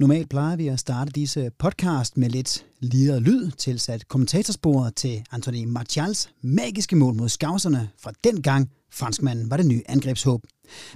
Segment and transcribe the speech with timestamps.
[0.00, 5.64] Normalt plejer vi at starte disse podcast med lidt lider lyd, tilsat kommentatorsporet til Anthony
[5.64, 10.42] Martials magiske mål mod skavserne fra den gang franskmanden var det nye angrebshåb.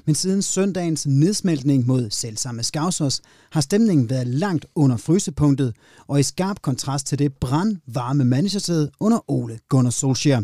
[0.05, 3.21] Men siden søndagens nedsmeltning mod selvsamme skavsers
[3.53, 5.77] har stemningen været langt under frysepunktet
[6.07, 10.43] og i skarp kontrast til det brandvarme managersæde under Ole Gunnar Solskjaer.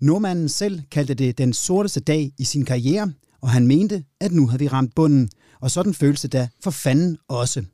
[0.00, 4.46] Nordmanden selv kaldte det den sorteste dag i sin karriere, og han mente, at nu
[4.46, 5.30] havde vi ramt bunden.
[5.60, 7.64] Og sådan føles det da for fanden også.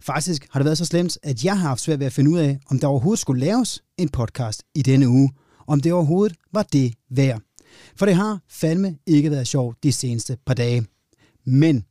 [0.00, 2.38] Faktisk har det været så slemt, at jeg har haft svært ved at finde ud
[2.38, 5.32] af, om der overhovedet skulle laves en podcast i denne uge.
[5.66, 7.40] Om det overhovedet var det værd.
[7.96, 10.86] For det har fandme ikke været sjovt de seneste par dage.
[11.46, 11.84] Men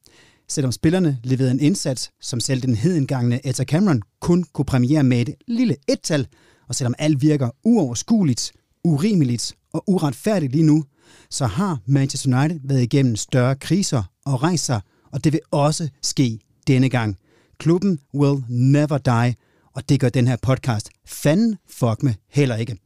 [0.50, 5.22] selvom spillerne leverede en indsats, som selv den hedengangne Etta Cameron kun kunne premiere med
[5.22, 6.28] et lille ettal,
[6.68, 8.52] og selvom alt virker uoverskueligt,
[8.84, 10.84] urimeligt og uretfærdigt lige nu,
[11.30, 14.80] så har Manchester United været igennem større kriser og rejser,
[15.12, 17.18] og det vil også ske denne gang.
[17.62, 19.36] Klubben will never die,
[19.74, 22.78] og det gør den her podcast fanden fuck med heller ikke.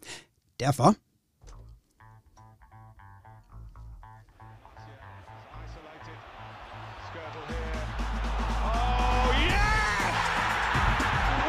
[0.59, 0.95] Derfor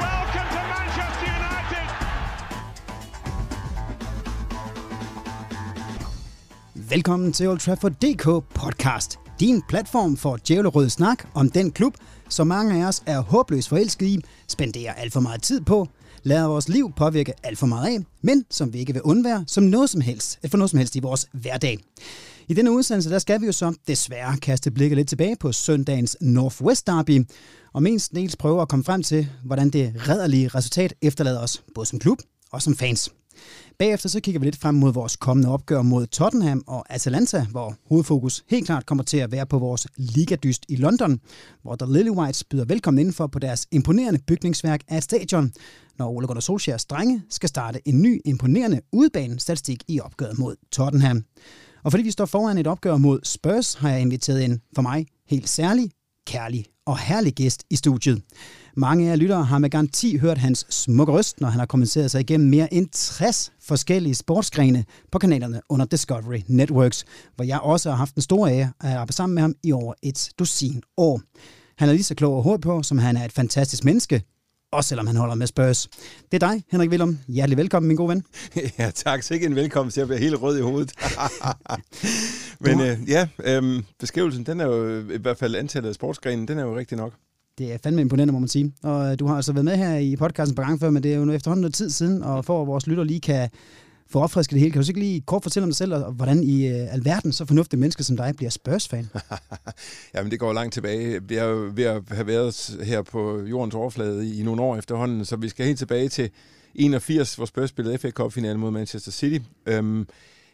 [0.03, 1.87] Welcome to Manchester United!
[6.91, 8.25] Velkommen til Old Trafford DK
[8.55, 9.19] podcast.
[9.41, 11.95] Din platform for djævlerød snak om den klub,
[12.29, 15.89] som mange af os er håbløst forelsket i, spenderer alt for meget tid på,
[16.23, 19.65] lader vores liv påvirke alt for meget af, men som vi ikke vil undvære som
[19.65, 21.79] noget som helst, øh, for noget som helst i vores hverdag.
[22.49, 26.17] I denne udsendelse, der skal vi jo så desværre kaste blikket lidt tilbage på søndagens
[26.21, 27.27] Northwest Derby,
[27.73, 31.87] og mest dels prøve at komme frem til, hvordan det redderlige resultat efterlader os, både
[31.87, 32.19] som klub
[32.53, 33.11] og som fans.
[33.79, 37.75] Bagefter så kigger vi lidt frem mod vores kommende opgør mod Tottenham og Atalanta, hvor
[37.89, 41.21] hovedfokus helt klart kommer til at være på vores ligadyst i London,
[41.63, 45.53] hvor The Lily Whites byder velkommen indenfor på deres imponerende bygningsværk af et stadion,
[45.99, 51.25] når Ole Gunnar Solskjaers drenge skal starte en ny imponerende udbanestatistik i opgøret mod Tottenham.
[51.85, 55.07] Og fordi vi står foran et opgør mod Spurs, har jeg inviteret en for mig
[55.29, 55.91] helt særlig,
[56.27, 58.23] kærlig og herlig gæst i studiet.
[58.79, 62.11] Mange af jer lyttere har med garanti hørt hans smukke røst, når han har kommenteret
[62.11, 67.05] sig igennem mere end 60 forskellige sportsgrene på kanalerne under Discovery Networks,
[67.37, 69.95] hvor jeg også har haft den store ære at arbejde sammen med ham i over
[70.03, 71.21] et dusin år.
[71.79, 74.23] Han er lige så klog og hoved på, som han er et fantastisk menneske,
[74.73, 75.89] også selvom han holder med Spurs.
[76.33, 77.19] Det er dig, Henrik Willum.
[77.29, 78.25] Hjertelig velkommen, min gode ven.
[78.79, 79.23] Ja, tak.
[79.23, 80.93] Sikke en velkommen til at blive helt rød i hovedet.
[82.61, 86.59] Men øh, ja, øh, beskrivelsen, den er jo i hvert fald antallet af sportsgrenen, den
[86.59, 87.13] er jo rigtig nok.
[87.59, 88.73] Det er fandme imponerende, må man sige.
[88.83, 91.13] Og øh, du har altså været med her i podcasten på gang før, men det
[91.13, 93.49] er jo nu efterhånden noget tid siden, og for at vores lytter lige kan
[94.11, 96.13] få opfrisket det hele, kan du så ikke lige kort fortælle om dig selv, og
[96.13, 99.09] hvordan i øh, alverden så fornuftige mennesker som dig bliver Spurs-fan?
[100.15, 101.23] Jamen, det går langt tilbage.
[101.23, 105.25] Vi er ved at have været her på jordens overflade i, i nogle år efterhånden,
[105.25, 106.31] så vi skal helt tilbage til
[106.75, 109.45] 81, hvor Spurs spillede FA Cup-finalen mod Manchester City.
[109.67, 110.07] Øhm,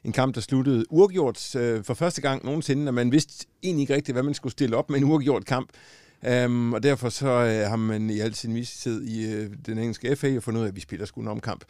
[0.04, 3.94] en kamp, der sluttede uafgjort øh, for første gang nogensinde, og man vidste egentlig ikke
[3.94, 5.68] rigtigt, hvad man skulle stille op med en uafgjort kamp.
[6.46, 10.16] Um, og derfor så øh, har man i al sin visthed i øh, den engelske
[10.16, 11.64] FA fundet ud af, at vi spiller sgu en omkamp.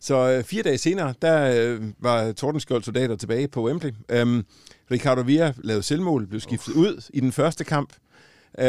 [0.00, 3.92] Så øh, fire dage senere, der øh, var Tordenskjold soldater tilbage på Wembley.
[4.22, 4.44] Um,
[4.90, 7.92] Ricardo Villa lavede selvmål, blev skiftet ud i den første kamp.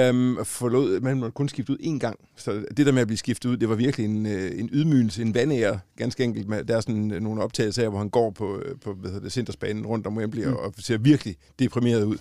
[0.09, 2.19] Um, forlod, man måtte kun skifte ud én gang.
[2.35, 5.21] Så det der med at blive skiftet ud, det var virkelig en, øh, en ydmygelse,
[5.21, 6.47] en vandære, ganske enkelt.
[6.47, 9.23] Med, der er sådan øh, nogle optagelser her, hvor han går på, på hvad hedder
[9.23, 10.53] det, Centersbanen rundt om Wembley mm.
[10.53, 12.17] og, ser virkelig deprimeret ud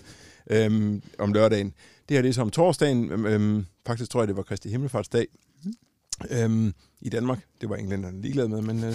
[0.67, 1.73] um, om lørdagen.
[2.13, 3.25] Det her det er så om torsdagen.
[3.25, 5.27] Øhm, faktisk tror jeg, det var Kristi Himmelfartsdag
[6.29, 7.39] øhm, i Danmark.
[7.61, 8.93] Det var englænderne ligeglade med, men øh,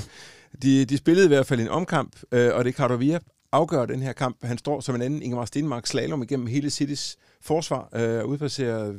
[0.62, 3.18] de, de spillede i hvert fald en omkamp, øh, og det Cardo Villa
[3.52, 4.44] afgør den her kamp.
[4.44, 8.94] Han står som en anden Ingemar Stenmark slalom igennem hele Citys forsvar øh, og udpasserer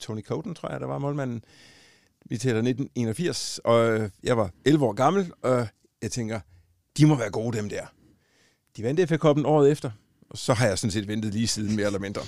[0.00, 1.44] Tony Coden, tror jeg, der var målmanden.
[2.26, 5.66] Vi tæller 1981, og øh, jeg var 11 år gammel, og
[6.02, 6.40] jeg tænker,
[6.96, 7.86] de må være gode, dem der.
[8.76, 9.90] De vandt FA Cup'en året efter,
[10.34, 12.20] så har jeg sådan set ventet lige siden, mere eller mindre.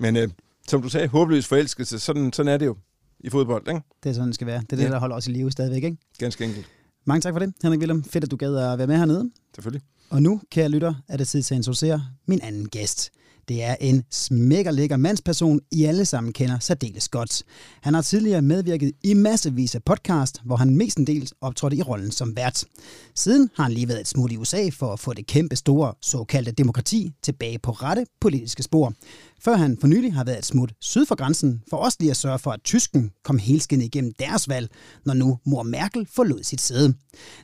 [0.00, 0.28] Men øh,
[0.68, 2.76] som du sagde, håbløs forelskelse, sådan, sådan er det jo
[3.20, 3.80] i fodbold, ikke?
[4.02, 4.60] Det er sådan, det skal være.
[4.60, 4.90] Det er det, Ja.
[4.90, 5.96] der holder os i live stadigvæk, ikke?
[6.18, 6.66] Ganske enkelt.
[7.04, 8.04] Mange tak for det, Henrik Willum.
[8.04, 9.30] Fedt, at du gad at være med hernede.
[9.54, 9.82] Selvfølgelig.
[10.10, 13.10] Og nu, kære lytter, er det tid til at introducere min anden gæst.
[13.48, 17.42] Det er en smækkerlækker mandsperson, I alle sammen kender særdeles godt.
[17.82, 22.36] Han har tidligere medvirket i massevis af podcast, hvor han mestendels optrådte i rollen som
[22.36, 22.64] vært.
[23.14, 25.94] Siden har han lige været et smut i USA for at få det kæmpe store
[26.02, 28.92] såkaldte demokrati tilbage på rette politiske spor.
[29.40, 32.16] Før han for nylig har været et smut syd for grænsen, for også lige at
[32.16, 34.68] sørge for, at tysken kom helskindet igennem deres valg,
[35.04, 36.94] når nu mor Merkel forlod sit sæde.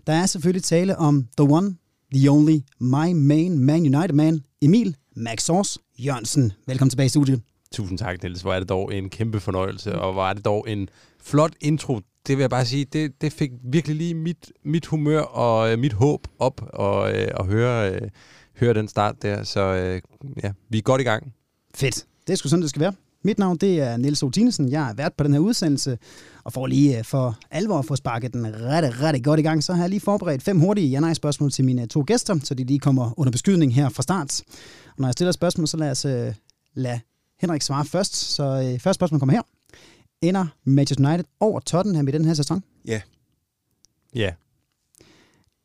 [0.07, 1.75] Der er selvfølgelig tale om The One,
[2.15, 6.53] The Only, My Main Man United Man, Emil Maxors Jørgensen.
[6.67, 7.43] Velkommen tilbage i studiet.
[7.73, 8.43] Tusind tak, Niels.
[8.43, 10.89] Hvor er det dog en kæmpe fornøjelse, og hvor er det dog en
[11.21, 12.01] flot intro.
[12.27, 15.79] Det vil jeg bare sige, det, det fik virkelig lige mit, mit humør og øh,
[15.79, 18.09] mit håb op og, øh, at høre, øh,
[18.57, 19.43] høre den start der.
[19.43, 20.01] Så øh,
[20.43, 21.33] ja, vi er godt i gang.
[21.75, 22.07] Fedt.
[22.27, 22.93] Det er sgu sådan, det skal være.
[23.27, 24.71] Mit navn det er Niels Otinesen.
[24.71, 25.99] Jeg er vært på den her udsendelse,
[26.45, 29.65] og for lige øh, for alvor at få sparket den ret, ret godt i gang,
[29.65, 32.79] så har jeg lige forberedt fem hurtige ja-nej-spørgsmål til mine to gæster, så de lige
[32.79, 34.43] kommer under beskydning her fra start.
[34.87, 36.35] Og når jeg stiller spørgsmål, så lad os uh,
[36.75, 37.01] lade
[37.41, 38.15] Henrik svare først.
[38.15, 39.43] Så uh, første spørgsmål kommer her.
[40.23, 42.65] Ender Manchester United over Tottenham i den her sæson?
[42.85, 43.01] Ja.
[44.15, 44.33] Ja.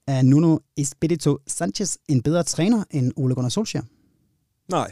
[0.08, 3.84] Er Nuno Espirito Sanchez en bedre træner end Ole Gunnar Solskjaer?
[4.72, 4.92] Nej.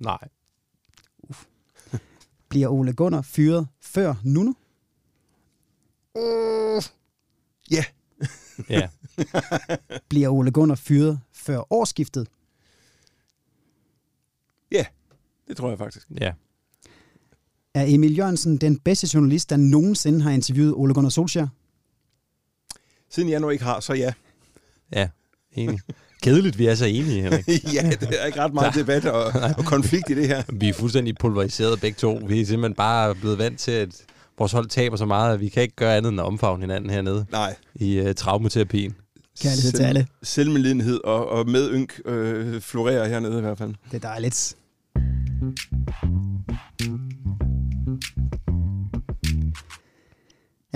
[0.00, 0.28] Nej.
[2.48, 4.52] Bliver Ole Gunnar fyret før Nuno?
[7.70, 7.84] Ja.
[8.68, 8.88] Ja.
[10.08, 12.28] Bliver Ole Gunnar fyret før årsskiftet?
[14.72, 14.86] Ja.
[15.48, 16.08] Det tror jeg faktisk.
[16.20, 16.32] Ja.
[17.74, 21.48] Er Emil Jørgensen den bedste journalist, der nogensinde har interviewet Ole Gunnar Solskjaer?
[23.10, 24.12] Siden jeg nu ikke har, så ja.
[24.92, 25.08] Ja.
[25.52, 25.80] Enig.
[26.26, 27.48] Kedeligt, vi er så enige, Henrik.
[27.74, 29.24] ja, det er ikke ret meget debat og,
[29.58, 30.42] og konflikt i det her.
[30.52, 32.20] Vi er fuldstændig pulveriseret begge to.
[32.26, 33.88] Vi er simpelthen bare blevet vant til, at
[34.38, 36.90] vores hold taber så meget, at vi kan ikke gøre andet end at omfavne hinanden
[36.90, 37.54] hernede Nej.
[37.74, 38.94] i uh, traumaterapien.
[39.42, 40.06] Kærlighed til alle.
[40.22, 43.74] Selvmedlidenhed og, og medynk øh, florerer hernede i hvert fald.
[43.90, 44.56] Det er dejligt.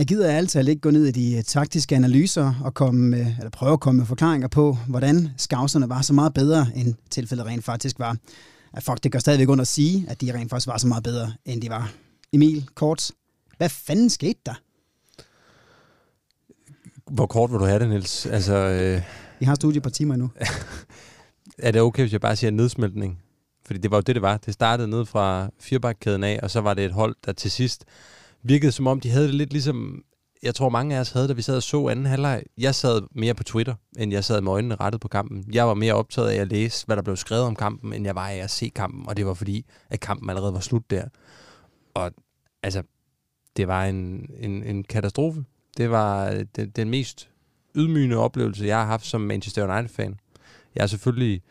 [0.00, 3.50] Jeg gider altid ikke gå ned i de øh, taktiske analyser og komme med, eller
[3.50, 7.64] prøve at komme med forklaringer på, hvordan skavserne var så meget bedre, end tilfældet rent
[7.64, 8.17] faktisk var.
[8.75, 11.05] Ja, fuck, det gør stadigvæk under at sige, at de rent faktisk var så meget
[11.05, 11.93] bedre, end de var.
[12.32, 13.11] Emil, kort,
[13.56, 14.55] hvad fanden skete der?
[17.11, 18.26] Hvor kort vil du have det, Niels?
[18.26, 19.03] Altså, øh,
[19.41, 20.31] Vi har studie på timer endnu.
[21.58, 23.19] er det okay, hvis jeg bare siger nedsmeltning?
[23.67, 24.37] Fordi det var jo det, det var.
[24.37, 27.85] Det startede ned fra firebakkæden af, og så var det et hold, der til sidst
[28.43, 30.05] virkede som om, de havde det lidt ligesom,
[30.43, 32.43] jeg tror mange af os havde, da vi sad og så anden halvleg.
[32.59, 35.45] Jeg sad mere på Twitter, end jeg sad med øjnene rettet på kampen.
[35.53, 38.15] Jeg var mere optaget af at læse, hvad der blev skrevet om kampen, end jeg
[38.15, 41.05] var af at se kampen, og det var fordi, at kampen allerede var slut der.
[41.95, 42.13] Og
[42.63, 42.83] altså,
[43.57, 45.45] det var en, en, en katastrofe.
[45.77, 47.29] Det var øh, den, den mest
[47.75, 50.19] ydmygende oplevelse, jeg har haft som Manchester United-fan.
[50.75, 51.43] Jeg er selvfølgelig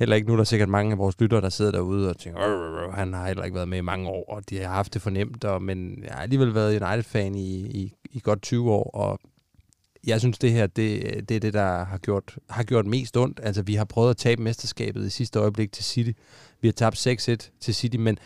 [0.00, 2.40] heller ikke nu, der er sikkert mange af vores lyttere, der sidder derude og tænker,
[2.40, 5.02] "Rrr, han har heller ikke været med i mange år, og de har haft det
[5.02, 9.20] fornemt, og, men jeg har alligevel været United-fan i, i, i godt 20 år, og
[10.06, 13.40] jeg synes, det her, det, det er det, der har gjort, har gjort mest ondt.
[13.42, 16.10] Altså, vi har prøvet at tabe mesterskabet i sidste øjeblik til City.
[16.60, 18.18] Vi har tabt 6-1 til City, men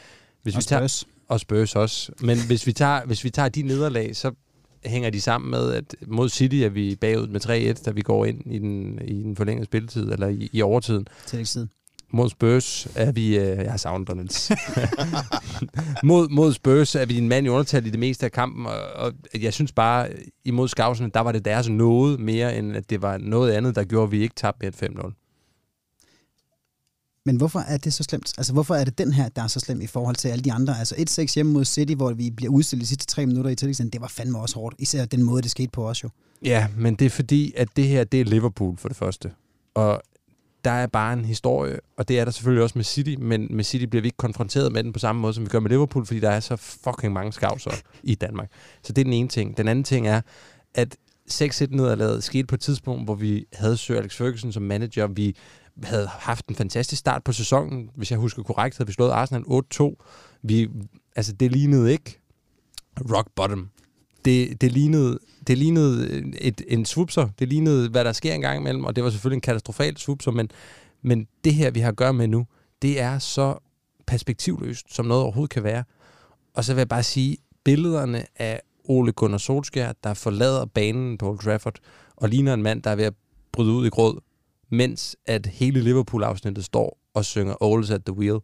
[0.43, 2.13] hvis Og vi tager, og Spurs også.
[2.21, 4.33] Men hvis vi tager, hvis vi tager de nederlag, så
[4.87, 8.25] hænger de sammen med, at mod City er vi bagud med 3-1, da vi går
[8.25, 11.07] ind i den, i den forlængede spilletid, eller i, i overtiden.
[11.27, 11.67] Tillægstid.
[12.11, 13.39] Mod Spurs er vi...
[13.39, 14.17] Øh, jeg har savnet dig,
[16.11, 18.77] mod, mod Spurs er vi en mand i undertal i det meste af kampen, og,
[18.97, 20.09] og jeg synes bare,
[20.45, 23.85] imod Skavsene, der var det deres noget mere, end at det var noget andet, der
[23.85, 25.24] gjorde, at vi ikke tabte med et 5-0.
[27.27, 28.33] Men hvorfor er det så slemt?
[28.39, 30.53] Altså, hvorfor er det den her, der er så slem i forhold til alle de
[30.53, 30.79] andre?
[30.79, 33.91] Altså, 1-6 hjemme mod City, hvor vi bliver udstillet de sidste tre minutter i tillægstiden,
[33.91, 34.77] det var fandme også hårdt.
[34.79, 36.09] Især den måde, det skete på os jo.
[36.43, 39.33] Ja, men det er fordi, at det her, det er Liverpool for det første.
[39.75, 40.03] Og
[40.65, 43.65] der er bare en historie, og det er der selvfølgelig også med City, men med
[43.65, 46.07] City bliver vi ikke konfronteret med den på samme måde, som vi gør med Liverpool,
[46.07, 47.71] fordi der er så fucking mange skavser
[48.03, 48.51] i Danmark.
[48.83, 49.57] Så det er den ene ting.
[49.57, 50.21] Den anden ting er,
[50.75, 50.97] at
[51.31, 55.07] 6-1 nederlaget skete på et tidspunkt, hvor vi havde Sir Alex Ferguson som manager.
[55.07, 55.37] Vi
[55.83, 57.91] havde haft en fantastisk start på sæsonen.
[57.95, 59.95] Hvis jeg husker korrekt, havde vi slået Arsenal 8-2.
[60.43, 60.71] Vi,
[61.17, 62.21] altså, det lignede ikke
[63.11, 63.71] rock bottom.
[64.25, 67.29] Det, det lignede, det lignede et, en svupser.
[67.39, 70.31] Det lignede, hvad der sker en gang imellem, og det var selvfølgelig en katastrofal svupser,
[70.31, 70.51] men,
[71.03, 72.47] men det her, vi har at gøre med nu,
[72.83, 73.59] det er så
[74.07, 75.85] perspektivløst, som noget overhovedet kan være.
[76.55, 81.29] Og så vil jeg bare sige, billederne af Ole Gunnar Solskjaer, der forlader banen på
[81.29, 81.79] Old Trafford,
[82.17, 83.15] og ligner en mand, der er ved at
[83.53, 84.21] bryde ud i gråd,
[84.71, 88.39] mens at hele Liverpool-afsnittet står og synger Always at the Wheel.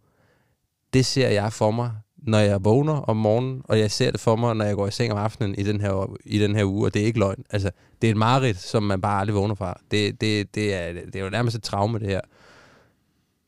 [0.93, 4.37] Det ser jeg for mig, når jeg vågner om morgenen, og jeg ser det for
[4.37, 6.87] mig, når jeg går i seng om aftenen i den her, i den her uge,
[6.87, 7.45] og det er ikke løgn.
[7.51, 7.71] Altså,
[8.03, 9.81] det er et mareridt, som man bare aldrig vågner fra.
[9.91, 12.21] Det, det, det, er, det er jo nærmest et traume, det her.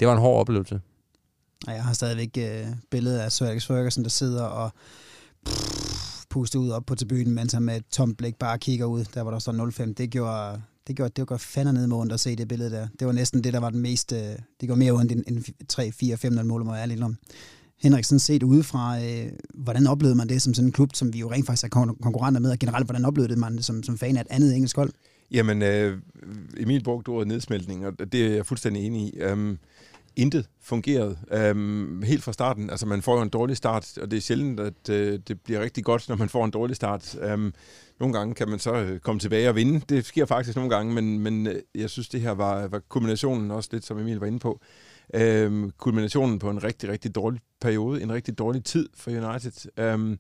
[0.01, 0.81] Det var en hård oplevelse.
[1.67, 4.71] Og jeg har stadigvæk øh, billedet af Sir Alex Ferguson, der sidder og
[5.47, 9.05] pff, puster ud op på tribunen, mens han med et tomt blik bare kigger ud,
[9.15, 9.53] der hvor der står
[9.87, 9.93] 0-5.
[9.93, 12.89] Det gjorde, det gjorde, det gjorde fandme ned med ondt at se det billede der.
[12.99, 14.13] Det var næsten det, der var den mest...
[14.13, 14.19] Øh,
[14.61, 17.17] det går mere ondt end, end 3, 4, 5 0 mål, må jeg ærligt om.
[17.83, 21.33] Henriksen set udefra, øh, hvordan oplevede man det som sådan en klub, som vi jo
[21.33, 24.21] rent faktisk er konkurrenter med, og generelt, hvordan oplevede man det som, som fan af
[24.21, 24.93] et andet engelsk hold?
[25.31, 25.99] Jamen, øh,
[26.57, 29.25] Emil brugte ordet nedsmeltning, og det er jeg fuldstændig enig i.
[29.33, 29.59] Um,
[30.17, 32.71] intet fungerede øhm, helt fra starten.
[32.71, 35.61] Altså man får jo en dårlig start, og det er sjældent, at øh, det bliver
[35.61, 37.19] rigtig godt, når man får en dårlig start.
[37.21, 37.55] Øhm,
[38.01, 39.81] nogle gange kan man så øh, komme tilbage og vinde.
[39.89, 43.51] Det sker faktisk nogle gange, men, men øh, jeg synes, det her var, var kombinationen
[43.51, 44.61] også lidt, som Emil var inde på.
[45.15, 49.71] Øhm, kulminationen på en rigtig, rigtig dårlig periode, en rigtig dårlig tid for United.
[49.79, 50.19] Øhm,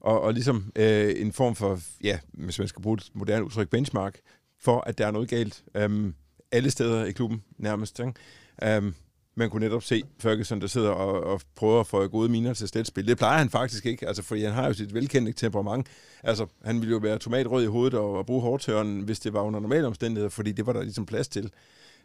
[0.00, 3.70] og, og ligesom øh, en form for, ja, hvis man skal bruge et moderne udtryk,
[3.70, 4.18] benchmark,
[4.60, 6.14] for at der er noget galt øhm,
[6.52, 8.00] alle steder i klubben nærmest.
[8.00, 8.76] Ikke?
[8.76, 8.94] Øhm,
[9.34, 12.68] man kunne netop se Ferguson, der sidder og, og prøver at få gode miner til
[12.68, 13.06] sletspil.
[13.06, 15.86] Det plejer han faktisk ikke, altså, fordi han har jo sit velkendte temperament.
[16.22, 19.40] Altså, han ville jo være tomatrød i hovedet og, og bruge hårdtørren, hvis det var
[19.40, 21.50] under normale omstændigheder, fordi det var der ligesom plads til.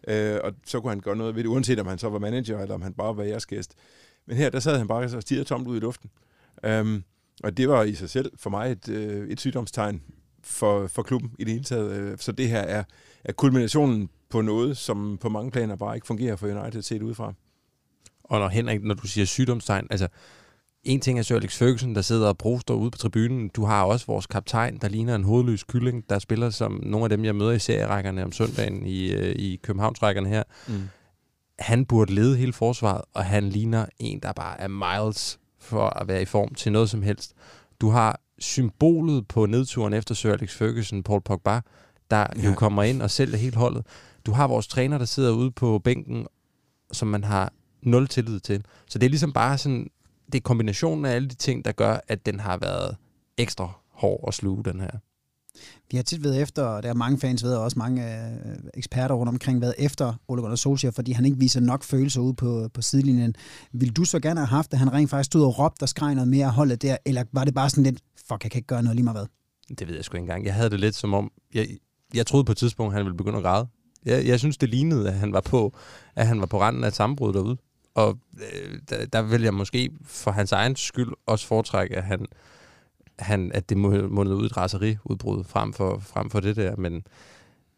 [0.08, 2.60] Øh, og så kunne han gøre noget ved det, uanset om han så var manager,
[2.60, 3.74] eller om han bare var jeres gæst.
[4.25, 6.10] Men her, der sad han bare og stirrede tomt ud i luften.
[6.63, 7.03] Øhm,
[7.44, 10.01] og det var i sig selv for mig et, øh, et sygdomstegn
[10.44, 11.91] for, for klubben i det hele taget.
[11.91, 12.84] Øh, så det her er,
[13.24, 17.34] er kulminationen på noget, som på mange planer bare ikke fungerer for United set udefra.
[18.24, 20.08] Og når Henrik, når du siger sygdomstegn, altså
[20.84, 23.50] en ting er Sir Alex Ferguson, der sidder og broster ude på tribunen.
[23.50, 27.10] Du har også vores kaptajn, der ligner en hovedløs kylling, der spiller som nogle af
[27.10, 30.44] dem, jeg møder i serierækkerne om søndagen i, øh, i Københavnsrækkerne her.
[30.68, 30.82] Mm.
[31.60, 36.08] Han burde lede hele forsvaret, og han ligner en, der bare er miles for at
[36.08, 37.34] være i form til noget som helst.
[37.82, 41.62] Du har symbolet på nedturen efter Sir Alex Ferguson, Paul Pogba,
[42.12, 42.50] der ja.
[42.50, 43.86] jo kommer ind og sælger helt holdet.
[44.25, 46.27] Du har vores træner, der sidder ude på bænken,
[46.91, 48.65] som man har nul tillid til.
[48.89, 49.89] Så det er ligesom bare sådan,
[50.25, 52.96] det er kombinationen af alle de ting, der gør, at den har været
[53.38, 54.89] ekstra hård at sluge, den her.
[55.91, 58.55] Vi har tit været efter, og der er mange fans ved, og også mange øh,
[58.74, 62.34] eksperter rundt omkring, været efter Ole Gunnar Solskjaer, fordi han ikke viser nok følelser ud
[62.34, 63.36] på, på sidelinjen.
[63.72, 66.15] Vil du så gerne have haft, at han rent faktisk stod og råbte og skreg
[66.15, 68.84] noget mere holdet der, eller var det bare sådan lidt, fuck, jeg kan ikke gøre
[68.84, 69.75] noget lige meget hvad?
[69.75, 70.46] Det ved jeg sgu ikke engang.
[70.46, 71.67] Jeg havde det lidt som om, jeg,
[72.13, 73.67] jeg troede på et tidspunkt, at han ville begynde at græde.
[74.05, 75.74] Jeg, jeg synes, det lignede, at han var på,
[76.15, 77.57] at han var på randen af et sammenbrud derude.
[77.95, 82.25] Og øh, der, der vil jeg måske for hans egen skyld også foretrække, at han,
[83.19, 86.75] han at det mundede ud et raseriudbrud frem for, frem for det der.
[86.75, 87.03] Men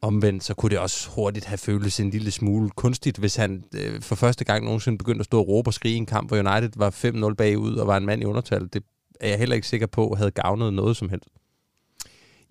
[0.01, 4.01] omvendt, så kunne det også hurtigt have føltes en lille smule kunstigt, hvis han øh,
[4.01, 6.38] for første gang nogensinde begyndte at stå og råbe og skrige i en kamp, hvor
[6.38, 8.69] United var 5-0 bagud og var en mand i undertal.
[8.74, 8.84] Det
[9.22, 11.29] er jeg heller ikke sikker på havde gavnet noget som helst.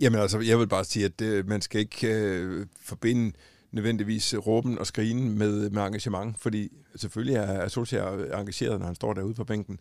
[0.00, 3.32] Jamen altså, jeg vil bare sige, at det, man skal ikke øh, forbinde
[3.76, 8.94] nødvendigvis øh, råben og skrigen med, med engagement, fordi selvfølgelig er, Solskjaer engageret, når han
[8.94, 9.78] står derude på bænken.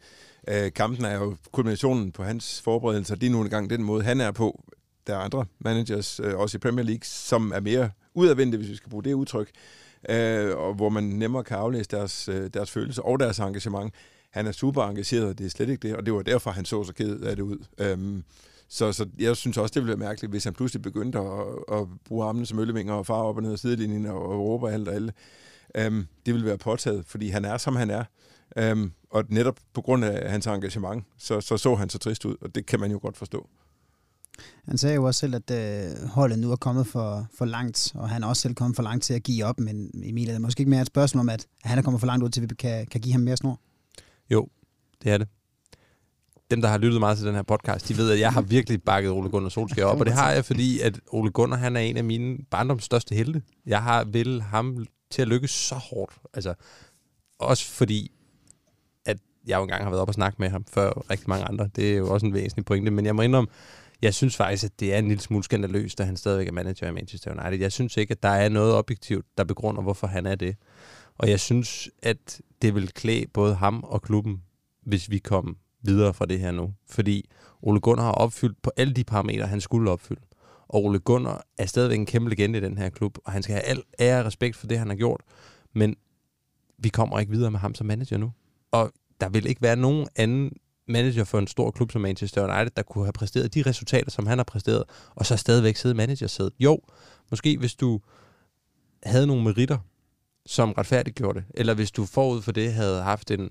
[0.47, 3.15] Øh, kampen er jo kulminationen på hans forberedelser.
[3.15, 4.63] Det er nu engang den måde, han er på.
[5.07, 8.75] Der er andre managers, øh, også i Premier League, som er mere udadvendte, hvis vi
[8.75, 9.49] skal bruge det udtryk,
[10.09, 13.93] øh, og hvor man nemmere kan aflæse deres, øh, deres følelser og deres engagement.
[14.31, 16.83] Han er super engageret, det er slet ikke det, og det var derfor, han så
[16.83, 17.57] så ked af det ud.
[17.77, 18.21] Øh,
[18.67, 21.33] så, så jeg synes også, det ville være mærkeligt, hvis han pludselig begyndte at,
[21.71, 24.71] at bruge armene som øllevinger og far op og ned af sidelinjen og, og råbe
[24.71, 25.13] alt og alle.
[25.87, 28.03] Um, det ville være påtaget, fordi han er, som han er.
[28.71, 32.35] Um, og netop på grund af hans engagement, så, så så han så trist ud,
[32.41, 33.49] og det kan man jo godt forstå.
[34.65, 38.09] Han sagde jo også selv, at øh, holdet nu er kommet for, for langt, og
[38.09, 40.41] han er også selv kommet for langt til at give op, men Emil, er det
[40.41, 42.49] måske ikke mere et spørgsmål om, at han er kommet for langt ud til, at
[42.49, 43.59] vi kan, kan give ham mere snor?
[44.29, 44.47] Jo,
[45.03, 45.27] det er det
[46.51, 48.83] dem, der har lyttet meget til den her podcast, de ved, at jeg har virkelig
[48.83, 51.79] bakket Ole Gunnar Solskjaer op, og det har jeg, fordi at Ole Gunnar, han er
[51.79, 53.41] en af mine barndoms største helte.
[53.65, 56.13] Jeg har vil ham til at lykkes så hårdt.
[56.33, 56.53] Altså,
[57.39, 58.11] også fordi,
[59.05, 61.69] at jeg jo engang har været op og snakke med ham før rigtig mange andre.
[61.75, 63.49] Det er jo også en væsentlig pointe, men jeg må indrømme,
[64.01, 66.87] jeg synes faktisk, at det er en lille smule skandaløst, at han stadigvæk er manager
[66.87, 67.59] i Manchester United.
[67.59, 70.55] Jeg synes ikke, at der er noget objektivt, der begrunder, hvorfor han er det.
[71.17, 74.41] Og jeg synes, at det vil klæde både ham og klubben,
[74.83, 76.73] hvis vi kom videre fra det her nu.
[76.89, 77.29] Fordi
[77.61, 80.21] Ole Gunnar har opfyldt på alle de parametre, han skulle opfylde.
[80.67, 83.55] Og Ole Gunnar er stadigvæk en kæmpe legende i den her klub, og han skal
[83.55, 85.21] have al ære og respekt for det, han har gjort.
[85.73, 85.95] Men
[86.77, 88.31] vi kommer ikke videre med ham som manager nu.
[88.71, 90.51] Og der vil ikke være nogen anden
[90.87, 94.27] manager for en stor klub som Manchester United, der kunne have præsteret de resultater, som
[94.27, 94.83] han har præsteret,
[95.15, 96.53] og så stadigvæk sidde managersædet.
[96.59, 96.79] Jo,
[97.29, 97.99] måske hvis du
[99.03, 99.77] havde nogle meritter,
[100.45, 103.49] som retfærdiggjorde det, eller hvis du forud for det havde haft en,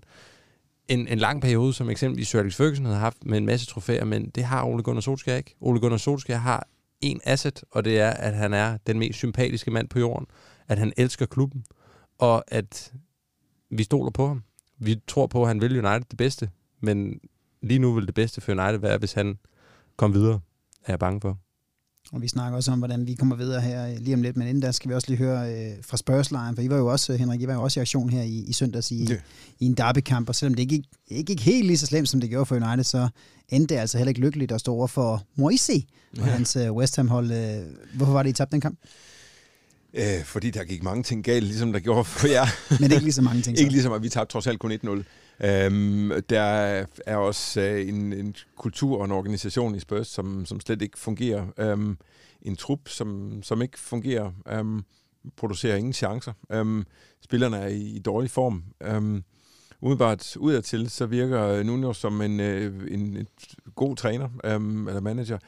[0.89, 4.05] en, en lang periode, som eksempelvis Sir Alex Ferguson havde haft med en masse trofæer,
[4.05, 5.55] men det har Ole Gunnar Solskjaer ikke.
[5.61, 6.69] Ole Gunnar Solskjaer har
[7.01, 10.27] en asset, og det er, at han er den mest sympatiske mand på jorden,
[10.69, 11.65] at han elsker klubben,
[12.19, 12.93] og at
[13.71, 14.43] vi stoler på ham.
[14.79, 16.51] Vi tror på, at han vil United det bedste,
[16.81, 17.21] men
[17.63, 19.39] lige nu vil det bedste for United være, hvis han
[19.97, 20.41] kom videre,
[20.85, 21.39] er jeg bange for.
[22.15, 24.49] Og vi snakker også om, hvordan vi kommer videre her øh, lige om lidt, men
[24.49, 27.17] inden da skal vi også lige høre øh, fra spørgsmålslejen, for I var jo også,
[27.17, 29.21] Henrik, I var jo også i aktion her i, i søndags i, yeah.
[29.61, 32.31] i en derbykamp, og selvom det ikke, ikke gik helt lige så slemt, som det
[32.31, 33.09] gjorde for United, så
[33.49, 35.87] endte det altså heller ikke lykkeligt at stå over for Moise
[36.19, 37.31] og hans uh, West Ham-hold.
[37.31, 38.79] Uh, hvorfor var det, I tabte den kamp?
[39.95, 42.47] Øh, fordi der gik mange ting galt, ligesom der gjorde for jer.
[42.81, 43.59] Men ikke lige så mange ting.
[43.61, 45.03] Ikke ligesom, at vi tabte trods alt kun 1-0.
[45.41, 50.61] Øhm, der er også øh, en, en kultur og en organisation i Spurs, som, som
[50.61, 51.47] slet ikke fungerer.
[51.59, 51.99] Øhm,
[52.43, 54.33] en trup, som, som ikke fungerer.
[54.49, 54.85] Øhm,
[55.37, 56.33] producerer ingen chancer.
[56.53, 56.85] Øhm,
[57.21, 58.65] spillerne er i, i dårlig form.
[58.83, 59.25] Øhm,
[59.81, 63.27] Udenbart udadtil, så virker Nuno som en, øh, en, en
[63.75, 65.39] god træner øhm, eller manager.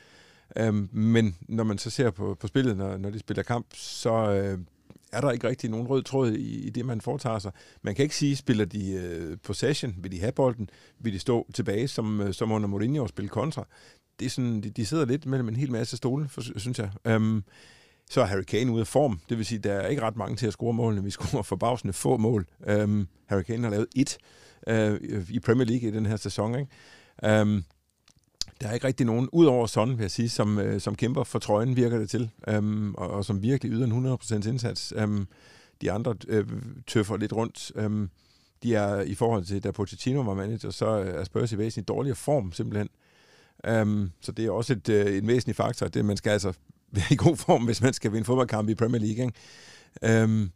[0.56, 4.32] Øhm, men når man så ser på, på spillet, når, når de spiller kamp, så
[4.32, 4.58] øh,
[5.12, 7.52] er der ikke rigtig nogen rød tråd i, i det, man foretager sig.
[7.82, 11.46] Man kan ikke sige, spiller de øh, possession, vil de have bolden, vil de stå
[11.54, 13.66] tilbage, som, øh, som under Mourinho og spille kontra.
[14.18, 16.90] Det er sådan, de, de sidder lidt mellem en hel masse stole, for, synes jeg.
[17.04, 17.44] Øhm,
[18.10, 19.20] så er Harry Kane ude af form.
[19.28, 21.04] Det vil sige, der er ikke ret mange til at score målene.
[21.04, 22.46] Vi scorer forbavsende få mål.
[22.66, 24.18] Øhm, Harry Kane har lavet et
[24.68, 26.58] øh, i Premier League i den her sæson.
[26.58, 27.40] Ikke?
[27.40, 27.64] Øhm,
[28.60, 31.38] der er ikke rigtig nogen, udover Son, vil jeg sige, som, øh, som kæmper for
[31.38, 34.92] trøjen, virker det til, øhm, og, og som virkelig yder en 100% indsats.
[34.96, 35.26] Øhm,
[35.80, 36.46] de andre øh,
[36.86, 37.72] tøffer lidt rundt.
[37.74, 38.10] Øhm,
[38.62, 42.16] de er i forhold til, da Pochettino var manager, så er Spurs i væsentlig dårligere
[42.16, 42.88] form, simpelthen.
[43.66, 45.88] Øhm, så det er også et, øh, en væsentlig faktor.
[45.88, 46.52] Det, man skal altså
[46.92, 49.26] være i god form, hvis man skal vinde fodboldkamp i Premier League.
[49.26, 50.22] Ikke?
[50.22, 50.50] Øhm,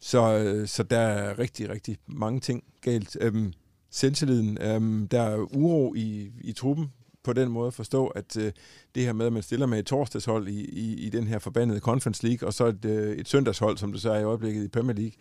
[0.00, 3.16] så, øh, så der er rigtig, rigtig mange ting galt.
[3.20, 3.52] Øhm,
[3.90, 6.92] selvtilliden, øhm, der er uro i, i truppen,
[7.24, 8.52] på den måde forstå, at øh,
[8.94, 11.80] det her med, at man stiller med et torsdagshold i, i, i den her forbandede
[11.80, 14.68] Conference League, og så et, øh, et søndagshold, som det så er i øjeblikket i
[14.68, 15.12] Premier League,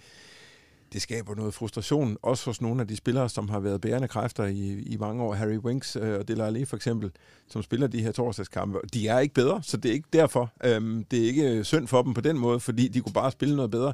[0.93, 4.45] det skaber noget frustration, også hos nogle af de spillere, som har været bærende kræfter
[4.45, 5.33] i, i mange år.
[5.33, 7.11] Harry Winks øh, og Dele Alli for eksempel,
[7.47, 8.79] som spiller de her torsdagskampe.
[8.93, 10.51] De er ikke bedre, så det er ikke derfor.
[10.63, 13.31] Øhm, det er ikke øh, synd for dem på den måde, fordi de kunne bare
[13.31, 13.93] spille noget bedre.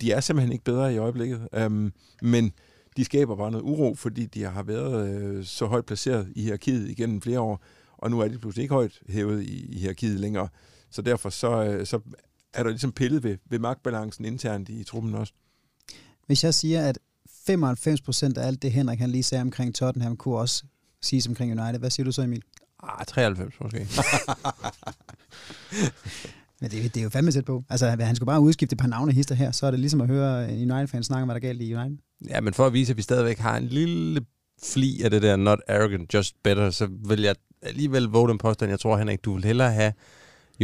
[0.00, 1.48] De er simpelthen ikke bedre i øjeblikket.
[1.54, 1.92] Øhm,
[2.22, 2.52] men
[2.98, 6.90] de skaber bare noget uro, fordi de har været øh, så højt placeret i hierarkiet
[6.90, 7.62] igennem flere år,
[7.98, 10.48] og nu er de pludselig ikke højt hævet i, i hierarkiet længere.
[10.90, 12.00] Så derfor så, øh, så
[12.54, 15.32] er der ligesom pillet ved, ved magtbalancen internt i, truppen også.
[16.26, 16.98] Hvis jeg siger, at
[17.50, 20.64] 95% af alt det, Henrik han lige sagde omkring Tottenham, kunne også
[21.02, 21.78] siges omkring United.
[21.78, 22.42] Hvad siger du så, Emil?
[22.82, 23.78] Ah, 93 måske.
[26.60, 27.64] Men det, det er jo fandme tæt på.
[27.68, 30.06] Altså, han skulle bare udskifte et par navne hister her, så er det ligesom at
[30.08, 31.98] høre en United-fan snakke om, hvad der galt i United.
[32.28, 34.20] Ja, men for at vise, at vi stadigvæk har en lille
[34.62, 38.70] fli af det der not arrogant, just better, så vil jeg alligevel våge den påstand.
[38.70, 39.92] Jeg tror, Henrik, du vil hellere have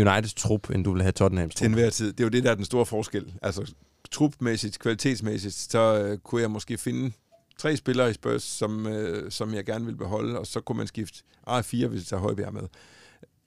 [0.00, 1.58] Uniteds trup, end du vil have Tottenhams trup.
[1.58, 2.12] Til enhver tid.
[2.12, 3.32] Det er jo det, der er den store forskel.
[3.42, 3.72] Altså,
[4.10, 7.12] trupmæssigt, kvalitetsmæssigt, så øh, kunne jeg måske finde
[7.58, 10.86] tre spillere i Spurs, som, øh, som jeg gerne vil beholde, og så kunne man
[10.86, 12.62] skifte ah, fire, hvis jeg tager Højbjerg med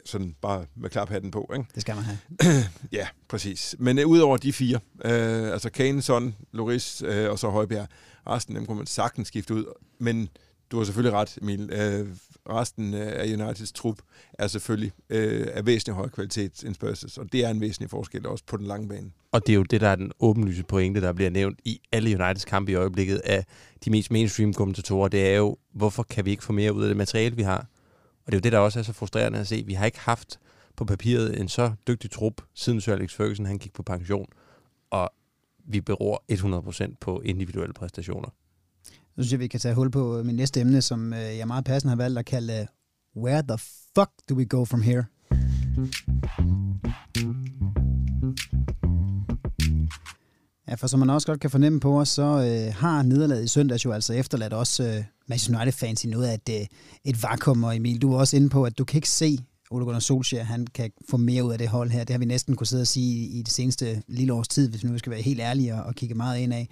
[0.08, 1.52] sådan bare med klaphatten på.
[1.54, 1.66] Ikke?
[1.76, 2.18] Det skal man have.
[2.92, 3.76] ja, præcis.
[3.80, 7.88] Men øh, udover de fire, øh, altså Kane, Son, Loris øh, og så Højbjerg,
[8.28, 9.66] resten dem kunne man sagtens skifte ud.
[10.00, 10.30] Men
[10.72, 11.70] du har selvfølgelig ret, Emil.
[11.74, 12.08] Øh,
[12.50, 13.98] resten af Uniteds trup
[14.34, 18.28] er selvfølgelig øh, af væsentlig højere kvalitet end Spurs, og det er en væsentlig forskel
[18.28, 19.12] også på den lange bane.
[19.32, 22.10] Og det er jo det, der er den åbenlyse pointe, der bliver nævnt i alle
[22.10, 23.46] Uniteds kampe i øjeblikket af
[23.86, 25.08] de mest mainstream kommentatorer.
[25.08, 27.68] Det er jo, hvorfor kan vi ikke få mere ud af det materiale, vi har?
[28.28, 29.64] Og det er jo det, der også er så frustrerende at se.
[29.66, 30.40] Vi har ikke haft
[30.76, 34.26] på papiret en så dygtig trup, siden Sir Alex Ferguson han gik på pension.
[34.90, 35.10] Og
[35.66, 36.24] vi beror
[36.90, 38.30] 100% på individuelle præstationer.
[38.86, 41.48] Så synes jeg, vi kan tage hul på øh, min næste emne, som øh, jeg
[41.48, 43.58] meget passende har valgt at kalde øh, Where the
[43.96, 45.06] fuck do we go from here?
[50.68, 53.48] Ja, for som man også godt kan fornemme på os, så øh, har nederlaget i
[53.48, 56.68] søndags jo altså efterladt også øh, Manchester United-fans i noget af et, øh,
[57.06, 57.64] et vakuum.
[57.64, 59.38] Og Emil, du er også inde på, at du kan ikke se
[59.72, 62.04] Ole Gunnar Solskjaer, han kan få mere ud af det hold her.
[62.04, 64.84] Det har vi næsten kunne sidde og sige i, det seneste lille års tid, hvis
[64.84, 66.68] vi nu skal være helt ærlige og, og kigge meget ind af.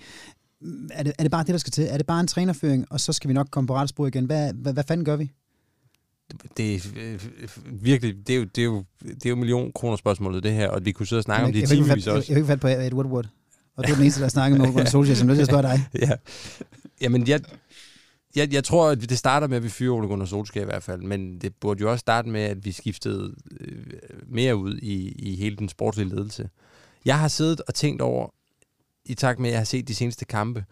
[0.91, 1.88] Er det, er det bare det, der skal til?
[1.89, 4.26] Er det bare en trænerføring, og så skal vi nok komme på ret spor igen?
[4.26, 5.32] Hvad, hvad, hvad fanden gør vi?
[6.58, 7.20] det er øh,
[7.72, 10.70] virkelig, det er jo, det er jo, det er jo million kroner spørgsmålet, det her,
[10.70, 12.10] og vi kunne sidde og snakke jeg, om det i timevis også.
[12.10, 13.26] Jeg, jeg, jeg, fat på Ed Woodward.
[13.76, 15.48] Og du er den eneste, der har snakket med Ole Solskjaer, som nødt til at
[15.48, 15.82] spørge dig.
[16.02, 16.12] ja.
[17.02, 17.39] Jamen, jeg,
[18.36, 20.84] jeg, jeg tror, at det starter med, at vi fyrer Ole Gunnar Solskjaer i hvert
[20.84, 23.86] fald, men det burde jo også starte med, at vi skiftede øh,
[24.28, 26.50] mere ud i, i hele den sportslige ledelse.
[27.06, 28.30] Jeg har siddet og tænkt over,
[29.06, 30.65] i takt med, at jeg har set de seneste kampe,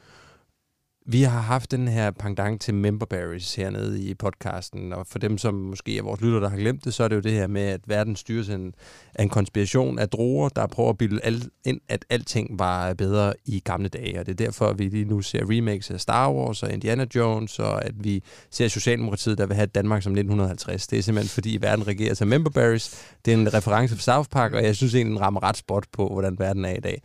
[1.06, 5.38] vi har haft den her pangdang til member berries hernede i podcasten, og for dem,
[5.38, 7.48] som måske er vores lytter, der har glemt det, så er det jo det her
[7.48, 8.74] med, at verden styres af en,
[9.20, 13.60] en konspiration af droger, der prøver at bilde al, ind, at alting var bedre i
[13.60, 16.63] gamle dage, og det er derfor, at vi lige nu ser remakes af Star Wars
[16.63, 20.88] og Indiana Jones, og at vi ser Socialdemokratiet, der vil have Danmark som 1950.
[20.88, 23.16] Det er simpelthen, fordi verden regerer af member berries.
[23.26, 25.86] Det er en reference fra South Park, og jeg synes egentlig, den rammer ret spot
[25.92, 27.02] på, hvordan verden er i dag.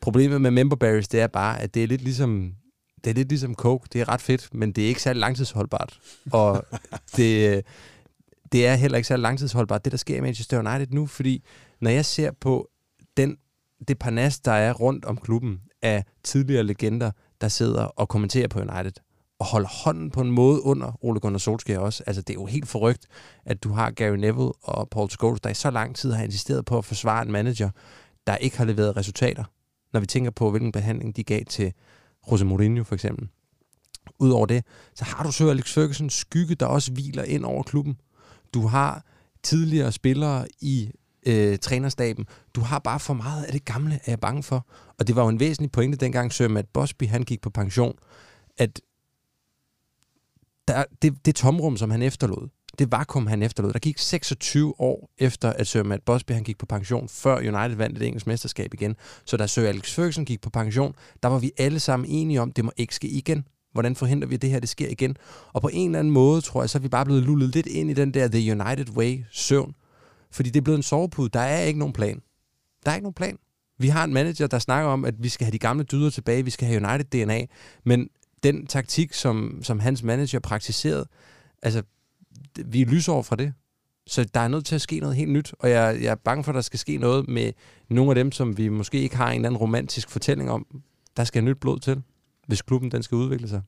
[0.00, 2.54] Problemet med member berries, det er bare, at det er lidt ligesom
[3.04, 3.88] det er lidt ligesom coke.
[3.92, 6.00] Det er ret fedt, men det er ikke særlig langtidsholdbart.
[6.32, 6.64] Og
[7.16, 7.64] det,
[8.52, 11.44] det er heller ikke særlig langtidsholdbart, det der sker i Manchester United nu, fordi
[11.80, 12.68] når jeg ser på
[13.16, 13.36] den
[13.88, 17.10] det parnas, der er rundt om klubben af tidligere legender,
[17.40, 18.92] der sidder og kommenterer på United
[19.38, 22.02] og holder hånden på en måde under Ole Gunnar Solskjaer også.
[22.06, 23.06] Altså, det er jo helt forrygt,
[23.44, 26.64] at du har Gary Neville og Paul Scholes, der i så lang tid har insisteret
[26.64, 27.70] på at forsvare en manager,
[28.26, 29.44] der ikke har leveret resultater,
[29.92, 31.72] når vi tænker på, hvilken behandling de gav til
[32.30, 33.28] Jose Mourinho for eksempel.
[34.18, 37.96] Udover det, så har du så Alex Ferguson skygge, der også hviler ind over klubben.
[38.54, 39.04] Du har
[39.42, 40.90] tidligere spillere i
[41.26, 42.26] øh, trænerstaben.
[42.54, 44.66] Du har bare for meget af det gamle, er jeg bange for.
[44.98, 47.98] Og det var jo en væsentlig pointe, dengang Sir Matt Bosby han gik på pension,
[48.56, 48.80] at
[50.68, 55.10] der, det, det tomrum, som han efterlod, det vakuum, han efterlod, der gik 26 år
[55.18, 58.74] efter, at Sir Matt Bosby han gik på pension, før United vandt et engelsk mesterskab
[58.74, 58.96] igen.
[59.24, 62.48] Så da Sir Alex Ferguson gik på pension, der var vi alle sammen enige om,
[62.48, 63.44] at det må ikke ske igen.
[63.72, 65.16] Hvordan forhindrer vi, at det her det sker igen?
[65.52, 67.66] Og på en eller anden måde, tror jeg, så er vi bare blevet lullet lidt
[67.66, 69.74] ind i den der The United Way søvn.
[70.30, 71.28] Fordi det er blevet en sovepude.
[71.28, 72.22] Der er ikke nogen plan.
[72.84, 73.38] Der er ikke nogen plan.
[73.78, 76.44] Vi har en manager, der snakker om, at vi skal have de gamle dyder tilbage,
[76.44, 77.46] vi skal have United-DNA,
[77.84, 78.08] men
[78.42, 81.06] den taktik, som, som hans manager praktiserede,
[81.62, 81.82] altså,
[82.64, 83.52] vi er lysår fra det.
[84.06, 86.44] Så der er nødt til at ske noget helt nyt, og jeg, jeg er bange
[86.44, 87.52] for, at der skal ske noget med
[87.88, 90.66] nogle af dem, som vi måske ikke har en eller anden romantisk fortælling om.
[91.16, 92.02] Der skal nyt blod til,
[92.46, 93.62] hvis klubben den skal udvikle sig.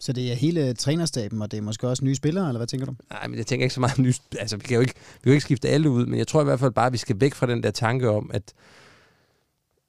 [0.00, 2.86] Så det er hele trænerstaben, og det er måske også nye spillere, eller hvad tænker
[2.86, 2.94] du?
[3.10, 4.20] Nej, men jeg tænker ikke så meget nyt.
[4.38, 6.40] Altså, vi kan jo ikke, vi kan jo ikke skifte alle ud, men jeg tror
[6.40, 8.52] i hvert fald bare, at vi skal væk fra den der tanke om, at,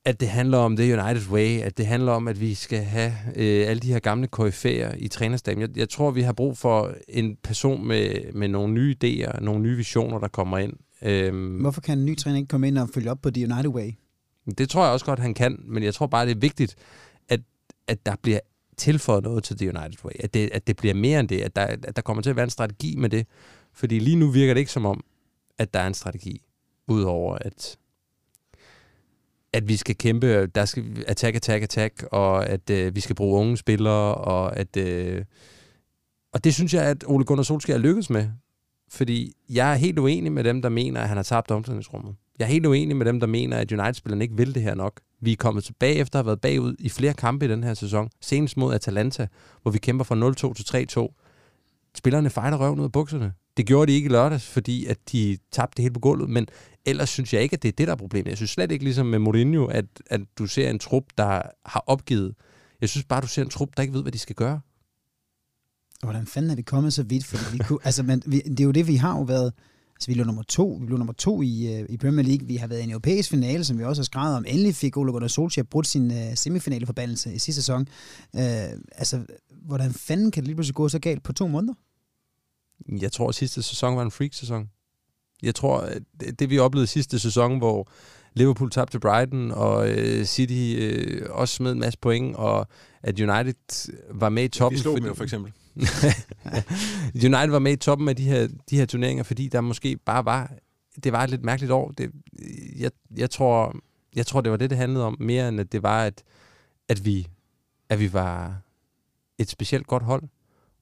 [0.06, 3.14] at det handler om The United Way, at det handler om, at vi skal have
[3.36, 5.62] øh, alle de her gamle koryfæer i trænerstaben.
[5.62, 9.62] Jeg, jeg tror, vi har brug for en person med, med nogle nye idéer, nogle
[9.62, 10.74] nye visioner, der kommer ind.
[11.02, 13.70] Øhm, Hvorfor kan en ny træner ikke komme ind og følge op på The United
[13.70, 13.92] Way?
[14.58, 16.76] det tror jeg også godt, han kan, men jeg tror bare, det er vigtigt,
[17.30, 17.40] at,
[17.88, 18.40] at der bliver
[18.78, 20.14] tilføjet noget til The United Way.
[20.20, 21.42] At det, at det bliver mere end det.
[21.42, 23.28] At der, at der kommer til at være en strategi med det.
[23.74, 25.04] Fordi lige nu virker det ikke som om,
[25.58, 26.42] at der er en strategi.
[26.88, 27.78] Udover at,
[29.56, 33.40] at vi skal kæmpe, der skal attack, attack, attack, og at øh, vi skal bruge
[33.40, 34.78] unge spillere, og at...
[34.78, 35.26] Øh,
[36.34, 38.28] og det synes jeg, at Ole Gunnar Solskjaer er lykkedes med.
[38.92, 42.16] Fordi jeg er helt uenig med dem, der mener, at han har tabt omklædningsrummet.
[42.40, 45.02] Jeg er helt uenig med dem, der mener, at United-spillerne ikke vil det her nok.
[45.22, 47.74] Vi er kommet tilbage efter at have været bagud i flere kampe i den her
[47.74, 48.10] sæson.
[48.22, 49.28] Senest mod Atalanta,
[49.62, 51.25] hvor vi kæmper fra 0-2 til 3-2.
[51.96, 53.34] Spillerne fejler røven ud af bukserne.
[53.58, 56.30] Det gjorde de ikke i lørdags, fordi at de tabte det hele på gulvet.
[56.30, 56.48] Men
[56.86, 58.30] ellers synes jeg ikke, at det er det, der er problemet.
[58.30, 61.84] Jeg synes slet ikke ligesom med Mourinho, at, at du ser en trup, der har
[61.88, 62.36] opgivet.
[62.82, 64.60] Jeg synes bare, du ser en trup, der ikke ved, hvad de skal gøre.
[66.04, 67.26] Hvordan fanden er vi kommet så vidt?
[67.26, 69.54] Fordi vi kunne, altså, men vi, det er jo det, vi har jo været...
[69.96, 72.48] Altså, vi blev nummer to, vi blev nummer to i, uh, i Premier League.
[72.48, 74.46] Vi har været i en europæisk finale, som vi også har skrevet om.
[74.48, 77.82] Endelig fik Ole Gunnar Solskjaer brudt sin uh, semifinaleforbandelse i sidste sæson.
[78.34, 78.42] Uh,
[78.92, 79.26] altså,
[79.66, 81.74] hvordan fanden kan det lige pludselig gå så galt på to måneder?
[83.02, 84.70] Jeg tror, at sidste sæson var en freak-sæson.
[85.44, 87.90] Jeg tror, at det, det vi oplevede sidste sæson, hvor
[88.34, 92.68] Liverpool tabte til Brighton, og øh, City øh, også smed en masse point, og
[93.04, 94.78] at United var med i toppen.
[94.78, 95.52] Vi slog dem jo for eksempel.
[97.30, 100.26] United var med i toppen af de her, de her turneringer, fordi der måske bare
[100.26, 100.52] var,
[101.04, 101.92] det var et lidt mærkeligt år.
[101.92, 102.12] Det,
[102.80, 103.76] jeg, jeg, tror,
[104.16, 106.24] jeg tror, det var det, det handlede om, mere end at det var, at,
[106.90, 107.28] at, vi,
[107.90, 108.62] at vi var
[109.38, 110.24] et specielt godt hold.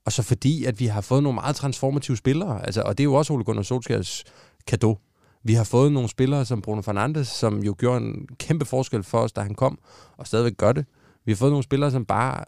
[0.05, 3.05] Og så fordi, at vi har fået nogle meget transformative spillere, altså, og det er
[3.05, 4.23] jo også Ole Gunnar Solskjaers
[4.67, 4.97] kado.
[5.43, 9.19] Vi har fået nogle spillere som Bruno Fernandes, som jo gjorde en kæmpe forskel for
[9.19, 9.79] os, da han kom,
[10.17, 10.85] og stadigvæk gør det.
[11.25, 12.43] Vi har fået nogle spillere, som bare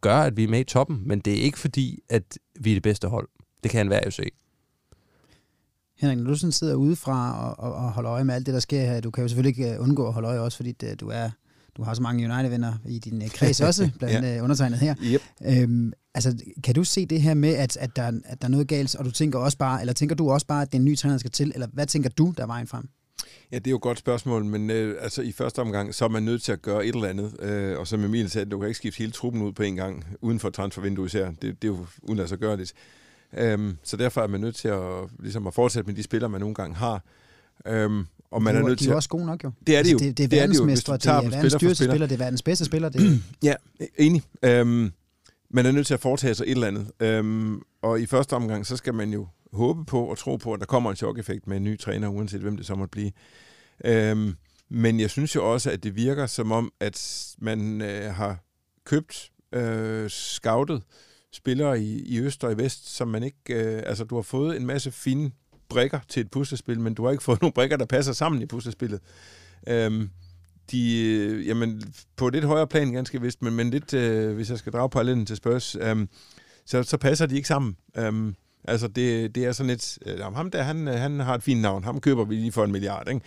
[0.00, 2.74] gør, at vi er med i toppen, men det er ikke fordi, at vi er
[2.74, 3.28] det bedste hold.
[3.62, 4.22] Det kan enhver jo se.
[5.98, 8.60] Henrik, når du sådan sidder udefra og, og, og holder øje med alt det, der
[8.60, 11.00] sker her, du kan jo selvfølgelig ikke øh, undgå at holde øje også, fordi det,
[11.00, 11.30] du er
[11.76, 14.42] du har så mange United-venner i din uh, kreds også, blandt ja.
[14.42, 14.94] undertegnet her.
[15.02, 15.20] Yep.
[15.44, 18.68] Øhm, altså, kan du se det her med, at, at, der, at der er noget
[18.68, 20.84] galt, og du tænker også bare, eller tænker du også bare, at det er en
[20.84, 22.88] ny træner, der skal til, eller hvad tænker du, der er vejen frem?
[23.52, 26.08] Ja, det er jo et godt spørgsmål, men øh, altså i første omgang, så er
[26.08, 27.40] man nødt til at gøre et eller andet.
[27.40, 30.04] Øh, og som Emil sagde, du kan ikke skifte hele truppen ud på en gang,
[30.20, 31.26] uden for transfervinduet især.
[31.26, 32.72] Det, det er jo uden at så gøre det.
[33.36, 34.80] Øhm, så derfor er man nødt til at,
[35.18, 37.02] ligesom at fortsætte med de spillere, man nogle gange har.
[37.66, 39.50] Øhm, og man de, er nødt de til er også gode nok jo.
[39.66, 39.96] Det er det jo.
[39.96, 41.58] Altså, det, det er det er det jo, verdensmestre, det, det er verdens spiller for
[41.58, 41.92] dyreste spiller.
[41.92, 42.88] spiller, det er verdens bedste spiller.
[42.88, 43.54] Det, Ja,
[43.98, 44.22] enig.
[44.42, 44.92] Øhm,
[45.50, 46.90] man er nødt til at foretage sig et eller andet.
[47.00, 50.60] Øhm, og i første omgang, så skal man jo håbe på og tro på, at
[50.60, 53.12] der kommer en chok-effekt med en ny træner, uanset hvem det så måtte blive.
[53.84, 54.34] Øhm,
[54.68, 58.38] men jeg synes jo også, at det virker som om, at man øh, har
[58.84, 60.82] købt, øh, scoutet
[61.32, 63.38] spillere i, i øst og i vest, som man ikke...
[63.48, 65.30] Øh, altså, du har fået en masse fine
[65.68, 68.46] brikker til et puslespil, men du har ikke fået nogle brikker, der passer sammen i
[68.46, 69.00] puslespillet.
[69.68, 70.10] Øhm,
[70.70, 71.82] de, øh, jamen,
[72.16, 74.90] på et lidt højere plan ganske vist, men, men lidt, øh, hvis jeg skal drage
[74.90, 76.08] parallellen til Spurs, øhm,
[76.66, 77.76] så, så passer de ikke sammen.
[77.96, 81.60] Øhm, altså, det, det er sådan et, øh, ham der, han, han har et fint
[81.60, 83.20] navn, ham køber vi lige for en milliard, ikke?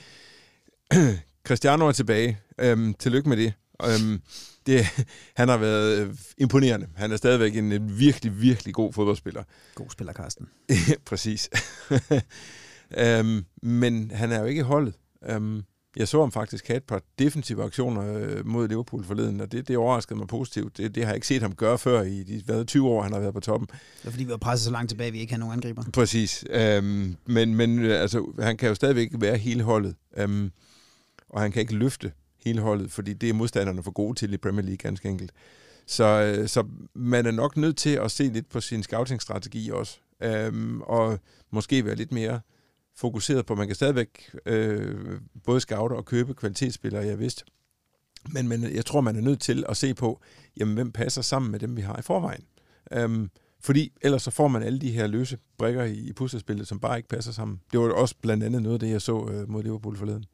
[1.48, 2.40] Cristiano er tilbage.
[2.60, 3.54] Øhm, tillykke med det.
[3.84, 4.22] Øhm,
[4.66, 4.86] det.
[5.38, 6.88] Han har været øh, imponerende.
[6.96, 9.44] Han er stadigvæk en, virkelig, virkelig god fodboldspiller.
[9.76, 10.48] God spiller, Carsten.
[11.06, 11.50] Præcis.
[12.98, 14.94] øhm, men han er jo ikke holdet.
[15.26, 15.64] Øhm,
[15.98, 19.68] jeg så ham faktisk have et par defensive aktioner øh, mod Liverpool forleden, og det,
[19.68, 20.78] det overraskede mig positivt.
[20.78, 23.14] Det, det har jeg ikke set ham gøre før i de hvad, 20 år, han
[23.14, 23.68] har været på toppen.
[24.02, 25.84] Det er fordi, vi har presset så langt tilbage, at vi ikke har nogen angriber.
[25.94, 26.46] Præcis.
[26.50, 30.52] Øhm, men men øh, altså, han kan jo stadigvæk være hele holdet, øhm,
[31.30, 32.12] og han kan ikke løfte
[32.46, 35.32] hele holdet, fordi det er modstanderne for gode til i Premier League, ganske enkelt.
[35.88, 39.98] Så, øh, så man er nok nødt til at se lidt på sin scouting-strategi også,
[40.22, 41.20] øhm, og
[41.52, 42.40] måske være lidt mere
[42.98, 47.44] fokuseret på, at man kan stadigvæk øh, både scoute og købe kvalitetsspillere, jeg vidste.
[48.30, 50.22] Men, men jeg tror, man er nødt til at se på,
[50.58, 52.44] jamen, hvem passer sammen med dem, vi har i forvejen.
[52.92, 53.30] Øhm,
[53.62, 56.98] fordi ellers så får man alle de her løse brikker i, i puslespillet, som bare
[56.98, 57.62] ikke passer sammen.
[57.72, 60.26] Det var også blandt andet noget af det, jeg så øh, mod Liverpool forleden.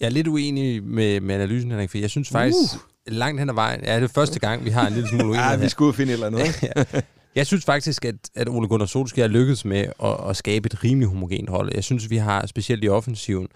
[0.00, 2.80] Jeg er lidt uenig med, med analysen, Henrik, for jeg synes faktisk, uh.
[3.06, 5.50] langt hen ad vejen, ja, det er første gang, vi har en lille smule uenighed
[5.50, 7.00] Ja, vi skulle finde et eller andet, ja.
[7.34, 11.08] Jeg synes faktisk, at, at Ole Gunnar Solskjaer lykkedes med at, at skabe et rimelig
[11.08, 11.70] homogent hold.
[11.74, 13.48] Jeg synes, vi har specielt i offensiven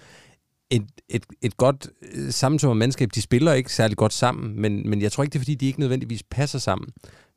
[0.71, 3.11] et, et, et godt øh, sammensummet mandskab.
[3.15, 5.67] De spiller ikke særlig godt sammen, men, men jeg tror ikke, det er, fordi de
[5.67, 6.89] ikke nødvendigvis passer sammen.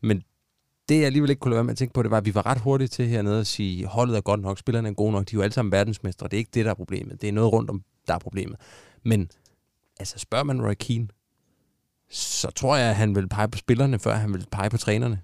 [0.04, 0.24] Men
[0.90, 2.36] det, jeg alligevel ikke kunne lade være med at tænke på, det var, at vi
[2.36, 5.30] var ret hurtige til hernede at sige, holdet er godt nok, spillerne er gode nok,
[5.30, 6.28] de er jo alle sammen verdensmestre.
[6.28, 7.22] Det er ikke det, der er problemet.
[7.22, 8.58] Det er noget rundt om, der er problemet.
[9.04, 9.30] Men
[10.00, 11.08] altså, spørger man Roy Keane,
[12.10, 15.20] så tror jeg, at han vil pege på spillerne, før han vil pege på trænerne.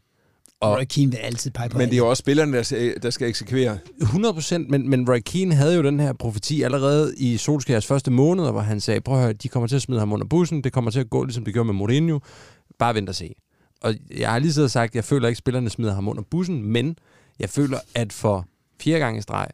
[0.61, 3.01] Og Roy Keane vil altid pege på Men det er jo også spillerne, der, skal-
[3.03, 3.77] der skal eksekvere.
[4.01, 8.11] 100 procent, men, men Roy Keane havde jo den her profeti allerede i Solskjaers første
[8.11, 10.63] måneder, hvor han sagde, prøv at høre, de kommer til at smide ham under bussen,
[10.63, 12.19] det kommer til at gå, ligesom det gjorde med Mourinho.
[12.79, 13.33] Bare vent og se.
[13.81, 16.23] Og jeg har lige siddet og sagt, jeg føler ikke, at spillerne smider ham under
[16.31, 16.97] bussen, men
[17.39, 18.45] jeg føler, at for
[18.81, 19.47] fire gange i streg,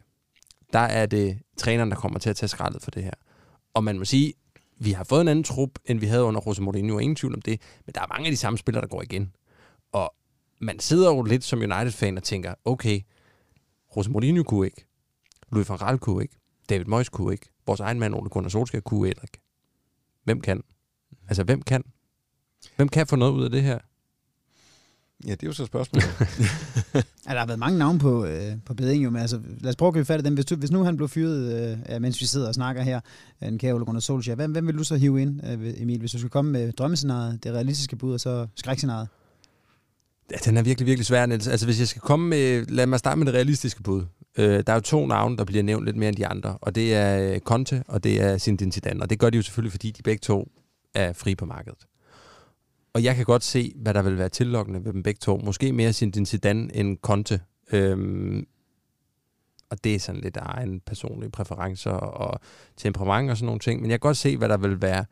[0.72, 3.10] der er det træneren, der kommer til at tage skraldet for det her.
[3.74, 4.32] Og man må sige,
[4.80, 7.42] vi har fået en anden trup, end vi havde under Jose Mourinho, ingen tvivl om
[7.42, 9.30] det, men der er mange af de samme spillere, der går igen.
[10.64, 13.00] Man sidder jo lidt som United-fan og tænker, okay,
[13.96, 14.86] Jose Mourinho kunne ikke,
[15.52, 16.36] Louis van Gaal kunne ikke,
[16.68, 19.40] David Moyes kunne ikke, vores egen mand Ole Gunnar Solskjaer kunne heller ikke.
[20.24, 20.62] Hvem kan?
[21.28, 21.82] Altså, hvem kan?
[22.76, 23.78] Hvem kan få noget ud af det her?
[25.26, 26.08] Ja, det er jo så spørgsmålet.
[27.28, 29.76] Ja, der har været mange navne på, øh, på beding, jo, men altså, lad os
[29.76, 30.34] prøve at købe fat i dem.
[30.34, 33.00] Hvis, du, hvis nu han blev fyret, øh, ja, mens vi sidder og snakker her,
[33.42, 36.00] øh, en kære Ole Gunnar Solskjaer, hvem, hvem vil du så hive ind, øh, Emil,
[36.00, 39.08] hvis du skal komme med drømmescenariet, det realistiske bud, og så skrækscenariet?
[40.30, 41.48] Ja, den er virkelig, virkelig svær, Niels.
[41.48, 42.66] Altså, hvis jeg skal komme med...
[42.66, 44.04] Lad mig starte med det realistiske bud.
[44.38, 46.74] Øh, der er jo to navne, der bliver nævnt lidt mere end de andre, og
[46.74, 49.02] det er øh, Conte, og det er Zinedine Zidane.
[49.02, 50.48] Og det gør de jo selvfølgelig, fordi de begge to
[50.94, 51.86] er fri på markedet.
[52.94, 55.40] Og jeg kan godt se, hvad der vil være tillokkende ved dem begge to.
[55.44, 57.40] Måske mere Zinedine Zidane end Conte.
[57.72, 58.46] Øhm,
[59.70, 62.40] og det er sådan lidt egen personlige præferencer og
[62.76, 63.80] temperament og sådan nogle ting.
[63.80, 65.04] Men jeg kan godt se, hvad der vil være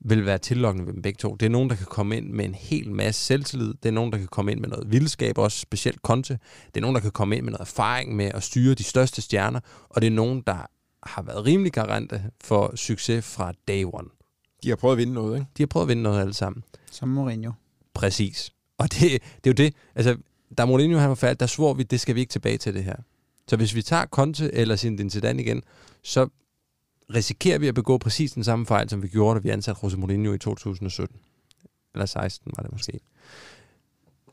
[0.00, 1.34] vil være tillokkende ved dem begge to.
[1.34, 3.74] Det er nogen, der kan komme ind med en hel masse selvtillid.
[3.82, 6.38] Det er nogen, der kan komme ind med noget vildskab, også specielt Conte.
[6.66, 9.22] Det er nogen, der kan komme ind med noget erfaring med at styre de største
[9.22, 9.60] stjerner.
[9.88, 10.66] Og det er nogen, der
[11.02, 14.08] har været rimelig garante for succes fra day one.
[14.62, 15.46] De har prøvet at vinde noget, ikke?
[15.56, 16.64] De har prøvet at vinde noget alle sammen.
[16.90, 17.52] Som Mourinho.
[17.94, 18.52] Præcis.
[18.78, 19.74] Og det, det er jo det.
[19.94, 20.16] Altså,
[20.58, 22.84] da Mourinho han var færdig, der svor vi, det skal vi ikke tilbage til det
[22.84, 22.96] her.
[23.48, 25.62] Så hvis vi tager Conte eller Zinedine Zidane igen,
[26.02, 26.28] så
[27.14, 29.96] risikerer vi at begå præcis den samme fejl, som vi gjorde, da vi ansatte Jose
[29.96, 31.16] Mourinho i 2017.
[31.94, 33.00] Eller 16 var det måske.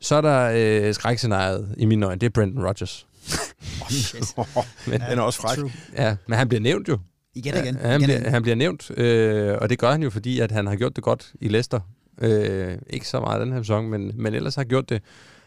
[0.00, 3.06] Så er der øh, skrækscenariet i mine øjne, det er Brendan Rodgers.
[3.82, 4.36] Oh, shit.
[4.90, 5.58] Men den er også fræk.
[5.58, 5.70] True.
[5.96, 6.98] Ja, men han bliver nævnt jo.
[7.34, 7.76] Igen igen.
[7.76, 8.30] Ja, han, igen, og bliver, igen.
[8.30, 11.04] han bliver nævnt, øh, og det gør han jo, fordi at han har gjort det
[11.04, 11.80] godt i Leicester.
[12.20, 15.02] Øh, ikke så meget den her sæson, men, men ellers har gjort det,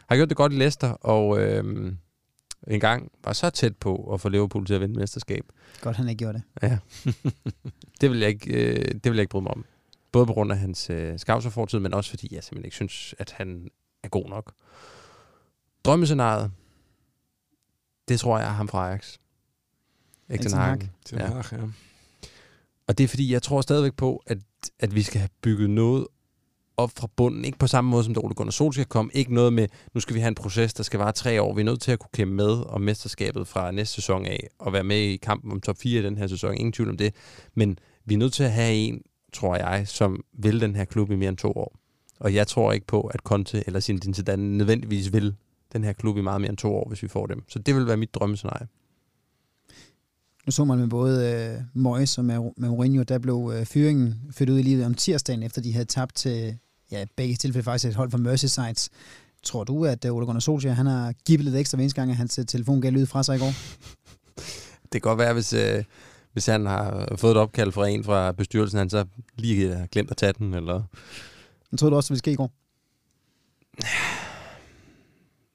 [0.09, 1.91] har gjort det godt i Leicester, og øh,
[2.67, 5.45] en gang var så tæt på at få Liverpool til at vinde mesterskab.
[5.81, 6.69] Godt, han ikke gjorde det.
[6.69, 6.77] Ja.
[8.01, 9.65] det, vil jeg ikke, øh, det vil jeg ikke bryde mig om.
[10.11, 13.31] Både på grund af hans øh, skavserfortid, men også fordi jeg simpelthen ikke synes, at
[13.31, 13.69] han
[14.03, 14.53] er god nok.
[15.85, 16.51] Drømmescenariet,
[18.07, 19.17] det tror jeg er ham fra Ajax.
[20.29, 20.79] Ikke den Ten Hag.
[21.11, 21.41] Ja.
[21.51, 21.67] ja.
[22.87, 24.37] Og det er fordi, jeg tror stadigvæk på, at,
[24.79, 26.07] at vi skal have bygget noget
[26.83, 27.45] op fra bunden.
[27.45, 29.11] Ikke på samme måde, som det Ole Gunnar Solskjaer kom.
[29.13, 31.53] Ikke noget med, nu skal vi have en proces, der skal vare tre år.
[31.53, 34.73] Vi er nødt til at kunne kæmpe med om mesterskabet fra næste sæson af, og
[34.73, 36.53] være med i kampen om top 4 i den her sæson.
[36.53, 37.15] Ingen tvivl om det.
[37.55, 39.01] Men vi er nødt til at have en,
[39.33, 41.75] tror jeg, som vil den her klub i mere end to år.
[42.19, 45.35] Og jeg tror ikke på, at Conte eller Zinedine Zidane nødvendigvis vil
[45.73, 47.43] den her klub i meget mere end to år, hvis vi får dem.
[47.47, 48.67] Så det vil være mit drømmescenarie.
[50.45, 54.49] Nu så man med både øh, Moyes og med, Mourinho, der blev øh, fyringen ført
[54.49, 56.57] ud i livet om tirsdagen, efter de havde tabt til,
[56.91, 58.89] ja, begge tilfælde faktisk et hold fra Merseyside.
[59.43, 62.11] Tror du, at øh, Ole Gunnar Solskjaer, han har givet lidt ekstra hver eneste gang,
[62.11, 63.53] at hans øh, telefon gav lyd fra sig i går?
[64.93, 65.83] Det kan godt være, hvis, øh,
[66.33, 70.11] hvis han har fået et opkald fra en fra bestyrelsen, han så lige har glemt
[70.11, 70.83] at tage den, eller...
[71.71, 72.51] Jeg troede du også, det ville ske i går.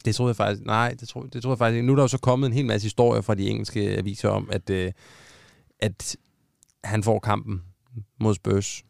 [0.04, 1.86] Det troede jeg faktisk, nej, det troede, det troede jeg faktisk ikke.
[1.86, 4.48] Nu er der jo så kommet en hel masse historier fra de engelske aviser om,
[4.52, 4.92] at, øh,
[5.78, 6.16] at
[6.84, 7.62] han får kampen
[8.20, 8.84] mod Spurs,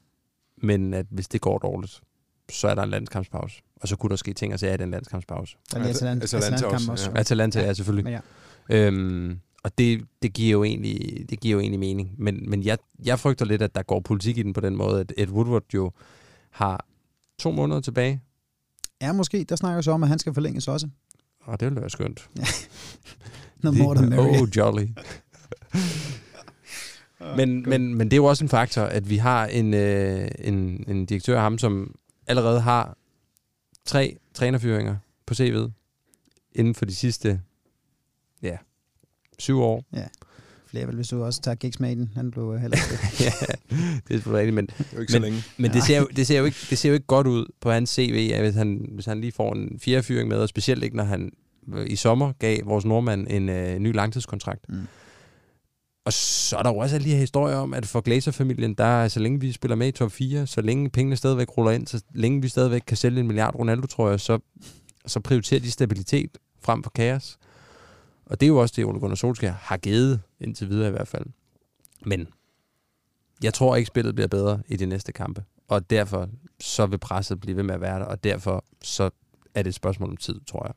[0.63, 2.03] men at hvis det går dårligt,
[2.51, 3.63] så er der en landskampspause.
[3.81, 5.57] Og så kunne der ske ting og sager i den landskampspause.
[5.73, 7.11] Der er Atalanta, Atalanta Atalanta også, også.
[7.15, 7.21] ja.
[7.21, 8.05] Atalanta er selvfølgelig.
[8.05, 8.87] Men ja.
[8.87, 12.15] Øhm, og det, det, giver jo egentlig, det giver jo egentlig mening.
[12.19, 15.01] Men, men jeg, jeg frygter lidt, at der går politik i den på den måde,
[15.01, 15.93] at Ed Woodward jo
[16.51, 16.87] har
[17.39, 18.21] to måneder tilbage.
[19.01, 19.45] ja, måske.
[19.49, 20.89] Der snakker så om, at han skal forlænges også.
[21.41, 22.29] Og det ville være skønt.
[23.63, 24.41] Når Morten Murray.
[24.41, 24.87] Oh, jolly.
[27.37, 30.85] men, men, men det er jo også en faktor, at vi har en, øh, en,
[30.89, 31.95] en direktør af ham, som
[32.27, 32.97] allerede har
[33.85, 35.71] tre trænerfyringer på CV'et
[36.53, 37.41] inden for de sidste
[38.43, 38.57] ja,
[39.39, 39.85] syv år.
[40.67, 42.11] Flere vel, hvis du også tager gigs med i den.
[42.15, 43.25] Han blev øh, heller ikke.
[43.25, 45.43] ja, det er selvfølgelig rigtigt, men, Det er jo ikke så længe.
[45.57, 47.71] men det, ser jo, det, ser jo ikke, det ser jo ikke godt ud på
[47.71, 50.85] hans CV, at hvis han, hvis han lige får en fjerde fyring med, og specielt
[50.85, 51.33] ikke, når han
[51.75, 54.69] øh, i sommer gav vores nordmand en øh, ny langtidskontrakt.
[54.69, 54.87] Mm.
[56.07, 59.09] Og så er der jo også alle de her historier om, at for Glazer-familien, der
[59.09, 62.03] så længe vi spiller med i top 4, så længe pengene stadigvæk ruller ind, så
[62.15, 64.39] længe vi stadigvæk kan sælge en milliard Ronaldo, tror jeg, så,
[65.07, 67.39] så prioriterer de stabilitet frem for kaos.
[68.27, 71.09] Og det er jo også det, Ole Gunnar Solskjaer har givet indtil videre i hvert
[71.09, 71.27] fald.
[72.05, 72.29] Men
[73.43, 75.45] jeg tror ikke, spillet bliver bedre i de næste kampe.
[75.69, 76.29] Og derfor
[76.61, 79.11] så vil presset blive ved med at være der, og derfor så
[79.55, 80.75] er det et spørgsmål om tid, tror jeg.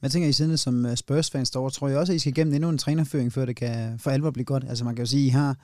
[0.00, 1.70] Hvad tænker I siden som øh, Spurs-fans derovre?
[1.70, 4.30] Tror I også, at I skal igennem endnu en trænerføring, før det kan for alvor
[4.30, 4.64] blive godt?
[4.68, 5.56] Altså man kan jo sige, at I har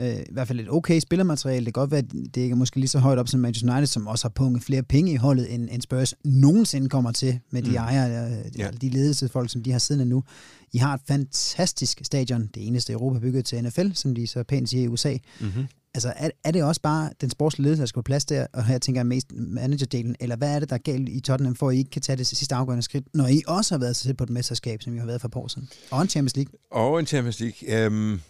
[0.00, 1.66] øh, i hvert fald et okay spillermateriale.
[1.66, 3.72] Det kan godt være, at det ikke er måske lige så højt op som Manchester
[3.72, 7.38] United, som også har punget flere penge i holdet, end, end Spurs nogensinde kommer til
[7.50, 7.76] med de Mm.
[7.76, 8.70] ejere, øh, Ja.
[8.80, 10.22] de ledelsesfolk, som de har siddende nu.
[10.72, 14.42] I har et fantastisk stadion, det eneste i Europa bygget til NFL, som de så
[14.42, 15.16] pænt siger i USA.
[15.40, 15.64] Mm-hmm.
[15.96, 18.64] Altså, er, er det også bare den sportslige ledelse, der skal på plads der, og
[18.64, 21.68] her tænker jeg mest managerdelen, eller hvad er det, der er galt i Tottenham, for
[21.68, 24.04] at I ikke kan tage det sidste afgørende skridt, når I også har været så
[24.04, 26.08] tæt på et mesterskab, som I har været for et par år siden, og en
[26.08, 26.52] Champions League?
[26.70, 27.84] Og en Champions League.
[27.84, 28.20] Øhm,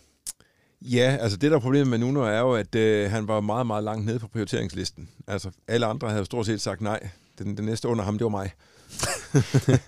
[0.80, 3.66] ja, altså det der er problemet med Nuno er jo, at øh, han var meget,
[3.66, 5.08] meget langt nede på prioriteringslisten.
[5.26, 7.08] Altså alle andre havde stort set sagt nej.
[7.38, 8.50] Den, den næste under ham, det var mig.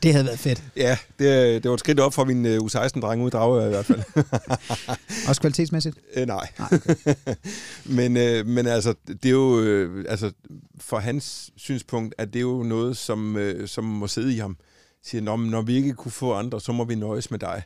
[0.02, 0.62] Det havde været fedt.
[0.76, 3.68] Ja, det, det var et skridt op fra min øh, U16-dreng ud i Dragør i
[3.68, 4.02] hvert fald.
[5.28, 5.96] Også kvalitetsmæssigt.
[6.16, 6.48] øh, nej.
[6.58, 7.14] Nej, okay.
[7.98, 10.32] men, øh, men altså, det er jo, øh, altså,
[10.80, 14.56] for hans synspunkt, at det er jo noget, som, øh, som må sidde i ham.
[15.04, 17.62] Siger, når, når vi ikke kunne få andre, så må vi nøjes med dig.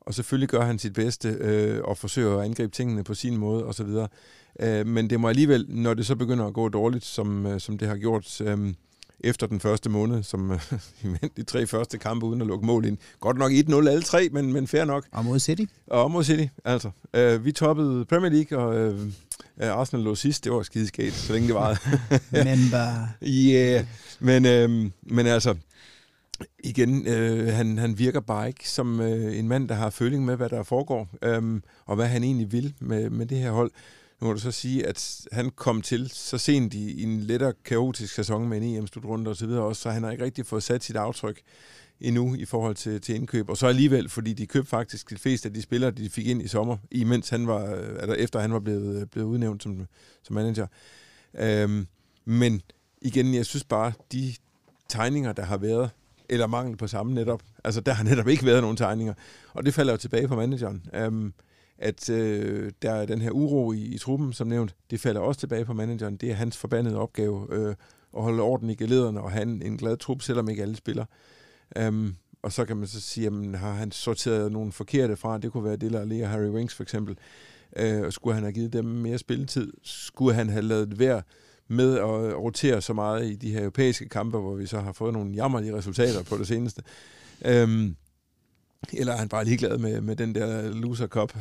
[0.00, 3.64] Og selvfølgelig gør han sit bedste øh, og forsøger at angribe tingene på sin måde
[3.64, 3.88] osv.
[4.60, 7.78] Øh, men det må alligevel, når det så begynder at gå dårligt, som, øh, som
[7.78, 8.74] det har gjort øh,
[9.20, 10.60] efter den første måned, som øh,
[11.02, 12.98] I vandt de tre første kampe uden at lukke mål ind.
[13.20, 15.04] Godt nok 1-0 alle tre, men, men fair nok.
[15.12, 15.64] Og mod City.
[15.86, 16.90] Og mod City, altså.
[17.14, 19.00] Øh, vi toppede Premier League, og øh,
[19.62, 20.44] øh, Arsenal lå sidst.
[20.44, 21.82] Det var skideskægt, så længe det var.
[22.44, 23.86] Men bare, Ja,
[24.20, 25.54] men, øh, men altså,
[26.64, 30.36] igen, øh, han, han virker bare ikke som øh, en mand, der har føling med,
[30.36, 33.70] hvad der foregår, øh, og hvad han egentlig vil med, med det her hold.
[34.20, 37.52] Nu må du så sige, at han kom til så sent i, i en lettere
[37.64, 40.62] kaotisk sæson med en EM-slutrunde og så videre også, så han har ikke rigtig fået
[40.62, 41.40] sat sit aftryk
[42.00, 43.48] endnu i forhold til, til indkøb.
[43.48, 46.42] Og så alligevel, fordi de købte faktisk de fleste af de spillere, de fik ind
[46.42, 49.86] i sommer, imens han var, øh, eller efter han var blevet, øh, blevet udnævnt som,
[50.22, 50.66] som manager.
[51.34, 51.86] Øhm,
[52.24, 52.62] men
[53.02, 54.34] igen, jeg synes bare, de
[54.88, 55.90] tegninger, der har været,
[56.28, 59.14] eller mangel på samme netop, altså der har netop ikke været nogen tegninger,
[59.52, 60.86] og det falder jo tilbage på manageren.
[60.94, 61.32] Øhm,
[61.78, 65.40] at øh, der er den her uro i, i truppen, som nævnt, det falder også
[65.40, 66.16] tilbage på manageren.
[66.16, 67.74] Det er hans forbandede opgave øh,
[68.16, 71.04] at holde orden i gelederne og have en, en glad trup, selvom ikke alle spiller.
[71.86, 75.38] Um, og så kan man så sige, jamen, har han sorteret nogle forkerte fra?
[75.38, 77.18] Det kunne være Dilla Alea og Harry Winks for eksempel.
[77.76, 79.72] Øh, skulle han have givet dem mere spilletid?
[79.82, 81.22] Skulle han have lavet det
[81.68, 84.92] med at øh, rotere så meget i de her europæiske kampe, hvor vi så har
[84.92, 86.82] fået nogle jammerlige resultater på det seneste?
[87.44, 87.96] Øhm,
[88.92, 91.32] eller er han bare ligeglad med, med den der loser cup?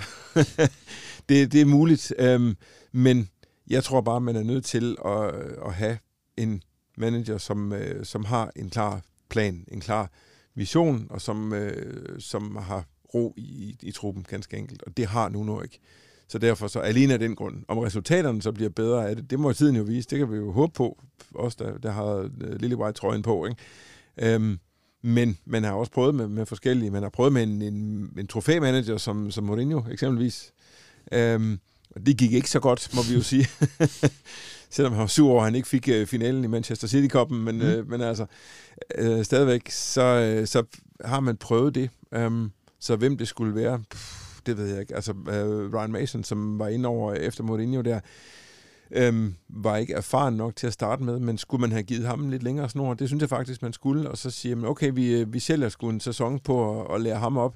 [1.29, 2.57] det, det er muligt, øhm,
[2.91, 3.29] men
[3.69, 5.97] jeg tror bare, man er nødt til at, at have
[6.37, 6.63] en
[6.97, 10.11] manager, som, øh, som har en klar plan, en klar
[10.55, 14.83] vision, og som, øh, som har ro i, i truppen, ganske enkelt.
[14.83, 15.79] Og det har Nuno ikke.
[16.27, 17.63] Så derfor så alene af den grund.
[17.67, 20.09] Om resultaterne så bliver bedre af det, det må tiden jo vise.
[20.09, 21.03] Det kan vi jo håbe på,
[21.35, 23.45] os der, der har øh, Lille White trøjen på.
[23.45, 23.61] Ikke?
[24.17, 24.59] Øhm,
[25.07, 26.91] men man har også prøvet med, med forskellige.
[26.91, 30.53] Man har prøvet med en, en, en trofæmanager som, som Mourinho eksempelvis.
[31.11, 31.59] Øhm,
[31.95, 33.47] og det gik ikke så godt, må vi jo sige.
[34.69, 37.61] Selvom han var syv år, han ikke fik øh, finalen i Manchester City-koppen, men, mm.
[37.61, 38.25] øh, men altså
[38.95, 40.63] øh, stadigvæk, så, øh, så
[41.05, 41.89] har man prøvet det.
[42.15, 44.95] Um, så hvem det skulle være, pff, det ved jeg ikke.
[44.95, 47.99] Altså, øh, Ryan Mason, som var inde over efter Mourinho der,
[48.91, 52.23] øhm, var ikke erfaren nok til at starte med, men skulle man have givet ham
[52.23, 52.93] en lidt længere snor?
[52.93, 54.09] Det synes jeg faktisk, man skulle.
[54.09, 57.01] Og så sige, man, okay, vi, øh, vi sælger sgu en sæson på at, at
[57.01, 57.55] lære ham op.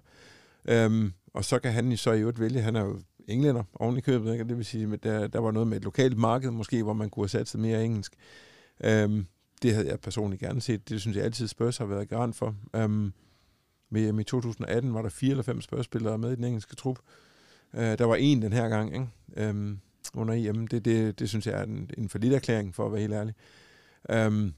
[0.66, 2.62] Øhm, og så kan han så i øvrigt vælge.
[2.62, 4.44] Han er jo englænder oven i købet, ikke?
[4.44, 7.10] det vil sige, at der, der var noget med et lokalt marked måske, hvor man
[7.10, 8.14] kunne have sat sig mere engelsk.
[8.84, 9.26] Øhm,
[9.62, 10.90] det havde jeg personligt gerne set.
[10.90, 12.56] Det synes jeg altid Spurs har været garant for.
[12.76, 13.14] Øhm,
[13.90, 17.00] med i 2018 var der fire eller fem spørgspillere med i den engelske trup.
[17.74, 19.08] Øh, der var en den her gang, ikke?
[19.38, 19.80] Øhm,
[20.14, 20.68] under EM.
[20.68, 23.34] Det, det, det synes jeg er en, en forlidt erklæring, for at være helt ærlig.
[24.10, 24.54] Øhm,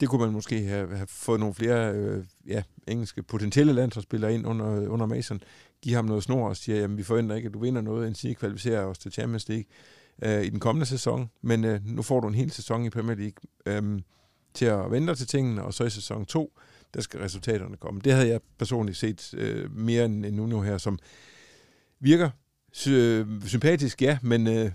[0.00, 4.46] det kunne man måske have, have fået nogle flere øh, ja, engelske potentielle landsholdsspillere ind
[4.46, 5.42] under, under Mason.
[5.82, 8.14] Give ham noget snor og sige, at vi forventer ikke, at du vinder noget, end
[8.14, 9.64] sige kvalificerer os til Champions League
[10.22, 11.30] øh, i den kommende sæson.
[11.42, 13.34] Men øh, nu får du en hel sæson i Premier League
[13.66, 14.00] øh,
[14.54, 16.58] til at vente til tingene, og så i sæson 2,
[16.94, 18.00] der skal resultaterne komme.
[18.04, 20.98] Det havde jeg personligt set øh, mere end, end Nuno her, som
[22.00, 22.30] virker
[22.72, 24.70] sy- sympatisk, ja, men øh,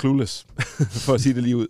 [0.00, 0.46] clueless,
[1.06, 1.66] for at sige det lige ud.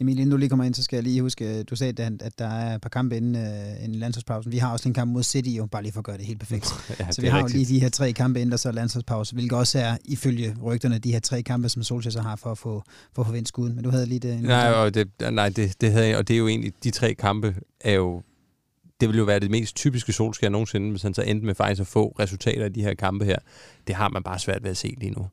[0.00, 2.46] Emil, inden du lige kommer ind, så skal jeg lige huske, du sagde, at der
[2.46, 4.50] er et par kampe inden uh, en landsholdspause.
[4.50, 6.38] Vi har også en kamp mod City, jo, bare lige for at gøre det helt
[6.38, 6.66] perfekt.
[7.00, 9.58] ja, så vi har jo lige de her tre kampe inden der så landsholdspause, hvilket
[9.58, 12.82] også er, ifølge rygterne, de her tre kampe, som Solskjaer har for at få,
[13.14, 13.74] for at få vendt skuden.
[13.74, 14.42] Men du havde lige det.
[14.42, 17.14] Nej, og det, nej det, det havde jeg, og det er jo egentlig, de tre
[17.14, 18.22] kampe er jo
[19.00, 21.80] det vil jo være det mest typiske solskær nogensinde, hvis han så endte med faktisk
[21.80, 23.38] at få resultater i de her kampe her.
[23.86, 25.26] Det har man bare svært ved at se lige nu.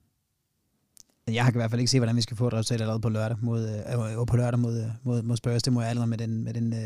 [1.27, 3.09] Jeg har i hvert fald ikke set, hvordan vi skal få et resultat allerede på
[3.09, 3.69] lørdag mod,
[4.19, 5.63] øh, på lørdag mod, øh, mod, mod Spurs.
[5.63, 6.79] Det må jeg allerede med den, med den, øh,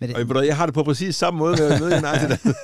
[0.00, 0.36] med den.
[0.36, 2.54] Og jeg har det på præcis samme måde med, United.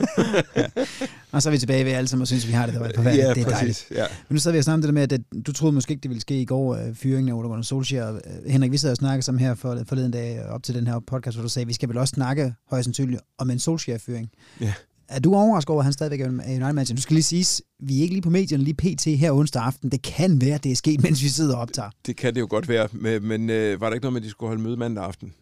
[0.56, 0.66] ja.
[1.32, 3.02] Og så er vi tilbage ved alle sammen og synes, vi har det, der på
[3.02, 3.46] Ja, det er præcis.
[3.46, 3.86] dejligt.
[3.90, 4.04] Ja.
[4.28, 6.02] Men nu sidder vi og snakker om det der med, at du troede måske ikke,
[6.02, 8.18] det ville ske i går, fyringen af Ole Gunnar Solskjaer.
[8.46, 11.36] Henrik, vi sidder og snakker sammen her for, forleden dag op til den her podcast,
[11.36, 14.30] hvor du sagde, at vi skal vel også snakke højst sandsynligt om en Solskjaer-fyring.
[14.60, 14.72] Ja.
[15.08, 16.94] Er du overrasket over, at han stadigvæk er United-manager?
[16.94, 19.04] Du skal lige sige, vi er ikke lige på medierne lige pt.
[19.04, 19.90] her onsdag aften.
[19.90, 21.90] Det kan være, det er sket, mens vi sidder og optager.
[22.06, 24.24] Det kan det jo godt være, men, men øh, var der ikke noget med, at
[24.24, 25.32] de skulle holde møde mandag aften?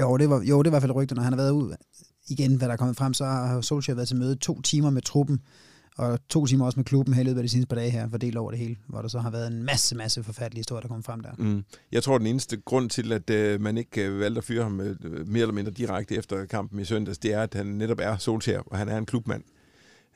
[0.00, 1.74] Jo, det var, jo, det var i hvert fald rygter, når han har været ud.
[2.28, 5.02] Igen, hvad der er kommet frem, så har Solskjaer været til møde to timer med
[5.02, 5.40] truppen,
[5.98, 8.08] og to timer også med klubben her i løbet af de seneste par dage her,
[8.08, 10.88] fordelt over det hele, hvor der så har været en masse, masse forfærdelige historier, der
[10.88, 11.30] kommer frem der.
[11.38, 11.64] Mm.
[11.92, 14.80] Jeg tror, den eneste grund til, at øh, man ikke øh, valgte at fyre ham
[14.80, 14.96] øh,
[15.28, 18.62] mere eller mindre direkte efter kampen i søndags, det er, at han netop er Solskjaer,
[18.66, 19.42] og han er en klubmand.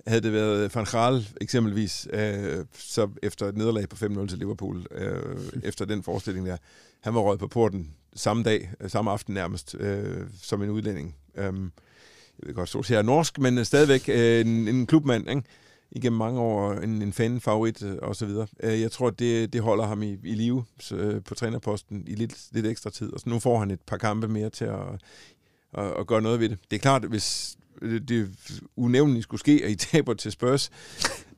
[0.06, 4.86] Havde det været Van Gaal eksempelvis, øh, så efter et nederlag på 5-0 til Liverpool,
[4.90, 5.36] øh,
[5.68, 6.56] efter den forestilling der,
[7.00, 11.14] han var røget på porten samme dag, øh, samme aften nærmest, øh, som en udlænding.
[11.36, 11.44] Øh,
[12.40, 15.42] jeg ved godt, så er norsk, men stadigvæk øh, en, en klubmand, ikke?
[15.90, 18.46] Igennem mange år, en, en fan-favorit øh, og så videre.
[18.62, 22.14] Øh, jeg tror, det, det holder ham i, i live så, øh, på trænerposten i
[22.14, 24.80] lidt, lidt ekstra tid, og så nu får han et par kampe mere til at,
[25.78, 26.58] at, at gøre noget ved det.
[26.70, 27.56] Det er klart, hvis
[28.08, 28.30] det
[28.76, 30.70] unævnligt skulle ske, at I taber til Spurs,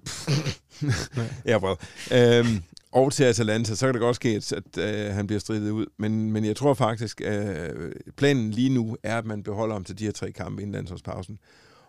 [1.46, 1.76] ja, well.
[2.12, 5.70] øhm, og til Atalanta, så kan det godt ske, at, at øh, han bliver stridet
[5.70, 5.86] ud.
[5.96, 9.84] Men, men jeg tror faktisk, at øh, planen lige nu er, at man beholder ham
[9.84, 11.38] til de her tre kampe inden landsholdspausen.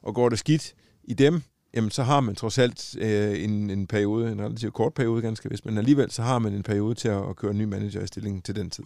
[0.01, 1.41] Og går det skidt i dem,
[1.75, 5.49] jamen så har man trods alt øh, en, en periode, en relativt kort periode ganske
[5.49, 8.01] vist, men alligevel så har man en periode til at, at køre en ny manager
[8.01, 8.83] i stillingen til den tid.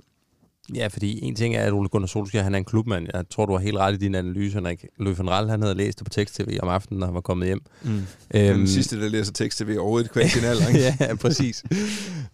[0.76, 3.08] Ja, fordi en ting er, at Ole Gunnar Solskjaer, han er en klubmand.
[3.14, 4.86] Jeg tror, du har helt ret i din analyse, Henrik.
[5.00, 7.62] Van Raal, han havde læst det på tekst-tv om aftenen, når han var kommet hjem.
[7.84, 7.90] Mm.
[8.36, 10.96] Øhm, den sidste, der læser tekst-tv overhovedet kvartinal, ikke?
[11.00, 11.64] ja, præcis.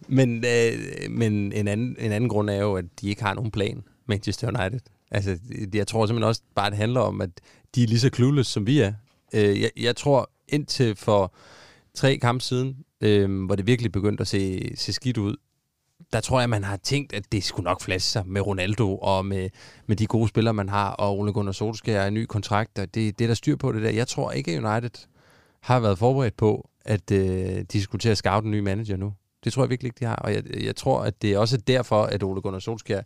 [0.08, 0.72] men øh,
[1.10, 4.48] men en, anden, en anden grund er jo, at de ikke har nogen plan, Manchester
[4.48, 4.80] United.
[5.10, 5.38] Altså,
[5.74, 7.30] jeg tror simpelthen også bare, at det handler om, at
[7.74, 8.92] de er lige så clueless, som vi er.
[9.34, 11.34] Øh, jeg, jeg tror, indtil for
[11.94, 15.36] tre kampe siden, øh, hvor det virkelig begyndte at se, se skidt ud,
[16.12, 19.26] der tror jeg, man har tænkt, at det skulle nok flaske sig med Ronaldo og
[19.26, 19.48] med,
[19.86, 23.18] med de gode spillere, man har, og Ole Gunnar Solskjaer en ny kontrakt, og det,
[23.18, 23.90] det er der styr på det der.
[23.90, 25.06] Jeg tror ikke, at United
[25.60, 29.12] har været forberedt på, at øh, de skulle til at scoute en ny manager nu.
[29.44, 30.16] Det tror jeg virkelig ikke, de har.
[30.16, 33.02] Og jeg, jeg tror, at det er også derfor, at Ole Gunnar Solskjaer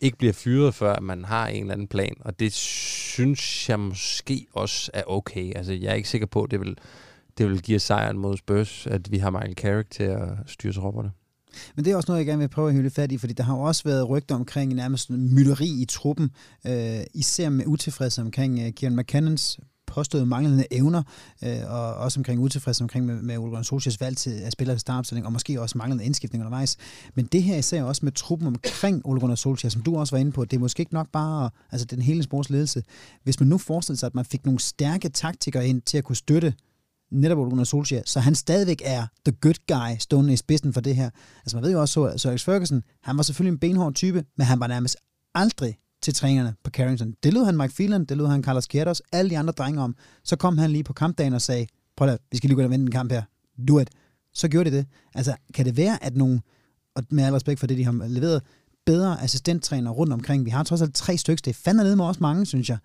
[0.00, 2.14] ikke bliver fyret, før man har en eller anden plan.
[2.20, 5.56] Og det synes jeg måske også er okay.
[5.56, 6.78] Altså, jeg er ikke sikker på, at det vil,
[7.38, 11.10] det vil give sejren mod Spurs, at vi har Michael Carrick til at styre tropperne.
[11.76, 13.44] Men det er også noget, jeg gerne vil prøve at hylde fat i, fordi der
[13.44, 16.30] har jo også været rygter omkring nærmest mytteri i truppen,
[16.66, 19.58] øh, især med utilfredshed omkring øh, Kieran McKinnons
[19.96, 21.02] påstået manglende evner,
[21.44, 24.78] øh, og også omkring utilfredshed omkring med, med Ole Gunnar Solskjaers valg til at spille
[24.78, 26.76] startopstilling, og måske også manglende indskiftning undervejs.
[27.14, 30.20] Men det her især også med truppen omkring Ole Gunnar Solskjaer, som du også var
[30.20, 32.82] inde på, det er måske ikke nok bare altså den hele sportsledelse.
[33.22, 36.16] Hvis man nu forestiller sig, at man fik nogle stærke taktikere ind til at kunne
[36.16, 36.54] støtte
[37.12, 40.80] netop Ole Gunnar Solskjaer, så han stadigvæk er the good guy stående i spidsen for
[40.80, 41.10] det her.
[41.44, 44.24] Altså man ved jo også, at Sir Alex Ferguson, han var selvfølgelig en benhård type,
[44.36, 44.96] men han var nærmest
[45.34, 45.76] aldrig
[46.06, 47.14] til trænerne på Carrington.
[47.22, 49.96] Det lød han Mike Phelan, det lød han Carlos Queiroz, alle de andre drenge om.
[50.24, 52.66] Så kom han lige på kampdagen og sagde, prøv at vi skal lige gå ind
[52.66, 53.22] og vinde en kamp her.
[53.68, 53.90] Do it.
[54.32, 54.86] så gjorde de det.
[55.14, 56.40] Altså, kan det være, at nogle,
[56.94, 58.42] og med al respekt for det, de har leveret,
[58.86, 62.20] bedre assistenttræner rundt omkring, vi har trods alt tre stykker, det er fandme med også
[62.20, 62.78] mange, synes jeg,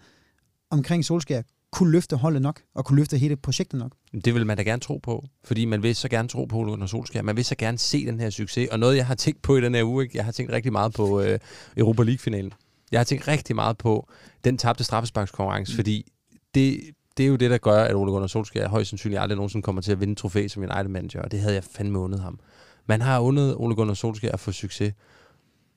[0.69, 1.41] omkring Solskjaer,
[1.71, 3.91] kunne løfte holdet nok, og kunne løfte hele projektet nok.
[4.25, 6.87] Det vil man da gerne tro på, fordi man vil så gerne tro på Ole
[6.87, 7.23] Solskjaer.
[7.23, 8.69] Man vil så gerne se den her succes.
[8.71, 10.93] Og noget, jeg har tænkt på i den her uge, jeg har tænkt rigtig meget
[10.93, 11.39] på øh,
[11.77, 12.53] Europa League-finalen.
[12.91, 14.09] Jeg har tænkt rigtig meget på
[14.43, 15.75] den tabte straffesparkskonkurrence, mm.
[15.75, 16.11] fordi
[16.55, 16.81] det,
[17.17, 19.81] det er jo det, der gør, at Ole Gunnar Solskjaer højst sandsynligt aldrig nogensinde kommer
[19.81, 22.39] til at vinde trofæ som United manager, og det havde jeg fandme undet ham.
[22.85, 24.93] Man har undet Ole Gunnar Solskjaer at få succes,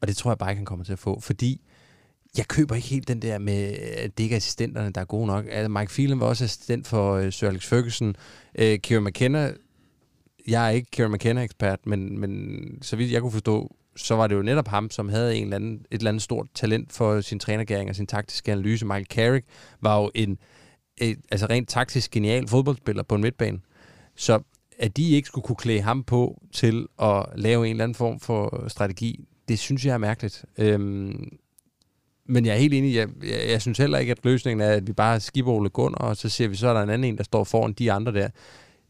[0.00, 1.60] og det tror jeg bare ikke, han kommer til at få, fordi
[2.38, 5.26] jeg køber ikke helt den der med, at det ikke er assistenterne, der er gode
[5.26, 5.44] nok.
[5.50, 8.08] Altså, Mike Phelan var også assistent for uh, Sir Alex Ferguson.
[8.58, 9.52] Uh, Kieran McKenna,
[10.48, 14.34] jeg er ikke Kieran McKenna-ekspert, men, men så vidt jeg kunne forstå, så var det
[14.34, 17.38] jo netop ham, som havde en eller anden, et eller andet stort talent for sin
[17.38, 18.86] trænergæring og sin taktiske analyse.
[18.86, 19.46] Michael Carrick
[19.80, 20.38] var jo en
[20.98, 23.60] et, altså rent taktisk genial fodboldspiller på en midtbane.
[24.16, 24.40] Så
[24.78, 28.20] at de ikke skulle kunne klæde ham på til at lave en eller anden form
[28.20, 30.44] for strategi, det synes jeg er mærkeligt.
[30.58, 31.38] Øhm,
[32.26, 32.94] men jeg er helt enig.
[32.94, 35.98] Jeg, jeg, jeg synes heller ikke, at løsningen er, at vi bare skipper Ole Gunnar,
[35.98, 38.12] og så ser vi, så er der en anden en, der står foran de andre
[38.12, 38.28] der.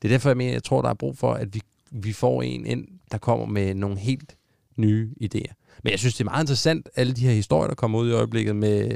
[0.03, 2.43] Det er derfor, jeg mener, jeg tror, der er brug for, at vi, vi får
[2.43, 4.37] en ind, der kommer med nogle helt
[4.77, 5.81] nye idéer.
[5.83, 8.13] Men jeg synes, det er meget interessant, alle de her historier, der kommer ud i
[8.13, 8.91] øjeblikket med,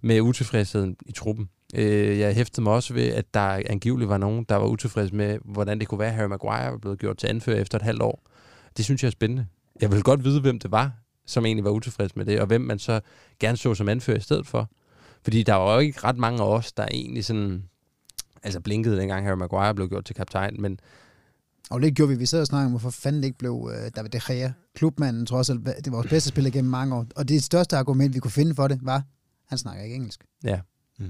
[0.00, 1.48] med utilfredsheden i truppen.
[1.74, 5.38] Øh, jeg hæftede mig også ved, at der angiveligt var nogen, der var utilfredse med,
[5.44, 8.02] hvordan det kunne være, at Harry Maguire var blevet gjort til anfører efter et halvt
[8.02, 8.28] år.
[8.76, 9.46] Det synes jeg er spændende.
[9.80, 10.92] Jeg vil godt vide, hvem det var,
[11.26, 13.00] som egentlig var utilfreds med det, og hvem man så
[13.40, 14.70] gerne så som anfører i stedet for.
[15.22, 17.64] Fordi der var jo ikke ret mange af os, der egentlig sådan,
[18.42, 20.80] altså blinkede dengang Harry Maguire blev gjort til kaptajn, men
[21.72, 22.18] og det gjorde vi.
[22.18, 25.26] Vi sad og snakkede om, hvorfor fanden det ikke blev uh, David De Gea, klubmanden,
[25.26, 25.66] trods alt.
[25.66, 27.06] Det var vores bedste spiller gennem mange år.
[27.16, 29.02] Og det største argument, vi kunne finde for det, var,
[29.48, 30.24] han snakker ikke engelsk.
[30.44, 30.60] Ja.
[30.98, 31.06] Mm.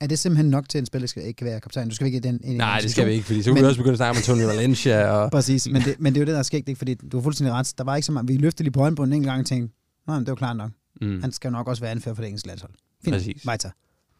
[0.00, 1.88] Er det simpelthen nok til, at en spiller skal ikke være kaptajn?
[1.88, 3.66] Du skal ikke i den en Nej, det skal vi ikke, fordi så kunne vi
[3.66, 5.10] også begynde at snakke om Antonio Valencia.
[5.10, 5.30] Og...
[5.36, 6.78] Præcis, men det, men det er jo det, der er sket, ikke?
[6.78, 7.74] fordi du har fuldstændig ret.
[7.78, 8.28] Der var ikke så meget.
[8.28, 9.74] Vi løftede lige på hånden på en enkelt gang og tænkte,
[10.06, 10.70] nej, men det var klart nok.
[11.00, 11.20] Mm.
[11.20, 12.72] Han skal nok også være anfører for det engelske landshold.
[13.04, 13.14] Fint.
[13.14, 13.46] Præcis.
[13.48, 13.70] Weiter.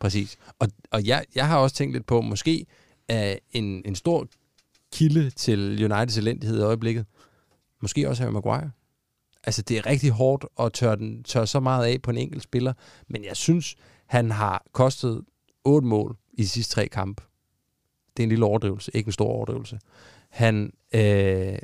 [0.01, 0.37] Præcis.
[0.59, 2.67] Og, og jeg, jeg har også tænkt lidt på, måske
[3.09, 4.29] er en, en stor
[4.95, 7.07] kilde til Uniteds elendighed i øjeblikket,
[7.83, 8.71] måske også Harry Maguire.
[9.45, 12.43] Altså, det er rigtig hårdt at tørre, den, tørre så meget af på en enkelt
[12.43, 12.73] spiller,
[13.09, 13.75] men jeg synes,
[14.07, 15.23] han har kostet
[15.65, 17.23] otte mål i de sidste tre kampe.
[18.17, 19.79] Det er en lille overdrivelse, ikke en stor overdrivelse.
[20.31, 21.59] Han, øh,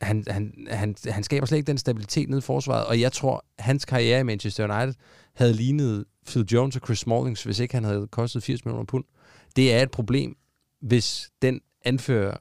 [0.00, 3.44] han, han, han, han skaber slet ikke den stabilitet nede i forsvaret, og jeg tror,
[3.58, 4.94] hans karriere i Manchester United
[5.34, 9.04] havde lignet Phil Jones og Chris Smallings, hvis ikke han havde kostet 80 millioner pund.
[9.56, 10.36] Det er et problem,
[10.80, 12.36] hvis den anfører,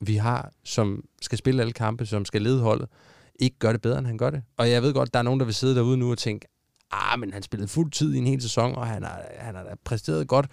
[0.00, 2.88] vi har, som skal spille alle kampe, som skal lede holdet,
[3.38, 4.42] ikke gør det bedre, end han gør det.
[4.56, 6.48] Og jeg ved godt, der er nogen, der vil sidde derude nu og tænke,
[6.90, 9.78] ah, men han spillede fuld tid i en hel sæson, og han har, han har
[9.84, 10.46] præsteret godt.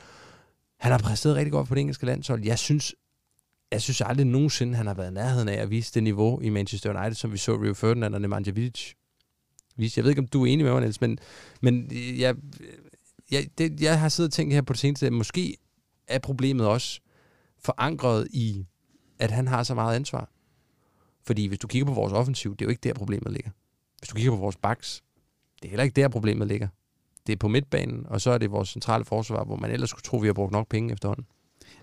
[0.79, 2.45] Han har præsteret rigtig godt på det engelske landshold.
[2.45, 2.95] Jeg synes,
[3.71, 6.49] jeg synes aldrig nogensinde, han har været i nærheden af at vise det niveau i
[6.49, 8.93] Manchester United, som vi så Rio Ferdinand og Nemanja Vidic
[9.75, 9.99] vise.
[9.99, 11.19] Jeg ved ikke, om du er enig med mig, Niels, men,
[11.61, 12.35] men jeg,
[13.31, 15.57] jeg, det, jeg har siddet og tænkt her på det seneste, at måske
[16.07, 16.99] er problemet også
[17.65, 18.65] forankret i,
[19.19, 20.29] at han har så meget ansvar.
[21.25, 23.51] Fordi hvis du kigger på vores offensiv, det er jo ikke der, problemet ligger.
[23.97, 25.03] Hvis du kigger på vores backs,
[25.61, 26.67] det er heller ikke der, problemet ligger.
[27.27, 30.03] Det er på midtbanen, og så er det vores centrale forsvar, hvor man ellers skulle
[30.03, 31.25] tro, at vi har brugt nok penge efterhånden.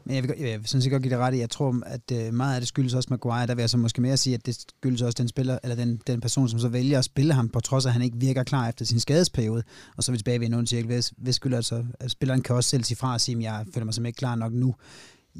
[0.04, 2.12] Men jeg vil, jeg vil sådan set godt give det ret i, jeg tror, at
[2.12, 3.46] øh, meget af det skyldes også Maguire.
[3.46, 6.00] Der vil jeg så måske mere sige, at det skyldes også den spiller, eller den,
[6.06, 8.42] den person, som så vælger at spille ham, på trods af, at han ikke virker
[8.42, 9.62] klar efter sin skadesperiode.
[9.96, 10.86] Og så er vi tilbage ved en ond cirkel.
[10.86, 13.66] Hvis, hvis skylder altså, at spilleren kan også selv sige fra og sige, at jeg
[13.74, 14.74] føler mig som ikke klar nok nu.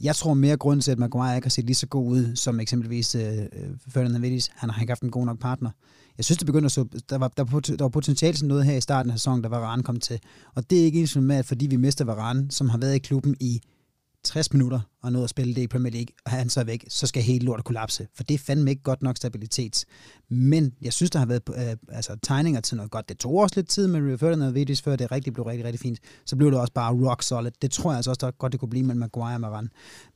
[0.02, 2.60] Jeg tror mere grund til, at Maguire ikke har set lige så god ud, som
[2.60, 3.48] eksempelvis øh, øh
[3.88, 4.50] Ferdinand Vittis.
[4.54, 5.70] Han har ikke haft en god nok partner.
[6.18, 8.64] Jeg synes, det begynder at så, der var, der, var, der var potentielt sådan noget
[8.64, 10.20] her i starten af sæsonen, der var Varane kom til.
[10.54, 12.98] Og det er ikke ens med, at fordi vi mister Varane, som har været i
[12.98, 13.60] klubben i
[14.24, 16.84] 60 minutter og nået at spille det i Premier League, og han så er væk,
[16.88, 18.08] så skal hele lortet kollapse.
[18.14, 19.84] For det er fandme ikke godt nok stabilitet.
[20.28, 23.08] Men jeg synes, der har været øh, altså, tegninger til noget godt.
[23.08, 25.64] Det tog også lidt tid med Rio Ferdinand og Vidic, før det rigtig blev rigtig,
[25.64, 25.98] rigtig fint.
[26.26, 27.50] Så blev det også bare rock solid.
[27.62, 29.68] Det tror jeg altså også der godt, det kunne blive med Maguire og Maran.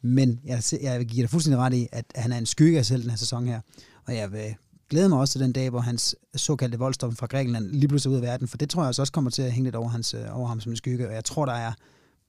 [0.02, 2.86] Men jeg, jeg vil give dig fuldstændig ret i, at han er en skygge af
[2.86, 3.60] selv den her sæson her.
[4.06, 4.54] Og jeg vil
[4.90, 8.16] glæde mig også til den dag, hvor hans såkaldte voldstof fra Grækenland lige pludselig ud
[8.16, 10.14] af verden, for det tror jeg altså også kommer til at hænge lidt over, hans,
[10.14, 11.72] øh, over ham som en skygge, og jeg tror, der er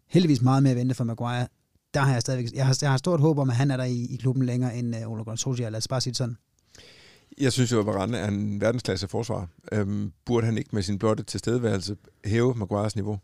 [0.07, 1.47] heldigvis meget mere at vente for Maguire.
[1.95, 3.83] Der har jeg stadigvæk, jeg har, jeg har stort håb om, at han er der
[3.83, 6.37] i, i klubben længere end uh, Ole Gunnar Solskjaer, lad os bare sige det sådan.
[7.37, 9.47] Jeg synes jo, at Varane er en verdensklasse forsvar.
[9.71, 13.19] Øhm, burde han ikke med sin blotte tilstedeværelse hæve Maguires niveau?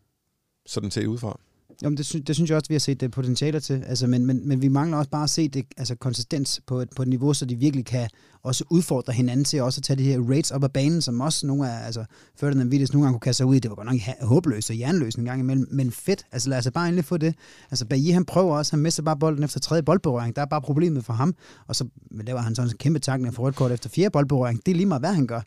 [0.65, 1.39] Sådan ser det ud fra.
[1.81, 3.83] Jamen, det, synes, det synes jeg også, vi har set det potentialer til.
[3.87, 6.89] Altså, men, men, men vi mangler også bare at se det, altså konsistens på et,
[6.95, 8.09] på et niveau, så de virkelig kan
[8.43, 11.47] også udfordre hinanden til også at tage de her rates op af banen, som også
[11.47, 12.05] nogle af, altså
[12.39, 13.59] Ferdinand Vittes nogle gange kunne kaste sig ud i.
[13.59, 16.25] Det var godt nok håbløst og jernløst en gang imellem, men fedt.
[16.31, 17.35] Altså lad os bare endelig få det.
[17.71, 20.35] Altså Bailly, han prøver også, han mister bare bolden efter tredje boldberøring.
[20.35, 21.35] Der er bare problemet for ham.
[21.67, 24.65] Og så laver han sådan en kæmpe takning for rødt kort efter fjerde boldberøring.
[24.65, 25.41] Det er lige meget, hvad han gør.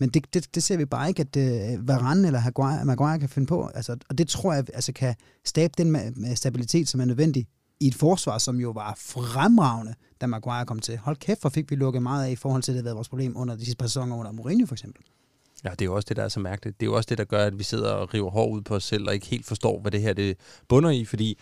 [0.00, 3.28] Men det, det, det ser vi bare ikke, at uh, Varane eller Maguire, Maguire kan
[3.28, 3.70] finde på.
[3.74, 7.46] Altså, og det tror jeg altså, kan stabe den med, med stabilitet, som er nødvendig
[7.80, 10.98] i et forsvar, som jo var fremragende, da Maguire kom til.
[10.98, 13.08] Hold kæft, hvor fik vi lukket meget af i forhold til, det, det været vores
[13.08, 15.02] problem under de sidste par sæsoner under Mourinho for eksempel.
[15.64, 16.80] Ja, det er jo også det, der er så mærkeligt.
[16.80, 18.74] Det er jo også det, der gør, at vi sidder og river hår ud på
[18.74, 20.36] os selv, og ikke helt forstår, hvad det her det
[20.68, 21.38] bunder i, fordi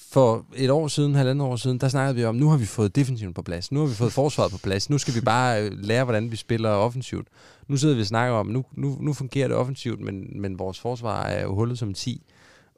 [0.00, 2.96] for et år siden, halvandet år siden, der snakkede vi om, nu har vi fået
[2.96, 5.72] defensiven på plads, nu har vi fået forsvaret på plads, nu skal vi bare øh,
[5.72, 7.28] lære, hvordan vi spiller offensivt.
[7.68, 10.80] Nu sidder vi og snakker om, nu, nu, nu fungerer det offensivt, men, men vores
[10.80, 12.22] forsvar er jo hullet som 10.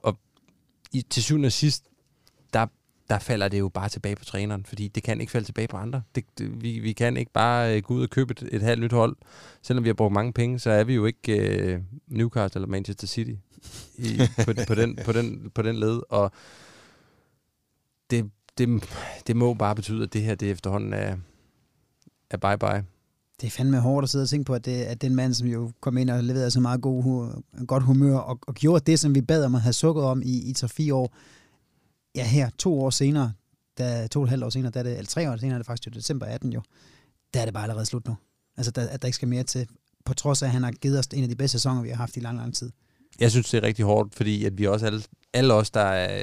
[0.03, 0.19] Og
[0.93, 1.85] i, til syvende og sidst,
[2.53, 2.67] der,
[3.11, 5.77] der falder det jo bare tilbage på træneren, fordi det kan ikke falde tilbage på
[5.77, 6.03] andre.
[6.15, 8.83] Det, det, vi, vi kan ikke bare øh, gå ud og købe et, et halvt
[8.83, 9.17] nyt hold.
[9.63, 13.07] Selvom vi har brugt mange penge, så er vi jo ikke øh, Newcastle eller Manchester
[13.07, 13.35] City
[13.99, 16.01] i, på, på, den, på, den, på den led.
[16.09, 16.33] Og
[18.11, 18.85] det, det,
[19.27, 21.17] det må bare betyde, at det her det efterhånden er,
[22.31, 22.85] er bye-bye.
[23.41, 25.49] Det er fandme hårdt at sidde og tænke på, at, det, at den mand, som
[25.49, 29.01] jo kom ind og leverede så meget god, hu- godt humør, og, og gjorde det,
[29.01, 31.17] som vi bad om at have sukket om i, i 3-4 år,
[32.15, 33.33] ja her, to år senere,
[33.79, 35.59] da, to og et halvt år senere, der er det, eller tre år senere, er
[35.59, 36.63] det faktisk jo december 18 jo,
[37.35, 38.17] der er det bare allerede slut nu.
[38.57, 39.69] Altså, der, at der ikke skal mere til,
[40.05, 41.97] på trods af, at han har givet os en af de bedste sæsoner, vi har
[41.97, 42.71] haft i lang, lang tid.
[43.21, 45.03] Jeg synes, det er rigtig hårdt, fordi at vi også alle,
[45.33, 46.23] alle os, der er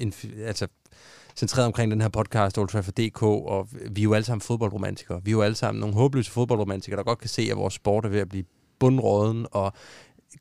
[0.00, 0.12] øh,
[0.46, 0.66] altså,
[1.36, 5.20] centreret omkring den her podcast, Old Trafford DK, og vi er jo alle sammen fodboldromantikere.
[5.24, 8.04] Vi er jo alle sammen nogle håbløse fodboldromantikere, der godt kan se, at vores sport
[8.04, 8.44] er ved at blive
[8.78, 9.72] bundråden, og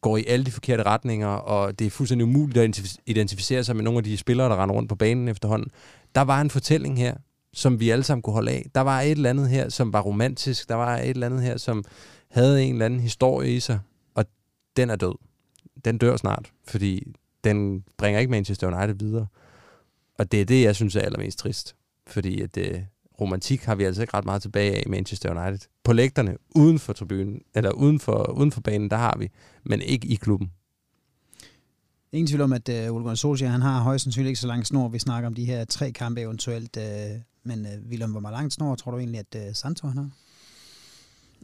[0.02, 3.84] går i alle de forkerte retninger, og det er fuldstændig umuligt at identificere sig med
[3.84, 5.72] nogle af de spillere, der render rundt på banen efterhånden.
[6.16, 7.16] Der var en fortælling her,
[7.54, 8.66] som vi alle sammen kunne holde af.
[8.76, 10.70] Der var et eller andet her, som var romantisk.
[10.70, 11.84] Der var et eller andet her, som
[12.32, 13.80] havde en eller anden historie i sig,
[14.16, 14.26] og
[14.78, 15.27] den er død.
[15.86, 17.14] Den dør snart, fordi
[17.44, 19.28] den bringer ikke Manchester United videre.
[20.20, 21.76] Og det er det, jeg synes er allermest trist.
[22.08, 22.82] Fordi at øh,
[23.22, 25.68] romantik har vi altså ikke ret meget tilbage af i Manchester United.
[25.84, 29.30] På lægterne, uden for tribunen, eller uden for, uden for banen, der har vi,
[29.64, 30.52] men ikke i klubben.
[32.12, 34.68] Ingen tvivl om, at uh, Ole Gunnar Solskjaer, han har højst sandsynligt ikke så lang
[34.68, 34.88] snor.
[34.88, 36.78] Vi snakker om de her tre kampe eventuelt.
[36.78, 36.84] Uh,
[37.44, 40.10] men uh, Willem, hvor meget lang snor tror du egentlig, at uh, Santo han har?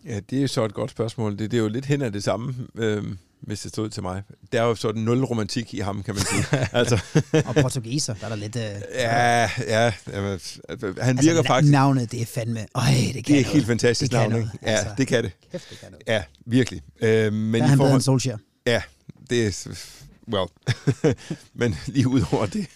[0.05, 1.31] Ja, det er jo så et godt spørgsmål.
[1.31, 3.03] Det, det er jo lidt hen af det samme, øh,
[3.47, 4.23] hvis det stod til mig.
[4.51, 6.59] Der er jo sådan nul romantik i ham, kan man sige.
[6.79, 6.99] altså.
[7.47, 8.55] og portugiser, der er der lidt...
[8.55, 8.61] Uh,
[8.93, 9.93] ja, ja.
[10.13, 10.39] Jamen,
[11.01, 11.71] han altså, virker faktisk...
[11.71, 12.65] Navnet, det er fandme...
[12.75, 12.83] Øj,
[13.13, 13.45] det kan Det er et noget.
[13.45, 14.45] helt fantastisk det navn, ikke?
[14.45, 14.59] noget.
[14.63, 15.31] Ja, Altså, det kan det.
[15.51, 16.03] Kæft, det kan noget.
[16.07, 16.81] Ja, virkelig.
[17.01, 17.93] Øh, men Der er han bedre forhold...
[17.93, 18.37] end Solskjaer.
[18.65, 18.81] Ja,
[19.29, 19.77] det er...
[20.33, 20.47] Well.
[21.59, 22.67] men lige ud over det...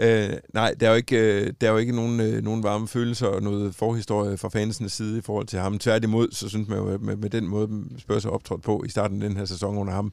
[0.00, 2.88] Øh, nej, der er jo ikke, øh, der er jo ikke nogen, øh, nogen varme
[2.88, 5.78] følelser og noget forhistorie fra fansenes side i forhold til ham.
[5.78, 8.88] Tværtimod, så synes man jo, at med, med den måde, Spurs har optrådt på i
[8.88, 10.12] starten af den her sæson under ham,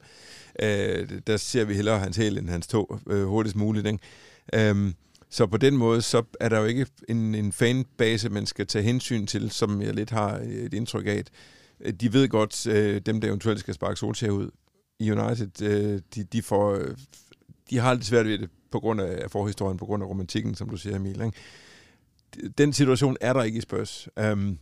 [0.62, 3.86] øh, der ser vi hellere hans hæl end hans tog øh, hurtigst muligt.
[3.86, 4.70] Ikke?
[4.70, 4.92] Øh,
[5.30, 8.82] så på den måde, så er der jo ikke en, en fanbase, man skal tage
[8.82, 11.22] hensyn til, som jeg lidt har et indtryk af.
[11.84, 14.50] at, De ved godt, øh, dem der eventuelt skal sparke Solskjaer ud
[14.98, 16.96] i United, øh, de, de, får, øh,
[17.70, 20.68] de har lidt svært ved det på grund af forhistorien, på grund af romantikken, som
[20.68, 21.20] du siger, Emil.
[21.20, 22.52] Ikke?
[22.58, 24.08] Den situation er der ikke i Spurs.
[24.32, 24.58] Um,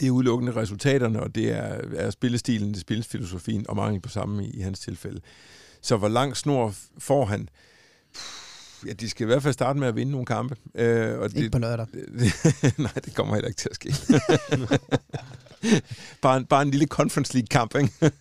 [0.00, 4.08] det er udelukkende resultaterne, og det er, er spillestilen, det er spilsfilosofien og mangel på
[4.08, 5.20] samme i, i hans tilfælde.
[5.80, 7.48] Så hvor lang snor får han?
[8.86, 10.56] Ja, de skal i hvert fald starte med at vinde nogle kampe.
[10.64, 11.86] Uh, og det, Ikke på lørdag.
[12.78, 13.94] nej, det kommer heller ikke til at ske.
[16.22, 18.12] bare, en, bare en lille Conference League-kamp, ikke?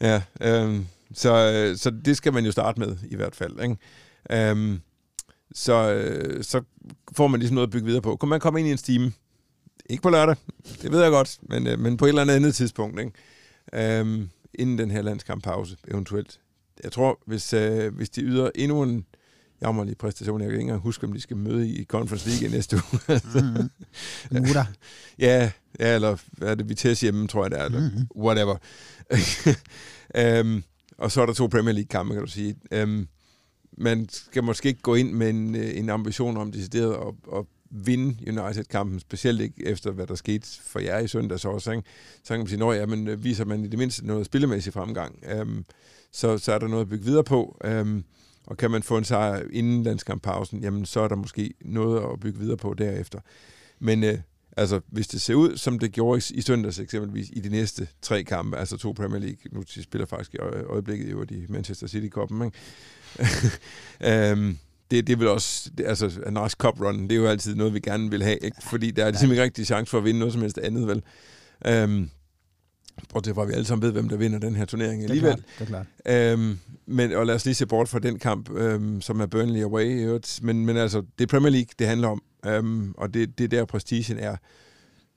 [0.08, 3.60] ja, øhm, så, øh, så det skal man jo starte med, i hvert fald.
[3.62, 3.76] Ikke?
[4.50, 4.80] Øhm,
[5.54, 6.62] så, øh, så
[7.16, 8.16] får man ligesom noget at bygge videre på.
[8.16, 9.12] Kan man komme ind i en stime?
[9.90, 10.36] Ikke på lørdag,
[10.82, 13.00] det ved jeg godt, men, øh, men på et eller andet andet tidspunkt.
[13.00, 13.12] Ikke?
[14.00, 16.40] Øhm, inden den her landskamppause, eventuelt.
[16.84, 19.06] Jeg tror, hvis, øh, hvis de yder endnu en
[19.62, 22.76] jammerlig præstation, jeg kan ikke engang huske, om de skal møde i Conference League næste
[22.76, 23.20] uge.
[23.34, 24.46] Mm-hmm.
[24.46, 24.64] Mutter.
[25.18, 25.50] Ja,
[25.80, 28.06] ja, eller hvad er det, Vitesse hjemme, tror jeg det er, eller Mhm.
[28.16, 28.56] whatever.
[30.40, 30.62] um,
[31.04, 32.56] og så er der to Premier League-kampe, kan du sige.
[32.70, 33.08] Øhm,
[33.78, 37.44] man skal måske ikke gå ind med en, øh, en ambition om decideret at, at
[37.70, 41.70] vinde United-kampen, specielt ikke efter, hvad der skete for jer i søndags også.
[41.72, 41.82] Ikke?
[42.24, 45.18] Så kan man sige, at men øh, viser man i det mindste noget spillemæssig fremgang,
[45.32, 45.64] øhm,
[46.12, 47.58] så, så er der noget at bygge videre på.
[47.64, 48.04] Øhm,
[48.46, 52.20] og kan man få en sejr inden landskamppausen, jamen så er der måske noget at
[52.20, 53.20] bygge videre på derefter.
[53.78, 54.18] Men øh,
[54.56, 57.88] Altså, hvis det ser ud, som det gjorde i, i søndags eksempelvis, i de næste
[58.02, 61.46] tre kampe, altså to Premier League, nu de spiller faktisk i øje- øjeblikket jo de
[61.48, 64.32] Manchester City-koppen, ikke?
[64.32, 64.58] um,
[64.90, 67.74] det, det vil også, det, altså en rask cup run, det er jo altid noget,
[67.74, 68.56] vi gerne vil have, ikke?
[68.62, 71.02] fordi der er ligesom ikke rigtig chance for at vinde noget som helst andet, vel?
[71.84, 72.10] Um,
[73.14, 75.12] og det var vi alle sammen ved, hvem der vinder den her turnering Det er
[75.12, 75.34] alligevel.
[75.34, 75.44] klart.
[75.58, 76.32] Det er klart.
[76.38, 79.62] Øhm, men, og lad os lige se bort fra den kamp, øhm, som er Burnley
[79.62, 80.16] away.
[80.16, 80.20] i.
[80.42, 82.22] Men, men altså, det er Premier League, det handler om.
[82.46, 84.36] Øhm, og det, det er der, prestigen er.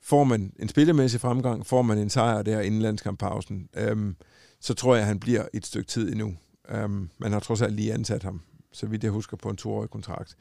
[0.02, 4.16] Får man en spillemæssig fremgang, får man en sejr der inden landskamppausen, øhm,
[4.60, 6.36] så tror jeg, at han bliver et stykke tid endnu.
[6.70, 9.90] Øhm, man har trods alt lige ansat ham, så vidt jeg husker, på en toårig
[9.90, 10.36] kontrakt.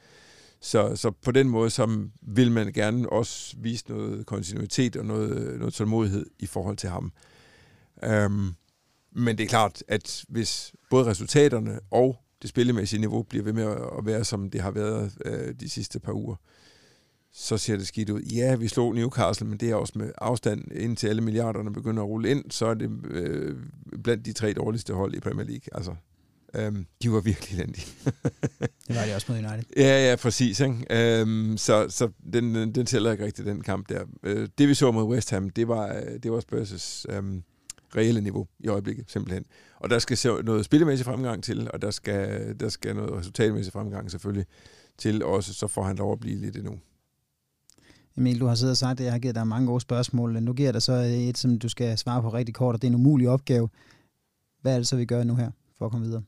[0.61, 5.59] Så, så på den måde, så vil man gerne også vise noget kontinuitet og noget,
[5.59, 7.11] noget tålmodighed i forhold til ham.
[8.03, 8.53] Øhm,
[9.11, 13.63] men det er klart, at hvis både resultaterne og det spillemæssige niveau bliver ved med
[13.97, 16.35] at være, som det har været øh, de sidste par uger,
[17.33, 18.21] så ser det skidt ud.
[18.21, 22.09] Ja, vi slog Newcastle, men det er også med afstand, indtil alle milliarderne begynder at
[22.09, 23.55] rulle ind, så er det øh,
[24.03, 25.67] blandt de tre dårligste hold i Premier League.
[25.71, 25.95] Altså,
[26.55, 27.87] øhm, de var virkelig elendige.
[28.87, 29.63] Det var det også mod United.
[29.77, 30.59] Ja, ja, præcis.
[30.59, 30.85] Ikke?
[30.89, 34.03] Øhm, så så den, den, den tæller ikke rigtig, den kamp der.
[34.23, 37.43] Øh, det vi så mod West Ham, det var, øh, det var Spurs' øhm,
[37.95, 39.45] reelle niveau i øjeblikket, simpelthen.
[39.79, 43.73] Og der skal se noget spillemæssig fremgang til, og der skal, der skal noget resultatmæssig
[43.73, 44.45] fremgang selvfølgelig
[44.97, 46.79] til også, så får han lov at blive lidt endnu.
[48.17, 50.41] Emil, du har siddet og sagt, at jeg har givet dig mange gode spørgsmål.
[50.43, 52.87] Nu giver jeg dig så et, som du skal svare på rigtig kort, og det
[52.87, 53.69] er en umulig opgave.
[54.61, 56.21] Hvad er det så, vi gør nu her, for at komme videre?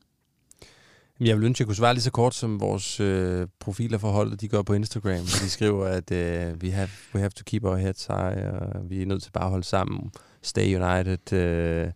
[1.20, 3.98] Jamen, Jeg vil ønske, at jeg kunne svare lige så kort, som vores øh, profiler
[3.98, 5.18] for holdet, de gør på Instagram.
[5.20, 9.02] De skriver, at øh, we, have, we have to keep our heads high, og vi
[9.02, 10.10] er nødt til bare at holde sammen.
[10.42, 11.32] Stay united.
[11.32, 11.90] Øh,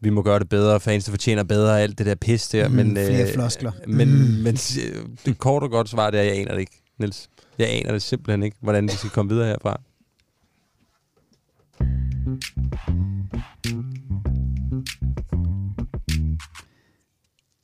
[0.00, 0.80] vi må gøre det bedre.
[0.80, 1.80] Fansene fortjener bedre.
[1.80, 2.68] Alt det der pis der.
[2.68, 3.72] Mm, men, flere floskler.
[3.86, 4.14] Men, Mm.
[4.42, 4.56] men
[4.86, 7.28] øh, det kort og godt svar det er, jeg aner det ikke, Niels.
[7.58, 9.80] Jeg aner det simpelthen ikke, hvordan vi skal komme videre herfra.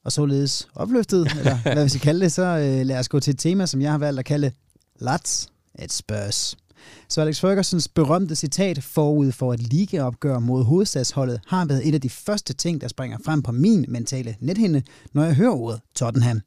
[0.04, 3.30] Og således opløftet, eller hvad vi skal kalde det, så øh, lad os gå til
[3.30, 4.52] et tema, som jeg har valgt at kalde
[5.00, 6.56] Lots et Spurs.
[7.08, 12.00] Så Alex Fergusons berømte citat forud for et ligaopgør mod hovedstadsholdet har været et af
[12.00, 16.40] de første ting, der springer frem på min mentale nethinde, når jeg hører ordet Tottenham.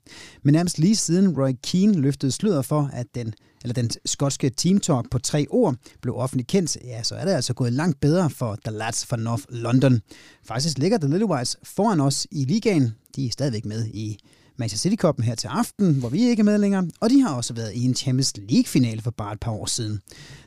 [0.44, 3.34] Men nærmest lige siden Roy Keane løftede sløret for, at den
[3.66, 7.32] eller den skotske team talk på tre ord blev offentligt kendt, ja, så er det
[7.32, 10.02] altså gået langt bedre for The Lads fra North London.
[10.44, 12.96] Faktisk ligger The Little Whites foran os i ligaen.
[13.16, 14.18] De er stadigvæk med i
[14.58, 17.36] Manchester City Cup'en her til aften, hvor vi ikke er med længere, og de har
[17.36, 20.02] også været i en Champions League-finale for bare et par år siden.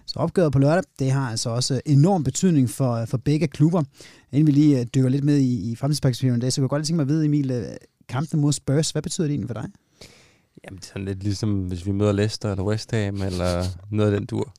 [0.06, 3.82] Så opgøret på lørdag, det har altså også enorm betydning for, for begge klubber.
[4.32, 6.70] Inden vi lige øh, dykker lidt med i, i fremtidsperspektiven i dag, så kunne jeg
[6.70, 7.64] godt lige tænke mig at vide, Emil, øh,
[8.08, 9.70] kampen mod Spurs, hvad betyder det egentlig for dig?
[10.64, 14.12] Jamen, det er sådan lidt ligesom, hvis vi møder Leicester eller West Ham, eller noget
[14.12, 14.54] af den dur.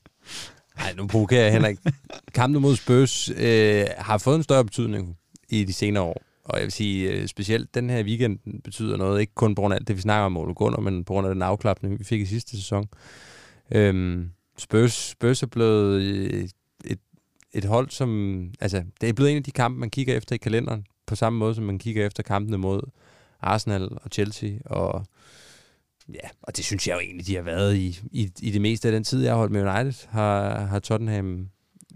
[0.77, 1.77] Nej, nu provokerer jeg Henrik.
[2.35, 5.17] Kampen mod Spurs øh, har fået en større betydning
[5.49, 6.21] i de senere år.
[6.49, 9.73] Og jeg vil sige, øh, specielt den her weekend betyder noget, ikke kun på grund
[9.73, 12.21] af det, vi snakker om Ole Gunnar, men på grund af den afklapning, vi fik
[12.21, 12.89] i sidste sæson.
[13.71, 16.47] Øhm, Spurs, Spurs er blevet øh,
[16.85, 16.99] et,
[17.53, 18.39] et hold, som...
[18.59, 21.39] Altså, det er blevet en af de kampe, man kigger efter i kalenderen, på samme
[21.39, 22.81] måde, som man kigger efter kampene mod
[23.41, 25.05] Arsenal og Chelsea, og
[26.13, 28.87] Ja, og det synes jeg jo egentlig, de har været i, i, i det meste
[28.87, 31.49] af den tid, jeg har holdt med United, har, har Tottenham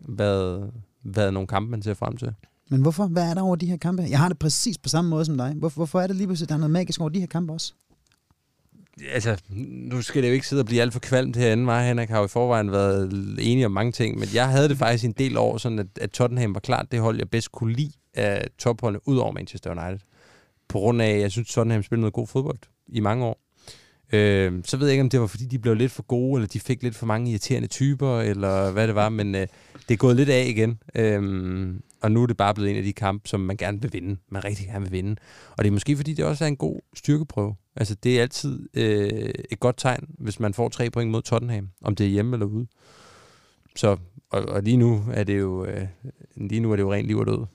[0.08, 0.74] været,
[1.04, 2.34] været nogle kampe, man ser frem til.
[2.70, 3.06] Men hvorfor?
[3.06, 4.04] Hvad er der over de her kampe?
[4.10, 5.54] Jeg har det præcis på samme måde som dig.
[5.56, 7.54] Hvorfor, hvorfor er det lige pludselig, at der er noget magisk over de her kampe
[7.54, 7.74] også?
[9.12, 11.64] Altså, nu skal det jo ikke sidde og blive alt for kvalmt herinde.
[11.64, 14.70] Mig og Henrik har jo i forvejen været enige om mange ting, men jeg havde
[14.70, 17.52] det faktisk en del år, sådan at, at Tottenham var klart det hold, jeg bedst
[17.52, 20.00] kunne lide af topholdene, ud over Manchester United.
[20.68, 23.40] På grund af, at jeg synes, Tottenham spillede noget god fodbold i mange år.
[24.14, 26.48] Øh, så ved jeg ikke, om det var, fordi de blev lidt for gode, eller
[26.48, 29.48] de fik lidt for mange irriterende typer, eller hvad det var, men øh,
[29.88, 30.80] det er gået lidt af igen.
[30.96, 31.74] Øh,
[32.04, 34.18] og nu er det bare blevet en af de kampe, som man gerne vil vinde.
[34.30, 35.16] Man rigtig gerne vil vinde.
[35.52, 37.56] Og det er måske, fordi det også er en god styrkeprøve.
[37.76, 41.70] Altså, det er altid øh, et godt tegn, hvis man får tre point mod Tottenham,
[41.82, 42.68] om det er hjemme eller ude.
[43.76, 43.98] Så,
[44.30, 45.88] og, og lige nu er det jo øh,
[46.36, 47.46] lige nu er det jo rent liv og død.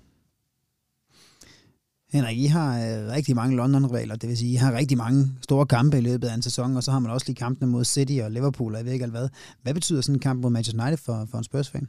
[2.12, 5.66] Henrik, I har øh, rigtig mange London-rivaler, det vil sige, I har rigtig mange store
[5.66, 8.18] kampe i løbet af en sæson, og så har man også lige kampene mod City
[8.22, 9.28] og Liverpool, og jeg ved ikke alt hvad.
[9.62, 11.88] Hvad betyder sådan en kamp mod Manchester United for, for en Spurs-fan?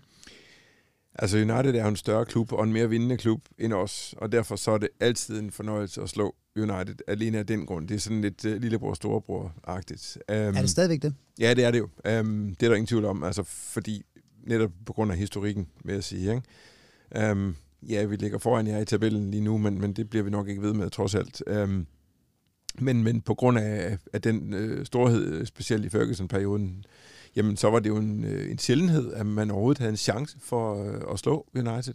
[1.22, 4.55] Altså United er en større klub og en mere vindende klub end os, og derfor
[4.55, 7.88] så er det altid en fornøjelse at slå United alene af den grund.
[7.88, 10.17] Det er sådan lidt uh, lillebror-storebror-agtigt.
[10.30, 11.13] Um, Er det stadigvæk det?
[11.39, 11.89] Ja, det er det jo.
[12.20, 14.05] Um, det er der ingen tvivl om, altså fordi
[14.43, 16.41] netop på grund af historikken, vil jeg sige.
[17.15, 17.32] Ikke?
[17.32, 17.55] Um,
[17.89, 20.47] ja, vi ligger foran jer i tabellen lige nu, men, men det bliver vi nok
[20.47, 21.43] ikke ved med, trods alt.
[21.47, 21.88] Um,
[22.80, 26.86] men, men på grund af, af den øh, storhed, specielt i Ferguson-perioden,
[27.36, 30.38] jamen så var det jo en, øh, en sjældenhed, at man overhovedet havde en chance
[30.41, 31.93] for øh, at slå United.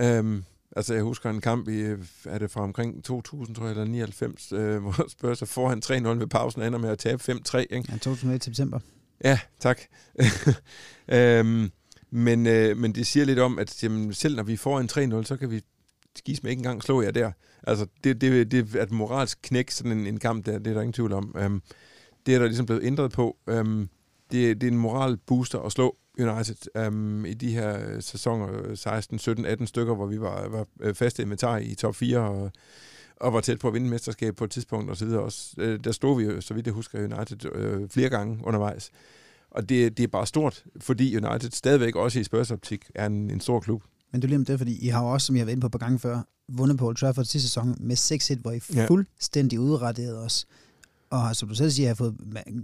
[0.00, 0.44] Øhm,
[0.76, 1.82] altså jeg husker en kamp i,
[2.24, 5.92] er det fra omkring 2000, tror jeg, eller 99, øh, hvor Spurs er foran 3-0
[6.18, 7.58] ved pausen og ender med at tabe 5-3.
[7.58, 7.84] Ikke?
[7.88, 8.80] Ja, 2001 september.
[9.24, 9.80] Ja, tak.
[11.08, 11.70] øhm,
[12.10, 15.24] men, øh, men det siger lidt om, at jamen, selv når vi får en 3-0,
[15.24, 15.60] så kan vi
[16.16, 17.32] skis med ikke engang slå jer der.
[17.62, 20.74] Altså, det, det, det er et moralsk knæk, sådan en, en kamp der, det er
[20.74, 21.34] der ingen tvivl om.
[21.38, 21.62] Øhm,
[22.26, 23.36] det er der ligesom blevet ændret på.
[23.46, 23.88] Øhm,
[24.32, 29.18] det, det er en moral booster at slå United øhm, i de her sæsoner, 16,
[29.18, 32.50] 17, 18 stykker, hvor vi var, var øh, faste inventar i top 4 og,
[33.16, 35.54] og var tæt på at vinde mesterskab på et tidspunkt og så videre også.
[35.58, 38.90] Øh, der stod vi jo, så vidt jeg husker, United øh, flere gange undervejs.
[39.50, 43.30] Og det, det er bare stort, fordi United stadigvæk også i Spurs optik er en,
[43.30, 43.82] en stor klub.
[44.12, 45.66] Men du glemte det, fordi I har jo også, som jeg har været inde på
[45.66, 47.96] et par gange før, vundet på Old Trafford sidste sæson med
[48.36, 48.86] 6-1, hvor I Ja.
[48.86, 50.46] fuldstændig udrettede os.
[51.12, 52.14] Og som du selv siger, har fået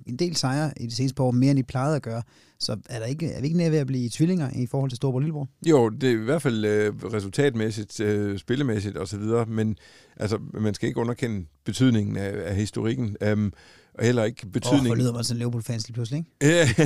[0.07, 2.23] en del sejre i de seneste par år, mere end I plejede at gøre.
[2.59, 4.97] Så er, der ikke, er vi ikke nær ved at blive tvillinger i forhold til
[4.97, 5.49] Storborg og Lilleborg?
[5.67, 9.77] Jo, det er i hvert fald øh, resultatmæssigt, øh, spillemæssigt osv., men
[10.17, 13.53] altså, man skal ikke underkende betydningen af, af historikken, øhm,
[13.95, 14.99] og heller ikke Åh, oh, betydningen...
[14.99, 16.81] lyder man sådan Liverpool-fans lige pludselig, ikke?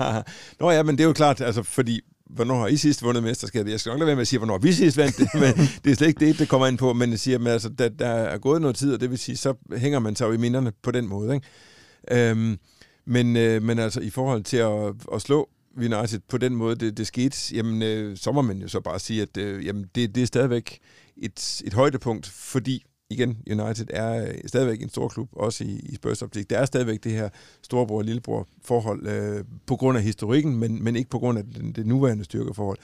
[0.60, 2.00] Nå ja, men det er jo klart, altså, fordi
[2.30, 3.70] hvornår har I sidst vundet mesterskabet?
[3.70, 5.90] Jeg skal nok lade være med at sige, hvornår vi sidst vandt det, men det
[5.90, 6.92] er slet ikke det, det kommer ind på.
[6.92, 9.36] Men jeg siger, at altså, der, der er gået noget tid, og det vil sige,
[9.36, 11.34] så hænger man sig jo i minderne på den måde.
[11.34, 12.30] Ikke?
[12.30, 12.58] Øhm,
[13.06, 16.96] men, øh, men altså, i forhold til at, at slå United på den måde, det,
[16.96, 20.14] det skete, jamen, øh, så må man jo så bare sige, at øh, jamen, det,
[20.14, 20.78] det er stadigvæk
[21.16, 22.84] et, et højdepunkt, fordi
[23.14, 26.50] igen, United er øh, stadigvæk en stor klub, også i, i Spurs optik.
[26.50, 27.28] Der er stadigvæk det her
[27.62, 32.24] storebror-lillebror-forhold øh, på grund af historikken, men, men ikke på grund af den, det nuværende
[32.24, 32.78] styrkeforhold.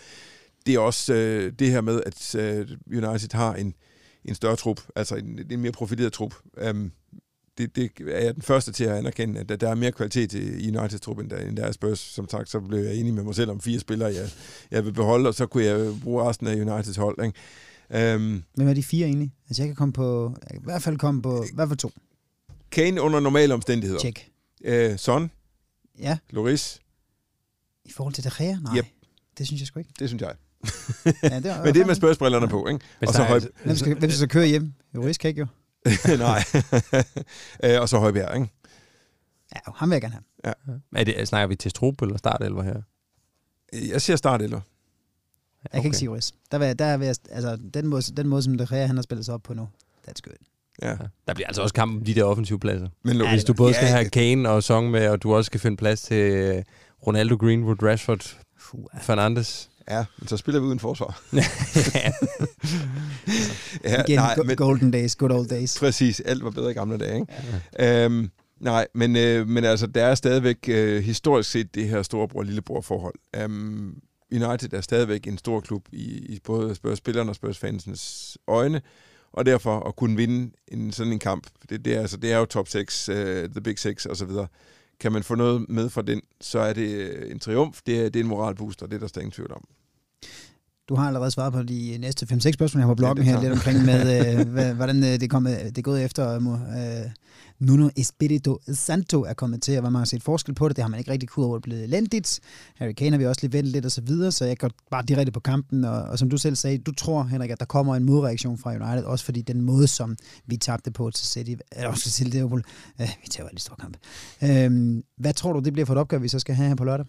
[0.66, 3.74] Det er også øh, det her med, at øh, United har en,
[4.24, 6.35] en større trup, altså en, en mere profileret trup.
[6.70, 6.93] Um,
[7.59, 10.76] det, det er jeg den første til at anerkende, at der, er mere kvalitet i
[10.76, 11.99] Uniteds trup, end der, end der er i Spurs.
[11.99, 14.28] Som sagt, så blev jeg enig med mig selv om fire spillere, jeg,
[14.70, 17.24] jeg vil beholde, og så kunne jeg bruge resten af Uniteds hold.
[17.24, 17.39] Ikke?
[17.95, 19.32] Um, Hvem er de fire egentlig?
[19.49, 21.78] Altså jeg kan komme på, jeg kan i hvert fald komme på, i hvert fald
[21.78, 21.93] to.
[22.70, 24.01] Kane under normale omstændigheder.
[24.01, 24.30] Tjek.
[24.68, 25.30] Uh, Son,
[25.99, 26.80] Ja, Loris,
[27.84, 28.55] i forhold til De Gea?
[28.61, 28.86] Nej, Yep.
[29.38, 29.93] det synes jeg sgu ikke.
[29.99, 30.34] det synes jeg.
[31.22, 32.80] Ja, det Men det er med spørgsmålsbrillerne på, ikke?
[32.99, 33.41] Hvis Og så høj...
[33.64, 34.72] Hvem skal, hvem skal så køre hjem?
[34.95, 35.47] Joris kan ikke jo.
[36.18, 36.45] Nej.
[37.64, 38.53] Øh, og så Højbjerg, ikke?
[39.55, 40.14] Ja, ham vil jeg gerne
[40.45, 40.80] have.
[40.97, 42.82] Er det, snakker vi til Strup eller start eller her?
[43.72, 44.43] Jeg siger start
[45.72, 46.32] Jeg kan ikke sige Joris.
[46.52, 49.24] Der, vil, der vil altså, den måde, den måde som De Gea, han har spillet
[49.26, 49.68] sig op på nu,
[50.08, 50.34] that's good.
[50.82, 50.88] Ja.
[50.90, 50.96] Ja.
[51.28, 52.88] Der bliver altså også kamp om de der offensive pladser.
[53.04, 55.34] Men Ja, Loris, Hvis du både skal Ja, have Kane og Song med, og du
[55.34, 56.62] også skal finde plads til øh,
[57.06, 58.36] Ronaldo, Greenwood, Rashford,
[58.74, 58.98] ja.
[59.00, 59.70] Fernandes.
[59.90, 61.22] Ja, men så spiller vi uden forsvar.
[61.94, 62.11] ja.
[63.84, 65.78] Ja, Igen, nej, go- men, golden days, good old days.
[65.78, 66.20] præcis.
[66.20, 67.32] Alt var bedre i gamle dage, ikke?
[67.78, 68.04] Ja.
[68.04, 68.30] Øhm,
[68.61, 73.14] nej, men, øh, men altså, der er stadigvæk øh, historisk set det her storebror-lillebror-forhold.
[73.44, 73.94] Um,
[74.33, 78.81] United er stadigvæk en stor klub i, i både Spurs-spillerne og Spurs-fansens øjne,
[79.33, 82.39] og derfor at kunne vinde en sådan en kamp, det, det, er, altså, det er
[82.39, 84.31] jo top 6, uh, the big 6 osv.,
[85.01, 88.05] kan man få noget med fra den, så er det øh, en triumf, det er,
[88.05, 89.64] det er en moralbooster, det er der slet ingen tvivl om.
[90.89, 93.41] Du har allerede svaret på de næste 5-6 spørgsmål, jeg har på bloggen Ja, her,
[93.41, 94.03] lidt omkring med,
[94.41, 97.11] øh, hvordan øh, det, kommet, det er gået efter øh,
[97.61, 100.76] Nuno Espirito Santo er kommet til, og hvad man har set forskel på det.
[100.76, 102.40] Det har man ikke rigtig kunne over, blevet elendigt.
[102.76, 105.04] Harry Kane har vi også lige ventet lidt og så videre, så jeg går bare
[105.08, 105.84] direkte på kampen.
[105.84, 108.70] Og, og som du selv sagde, du tror, Henrik, at der kommer en modreaktion fra
[108.70, 112.62] United, også fordi den måde, som vi tabte på til City, eller også til Liverpool,
[113.00, 113.96] øh, vi tager jo en stor kamp.
[114.42, 116.84] Øh, hvad tror du, det bliver for et opgør, vi så skal have her på
[116.84, 117.06] lørdag?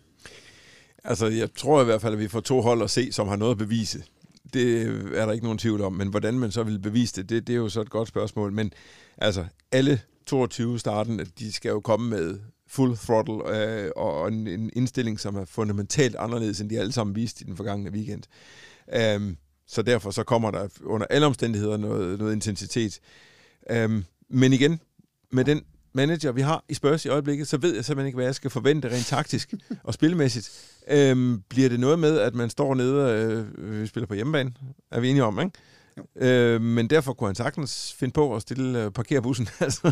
[1.03, 3.35] Altså, jeg tror i hvert fald, at vi får to hold at se, som har
[3.35, 4.03] noget at bevise.
[4.53, 4.81] Det
[5.15, 7.53] er der ikke nogen tvivl om, men hvordan man så vil bevise det, det, det
[7.53, 8.53] er jo så et godt spørgsmål.
[8.53, 8.71] Men
[9.17, 14.69] altså, alle 22 starten, de skal jo komme med full throttle øh, og en, en
[14.73, 18.23] indstilling, som er fundamentalt anderledes, end de alle sammen viste i den forgangne weekend.
[19.15, 22.99] Um, så derfor så kommer der under alle omstændigheder noget, noget intensitet.
[23.73, 24.79] Um, men igen,
[25.31, 25.61] med den
[25.93, 28.51] manager, vi har i Spurs i øjeblikket, så ved jeg simpelthen ikke, hvad jeg skal
[28.51, 29.53] forvente rent taktisk
[29.83, 30.51] og spilmæssigt.
[30.87, 34.53] Øhm, bliver det noget med, at man står nede og øh, spiller på hjemmebane?
[34.91, 35.51] Er vi enige om, ikke?
[36.15, 39.91] Øh, men derfor kunne han sagtens finde på at stille øh, parkere bussen, altså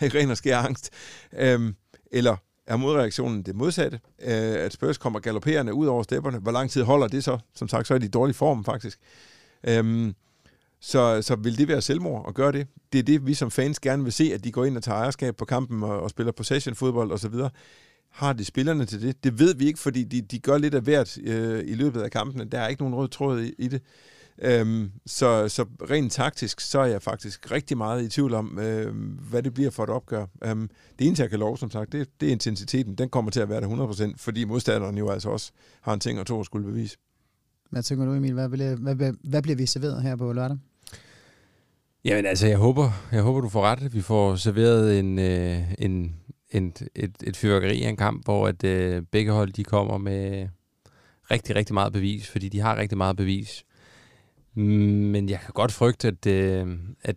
[0.00, 0.90] af ren og skær angst.
[1.32, 1.72] Øh,
[2.12, 2.36] eller
[2.66, 4.00] er modreaktionen det modsatte?
[4.22, 6.38] Øh, at Spurs kommer galopperende ud over stepperne.
[6.38, 7.38] Hvor lang tid holder det så?
[7.54, 8.98] Som sagt, så er de i dårlig form, faktisk.
[9.64, 10.14] Øhm,
[10.80, 12.66] så, så vil det være selvmord at gøre det?
[12.92, 14.98] Det er det, vi som fans gerne vil se, at de går ind og tager
[14.98, 17.34] ejerskab på kampen og, og spiller possession-fodbold osv.
[18.10, 19.24] Har de spillerne til det?
[19.24, 22.10] Det ved vi ikke, fordi de, de gør lidt af hvert øh, i løbet af
[22.10, 22.44] kampene.
[22.44, 23.82] Der er ikke nogen rød tråd i, i det.
[24.42, 28.94] Øhm, så, så rent taktisk, så er jeg faktisk rigtig meget i tvivl om, øh,
[29.30, 30.26] hvad det bliver for et opgør.
[30.44, 32.94] Øhm, det eneste, jeg kan love, som sagt, det, det er intensiteten.
[32.94, 36.20] Den kommer til at være der 100%, fordi modstanderen jo altså også har en ting
[36.20, 36.96] og to at skulle bevise.
[37.70, 38.32] Hvad tænker du, Emil?
[38.32, 40.58] Hvad, hvad, hvad, hvad bliver vi serveret her på lørdag?
[42.04, 43.94] Jamen altså, jeg håber, jeg håber du får ret.
[43.94, 46.16] Vi får serveret en, øh, en,
[46.50, 50.48] en, et, et fyrværkeri af en kamp, hvor at, øh, begge hold de kommer med
[51.30, 53.64] rigtig, rigtig meget bevis, fordi de har rigtig meget bevis.
[54.54, 57.16] Men jeg kan godt frygte, at, øh, at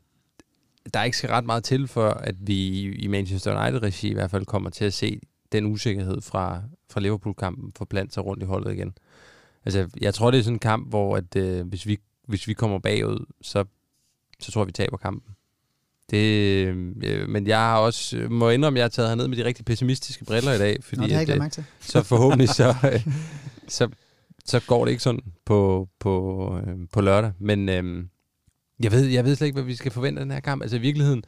[0.94, 4.46] der ikke skal ret meget til, for at vi i Manchester United-regi i hvert fald
[4.46, 5.20] kommer til at se
[5.52, 8.94] den usikkerhed fra, fra Liverpool-kampen forplante sig rundt i holdet igen.
[9.66, 12.54] Altså, jeg tror, det er sådan en kamp, hvor at, øh, hvis, vi, hvis vi
[12.54, 13.64] kommer bagud, så,
[14.40, 15.34] så tror jeg, vi taber kampen.
[16.10, 19.38] Det, øh, men jeg har også, øh, må indrømme, at jeg har taget herned med
[19.38, 20.84] de rigtig pessimistiske briller i dag.
[20.84, 23.08] Fordi Nå, det har jeg ikke at, øh, så forhåbentlig så, øh,
[23.68, 23.90] så,
[24.48, 27.32] så går det ikke sådan på, på, øh, på lørdag.
[27.40, 28.06] Men øh,
[28.80, 30.62] jeg, ved, jeg ved slet ikke, hvad vi skal forvente af den her kamp.
[30.62, 31.24] Altså i virkeligheden,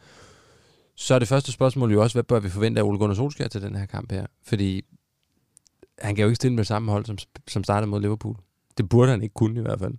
[0.96, 3.50] så er det første spørgsmål jo også, hvad bør vi forvente af Ole Gunnar Solskjaer
[3.50, 4.26] til den her kamp her?
[4.44, 4.86] Fordi
[6.00, 7.18] han kan jo ikke stille med samme hold, som,
[7.48, 8.36] som startede mod Liverpool.
[8.78, 9.94] Det burde han ikke kunne i hvert fald.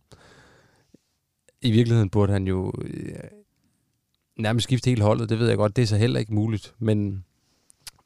[1.62, 3.14] I virkeligheden burde han jo øh,
[4.38, 6.74] nærmest skifte hele holdet, det ved jeg godt, det er så heller ikke muligt.
[6.78, 7.24] Men,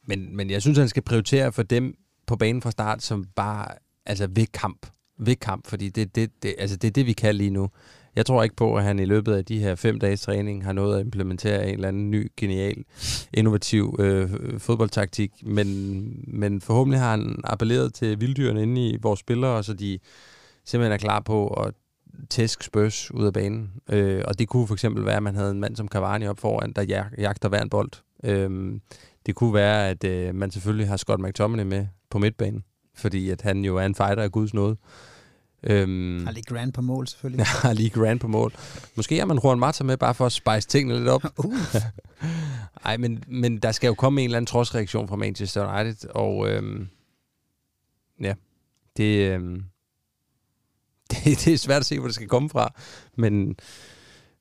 [0.07, 1.97] men, men jeg synes, han skal prioritere for dem
[2.27, 3.69] på banen fra start, som bare
[4.07, 4.87] altså ved kamp.
[5.19, 7.69] Ved kamp, fordi det, det, det, altså det er det, vi kan lige nu.
[8.17, 10.73] Jeg tror ikke på, at han i løbet af de her fem dages træning har
[10.73, 12.85] nået at implementere en eller anden ny, genial,
[13.35, 19.63] innovativ øh, fodboldtaktik, men, men forhåbentlig har han appelleret til vilddyrene inde i vores spillere,
[19.63, 19.99] så de
[20.65, 21.75] simpelthen er klar på at
[22.31, 23.71] tæsk Spurs ud af banen.
[23.91, 26.41] Øh, og det kunne for eksempel være, at man havde en mand som Cavani op
[26.41, 27.91] foran, der jag- jagter hver en bold.
[28.25, 28.73] Øh,
[29.27, 32.65] det kunne være, at øh, man selvfølgelig har Scott McTominay med på midtbanen,
[32.95, 34.77] fordi at han jo er en fighter af Guds nåde.
[35.67, 37.47] Øhm, Har lige Grand på mål, selvfølgelig.
[37.63, 38.53] har lige Grant på mål.
[38.95, 41.25] Måske har man Juan Mata med bare for at spice tingene lidt op.
[41.45, 41.55] Uh,
[42.85, 46.51] Nej, men, men der skal jo komme en eller anden trodsreaktion fra Manchester United, og
[46.51, 46.89] øhm,
[48.21, 48.35] ja,
[48.97, 49.65] det, øhm,
[51.11, 52.75] det, det er svært at se, hvor det skal komme fra,
[53.17, 53.33] men,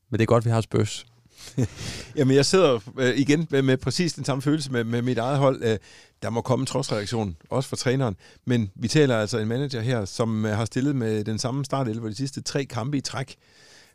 [0.10, 1.06] men det er godt, vi har Spurs.
[2.18, 5.38] Jamen, jeg sidder øh, igen med, med præcis den samme følelse med, med mit eget
[5.38, 5.64] hold.
[5.64, 5.78] Øh,
[6.22, 8.16] der må komme en trodsreaktion, også fra træneren.
[8.46, 12.10] Men vi taler altså en manager her, som øh, har stillet med den samme startelver
[12.10, 13.36] de sidste tre kampe i træk.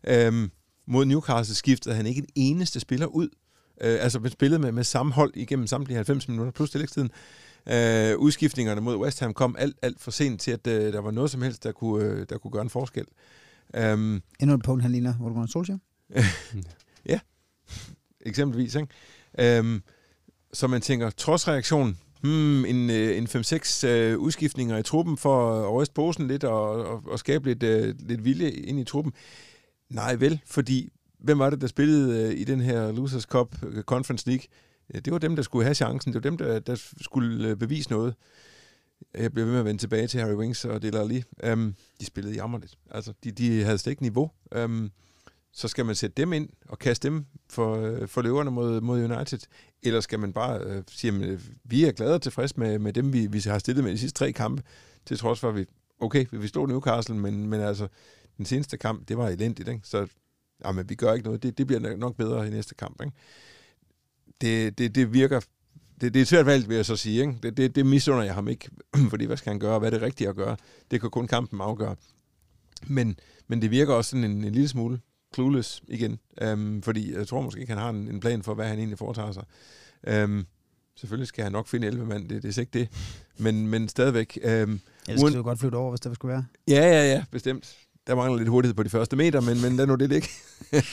[0.06, 0.50] Øhm,
[0.86, 3.28] mod Newcastle skiftede han ikke en eneste spiller ud.
[3.80, 7.10] Øh, altså spillet med, med samme hold igennem samtlige 90 minutter plus tillægstiden.
[7.66, 11.10] Øh, udskiftningerne mod West Ham kom alt, alt for sent til, at øh, der var
[11.10, 13.04] noget som helst, der kunne, øh, der kunne gøre en forskel.
[13.74, 15.78] Øhm, endnu et punkt, han ligner Ole Gunnar Solskjaer.
[18.20, 18.74] eksempelvis.
[18.74, 19.58] Ikke?
[19.58, 19.82] Øhm,
[20.52, 25.62] så man tænker, trods reaktion, hmm, en, øh, en 5-6 øh, udskiftninger i truppen for
[25.66, 29.12] at ryste posen lidt og, og, og skabe lidt, øh, lidt vilje ind i truppen.
[29.90, 33.82] Nej vel, fordi hvem var det, der spillede øh, i den her Losers Cup øh,
[33.82, 34.44] Conference League?
[34.94, 36.12] Det var dem, der skulle have chancen.
[36.12, 38.14] Det var dem, der, der skulle øh, bevise noget.
[39.14, 41.22] Jeg bliver ved med at vende tilbage til Harry Wings og Dele Alli.
[41.52, 42.78] Um, de spillede jammerligt.
[42.90, 44.30] Altså, de, de havde slet ikke niveau.
[44.56, 44.90] Um,
[45.52, 49.04] så skal man sætte dem ind og kaste dem for, øh, for løverne mod, mod
[49.04, 49.38] United,
[49.82, 52.92] eller skal man bare øh, sige, at øh, vi er glade og tilfredse med, med
[52.92, 54.62] dem, vi, vi har stillet med de sidste tre kampe,
[55.06, 55.64] til trods for, at vi,
[56.00, 57.88] okay, vi slog Newcastle, men, men altså,
[58.36, 59.80] den seneste kamp, det var elendigt, ikke?
[59.84, 60.06] så
[60.64, 63.02] jamen, vi gør ikke noget, det, det bliver nok bedre i næste kamp.
[63.02, 63.16] Ikke?
[64.40, 65.40] Det, det, det virker,
[66.00, 67.34] det, det er et svært valg, vil jeg så sige, ikke?
[67.42, 68.70] Det, det, det misunder jeg ham ikke,
[69.10, 70.56] fordi hvad skal han gøre, hvad er det rigtige at gøre,
[70.90, 71.96] det kan kun kampen afgøre.
[72.86, 75.00] Men, men det virker også sådan en, en lille smule
[75.34, 78.66] clueless igen, øhm, fordi jeg tror måske ikke, han har en, en plan for, hvad
[78.66, 79.44] han egentlig foretager sig.
[80.06, 80.46] Øhm,
[80.96, 82.88] selvfølgelig skal han nok finde 11 mand, det, det er sikkert det,
[83.38, 84.38] men, men stadigvæk...
[84.42, 86.44] Øhm, Ellers skulle du godt flytte over, hvis det skulle være.
[86.68, 87.76] Ja, ja, ja, bestemt.
[88.06, 90.28] Der mangler lidt hurtighed på de første meter, men, men lad nu det ligge.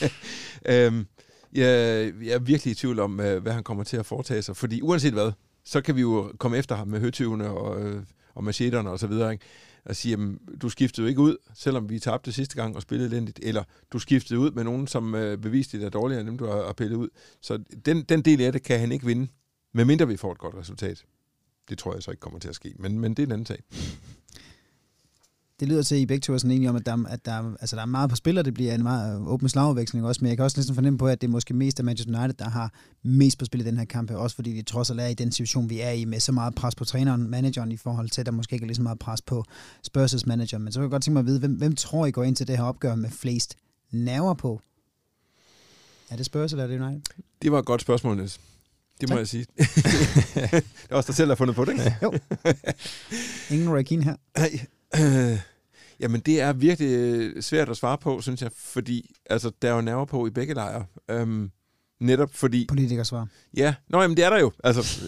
[0.72, 1.06] øhm,
[1.52, 4.56] jeg, jeg er virkelig i tvivl om, øh, hvad han kommer til at foretage sig,
[4.56, 5.32] fordi uanset hvad,
[5.64, 8.02] så kan vi jo komme efter ham med høtyvene og, øh,
[8.34, 9.44] og macheterne og så videre, ikke?
[9.86, 13.08] At sige, jamen, du skiftede jo ikke ud, selvom vi tabte sidste gang og spillede
[13.08, 16.28] elendigt, eller du skiftede ud med nogen, som øh, beviste, at det er dårligere end
[16.28, 17.08] dem, du har, har pillet ud.
[17.40, 19.28] Så den, den del af det kan han ikke vinde,
[19.72, 21.04] medmindre vi får et godt resultat.
[21.68, 23.46] Det tror jeg så ikke kommer til at ske, men, men det er en anden
[23.46, 23.62] sag.
[25.60, 27.54] Det lyder til, at I begge to er sådan enige om, at der, at der,
[27.60, 30.28] altså der er meget på spil, og det bliver en meget åben slagudveksling også, men
[30.28, 32.48] jeg kan også næsten fornemme på, at det er måske mest af Manchester United, der
[32.50, 35.14] har mest på spil i den her kamp, også fordi de trods alt er i
[35.14, 38.20] den situation, vi er i, med så meget pres på træneren, manageren, i forhold til,
[38.20, 39.44] at der måske ikke er lige så meget pres på
[39.88, 40.58] Spurs' manager.
[40.58, 42.36] Men så vil jeg godt tænke mig at vide, hvem, hvem tror I går ind
[42.36, 43.56] til det her opgør med flest
[43.90, 44.60] nerver på?
[46.10, 47.02] Er det Spurs, eller er det United?
[47.42, 48.40] Det var et godt spørgsmål, Niels.
[49.00, 49.18] Det må Tak.
[49.18, 49.46] jeg sige.
[49.54, 51.96] det er også dig selv, der har fundet på det, ikke?
[52.02, 52.12] Jo.
[53.54, 54.16] Ingen Roy her.
[54.38, 54.66] Nej.
[55.02, 55.38] Øh,
[56.00, 59.74] Jamen, det er virkelig øh, svært at svare på, synes jeg, fordi altså, der er
[59.74, 60.84] jo nerver på i begge lejre.
[61.10, 61.50] Øhm,
[62.00, 62.66] netop fordi...
[62.68, 63.28] Politikersvar.
[63.56, 64.52] Ja, nå, jamen, det er der jo.
[64.64, 65.04] Altså,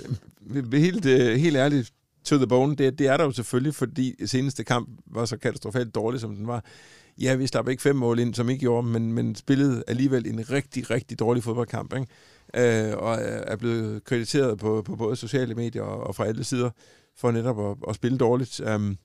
[0.51, 1.93] øh, helt, øh, helt ærligt,
[2.25, 5.95] to the bone, det, det er der jo selvfølgelig, fordi seneste kamp var så katastrofalt
[5.95, 6.65] dårlig, som den var.
[7.21, 10.51] Ja, vi slap ikke fem mål ind, som ikke gjorde, men, men spillede alligevel en
[10.51, 12.89] rigtig, rigtig dårlig fodboldkamp, ikke?
[12.89, 16.71] Øh, og er blevet krediteret på, på både sociale medier og, og fra alle sider
[17.17, 18.61] for netop at, at spille dårligt.
[18.61, 18.99] Um,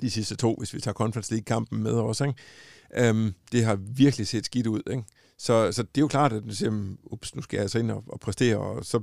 [0.00, 2.24] de sidste to, hvis vi tager Conference League-kampen med også.
[2.24, 3.08] Ikke?
[3.08, 4.82] Øhm, det har virkelig set skidt ud.
[4.90, 5.04] Ikke?
[5.38, 7.90] Så, så det er jo klart, at du siger, ups, nu skal jeg altså ind
[7.90, 9.00] og, og præstere, og så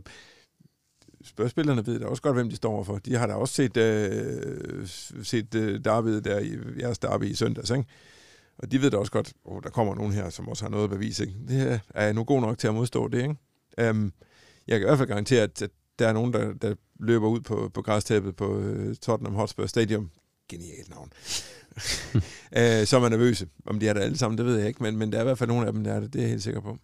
[1.23, 2.97] spørgspillerne ved da også godt, hvem de står for.
[2.97, 4.87] De har da også set, øh,
[5.23, 7.85] set øh, Darby der i jeres derby i søndags, ikke?
[8.57, 10.69] Og de ved da også godt, at oh, der kommer nogen her, som også har
[10.69, 11.23] noget at bevise.
[11.23, 11.35] Ikke?
[11.47, 13.21] Det er jeg nu god nok til at modstå det.
[13.21, 13.89] Ikke?
[13.89, 14.13] Um,
[14.67, 15.69] jeg kan i hvert fald garantere, at, at
[15.99, 20.09] der er nogen, der, der løber ud på, på græstæppet på uh, Tottenham Hotspur Stadium.
[20.51, 21.09] Genialt navn.
[22.57, 23.47] øh, som er nervøse.
[23.65, 25.25] Om de er der alle sammen, det ved jeg ikke, men, men der er i
[25.25, 26.13] hvert fald nogle af dem, der er det.
[26.13, 26.77] Det er jeg helt sikker på.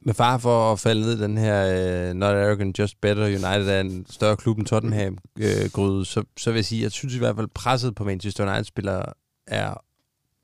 [0.00, 3.68] Med far for at falde ned i den her uh, Not Arrogant, Just Better United
[3.68, 6.92] er en større klub end Tottenham-gryde, øh, uh, så, så vil jeg sige, at jeg
[6.92, 9.04] synes i hvert fald, presset på Manchester United-spillere
[9.46, 9.84] er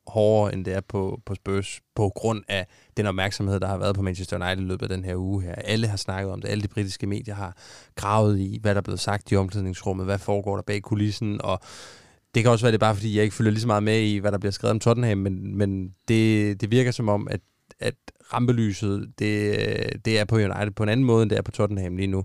[0.06, 3.94] hårdere, end det er på, på Spurs, på grund af den opmærksomhed, der har været
[3.94, 5.54] på Manchester United i løbet af den her uge her.
[5.54, 7.56] Alle har snakket om det, alle de britiske medier har
[7.94, 11.60] gravet i, hvad der er blevet sagt i omklædningsrummet, hvad foregår der bag kulissen, og
[12.34, 14.00] det kan også være, det er bare fordi, jeg ikke følger lige så meget med
[14.00, 17.40] i, hvad der bliver skrevet om Tottenham, men, men det, det virker som om, at,
[17.80, 17.94] at
[18.32, 21.96] rampelyset, det, det er på United på en anden måde, end det er på Tottenham
[21.96, 22.24] lige nu.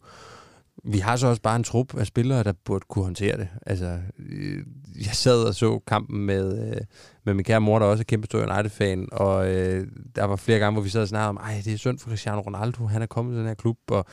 [0.84, 3.48] Vi har så også bare en trup af spillere, der burde kunne håndtere det.
[3.66, 4.00] Altså,
[4.30, 4.64] øh,
[4.96, 6.82] jeg sad og så kampen med, øh,
[7.26, 10.60] med min kære mor, der også er kæmpe stor United-fan, og øh, der var flere
[10.60, 13.02] gange, hvor vi sad og snakkede om, ej, det er synd for Cristiano Ronaldo, han
[13.02, 14.06] er kommet til den her klub, og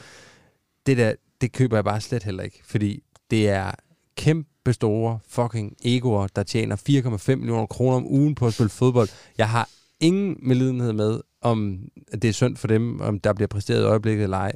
[0.87, 3.71] det der, det køber jeg bare slet heller ikke, fordi det er
[4.17, 9.09] kæmpe store fucking egoer, der tjener 4,5 millioner kroner om ugen på at spille fodbold.
[9.39, 9.69] Jeg har
[10.01, 11.79] ingen medlidenhed med, om
[12.13, 14.53] det er synd for dem, om der bliver præsteret i øjeblikket eller ej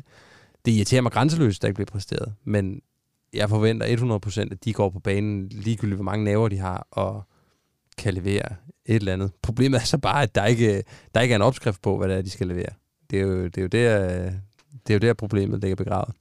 [0.64, 2.34] det irriterer mig grænseløst, at der ikke bliver præsteret.
[2.44, 2.80] Men
[3.32, 7.22] jeg forventer 100%, at de går på banen, ligegyldigt hvor mange naver de har, og
[7.98, 8.54] kan levere
[8.86, 9.30] et eller andet.
[9.42, 10.82] Problemet er så bare, at der ikke,
[11.14, 12.72] der ikke er en opskrift på, hvad det er, de skal levere.
[13.10, 14.30] Det er jo, det er jo der,
[14.86, 16.14] det er jo der problemet ligger begravet.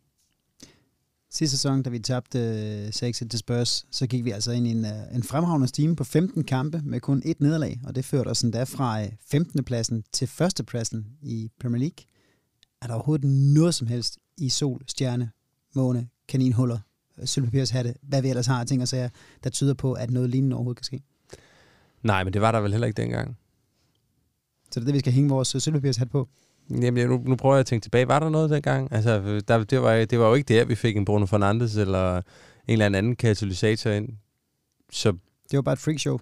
[1.31, 4.71] Sidste sæson, da vi tabte øh, 6-1 til Spurs, så gik vi altså ind i
[4.71, 8.27] en, øh, en fremragende stime på 15 kampe med kun et nederlag, og det førte
[8.27, 9.63] os endda fra øh, 15.
[9.63, 12.05] Pladsen til førstepladsen i Premier League.
[12.81, 15.31] Er der overhovedet noget som helst i sol, stjerne,
[15.75, 16.79] måne, kaninhuller,
[17.25, 19.09] sølvpapirshatte, hvad vi ellers har ting og sager,
[19.43, 21.01] der tyder på, at noget lignende overhovedet kan ske.
[22.03, 23.37] Nej, men det var der vel heller ikke dengang.
[24.71, 26.27] Så det er det, vi skal hænge vores sølvpapirshat på?
[26.69, 28.07] Jamen, nu, nu prøver jeg at tænke tilbage.
[28.07, 28.91] Var der noget dengang?
[28.91, 32.17] Altså, der, det, var, det var jo ikke der, vi fik en Bruno Fernandes eller
[32.17, 32.23] en
[32.67, 34.09] eller anden katalysator ind.
[34.91, 35.11] Så
[35.51, 36.19] det var bare et freakshow.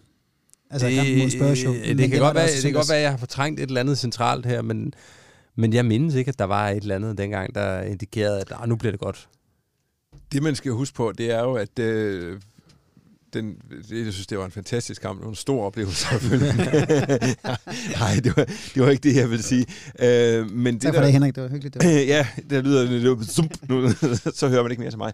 [0.69, 1.73] Altså, det, mod show.
[1.73, 3.81] Det, det, kan godt være, det kan godt være, at jeg har fortrængt et eller
[3.81, 4.93] andet centralt her, men
[5.57, 8.69] men jeg mindes ikke, at der var et eller andet dengang, der indikerede, at ah,
[8.69, 9.29] nu bliver det godt.
[10.31, 12.41] Det, man skal huske på, det er jo, at øh,
[13.33, 13.55] den,
[13.89, 15.17] det, jeg synes, det var en fantastisk kamp.
[15.19, 16.05] Det var en stor oplevelse,
[17.99, 19.65] Nej, det var, det var ikke det, jeg vil sige.
[19.99, 21.35] Øh, men det tak for det, Henrik.
[21.35, 21.73] Det var hyggeligt.
[21.73, 21.89] Det var.
[21.89, 23.89] ja, det lyder det sump, nu,
[24.33, 25.13] så hører man ikke mere til mig.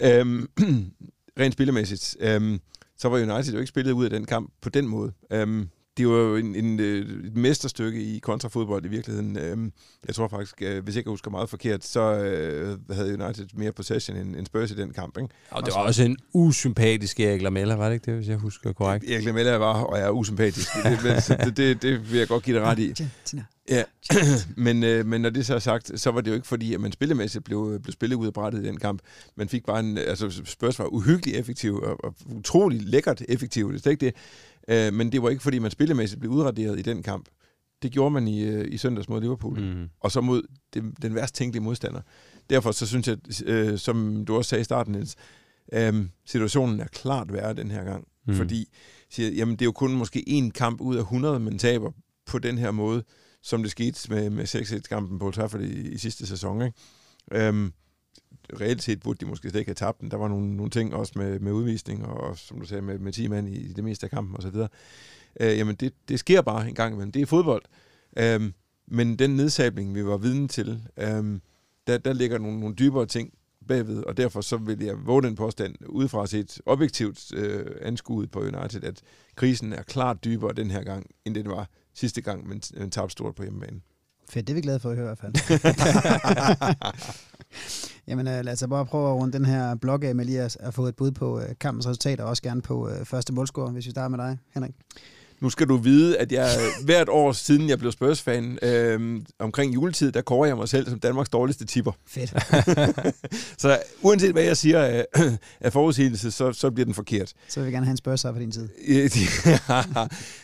[0.00, 0.46] Øh,
[1.40, 2.58] rent spillemæssigt, øh,
[2.98, 5.12] så var United jo ikke spillet ud af den kamp på den måde.
[5.32, 5.66] Øh,
[5.98, 9.38] det var jo en, en, øh, et mesterstykke i kontrafodbold i virkeligheden.
[9.38, 9.72] Øhm,
[10.06, 13.72] jeg tror faktisk, øh, hvis jeg ikke husker meget forkert, så øh, havde United mere
[13.72, 15.18] possession end, end Spurs i den kamp.
[15.18, 15.34] Ikke?
[15.50, 18.72] Og det var også en usympatisk Erik Lamella, var det ikke det, hvis jeg husker
[18.72, 19.10] korrekt?
[19.10, 20.68] Erik Lamella var og er usympatisk.
[20.84, 22.94] det, det, det, det vil jeg godt give dig ret i.
[23.68, 23.82] Ja,
[24.66, 26.80] men, øh, men når det så er sagt, så var det jo ikke fordi, at
[26.80, 29.02] man spillemæssigt blev, blev spillet ud af brættet i den kamp.
[29.36, 33.86] Man fik bare en, altså Spurs var uhyggeligt effektiv og, og utrolig lækkert effektiv, det
[33.86, 34.14] er ikke det.
[34.70, 37.28] Øh, men det var ikke, fordi man spillemæssigt blev udraderet i den kamp.
[37.82, 39.60] Det gjorde man i, øh, i søndags mod Liverpool.
[39.60, 39.88] Mm.
[40.00, 40.42] Og så mod
[40.74, 42.00] den, den værst tænkelige modstander.
[42.50, 45.16] Derfor så synes jeg, øh, som du også sagde i starten, Niels,
[45.72, 45.94] øh,
[46.24, 48.04] situationen er klart værre den her gang.
[48.26, 48.34] Mm.
[48.34, 48.68] Fordi
[49.10, 51.90] siger, jamen, det er jo kun måske én kamp ud af 100, man taber
[52.26, 53.04] på den her måde,
[53.42, 56.62] som det skete med, med 6-1-kampen på Trafford i, i sidste sæson.
[56.62, 56.78] Ikke?
[57.32, 57.72] Øhm,
[58.60, 60.10] reelt set burde de måske slet ikke have tabt den.
[60.10, 63.12] Der var nogle, nogle ting også med, med udvisning, og som du sagde, med, med
[63.12, 64.56] 10 mand i, i det meste af kampen osv.
[65.40, 67.12] Øh, jamen, det, det sker bare en gang imellem.
[67.12, 67.62] Det er fodbold.
[68.16, 68.52] Øh,
[68.86, 71.40] men den nedsabling, vi var vidne til, øh,
[71.86, 73.32] der, der ligger nogle, nogle dybere ting
[73.68, 78.40] bagved, og derfor så vil jeg våge den påstand, udefra set objektivt øh, anskuet på
[78.40, 79.02] United, at
[79.34, 83.12] krisen er klart dybere den her gang, end det var sidste gang, men, man tabte
[83.12, 83.80] stort på hjemmebane.
[84.30, 85.34] Fedt, det er vi glade for at høre i hvert fald.
[88.08, 90.56] Jamen øh, lad os bare prøve at runde den her blog af med lige at,
[90.60, 93.70] at få et bud på øh, kampens resultat, og også gerne på øh, første målscore,
[93.70, 94.72] hvis vi starter med dig, Henrik.
[95.40, 96.48] Nu skal du vide, at jeg
[96.84, 101.00] hvert år siden jeg blev Spurs-fan, øh, omkring juletid, der kårer jeg mig selv som
[101.00, 101.92] Danmarks dårligste tipper.
[102.06, 102.34] Fedt.
[103.62, 105.06] Så uanset hvad jeg siger af,
[105.60, 107.32] af forudsigelse, så, så bliver den forkert.
[107.48, 108.68] Så vil jeg gerne have en spørgsmål for din tid.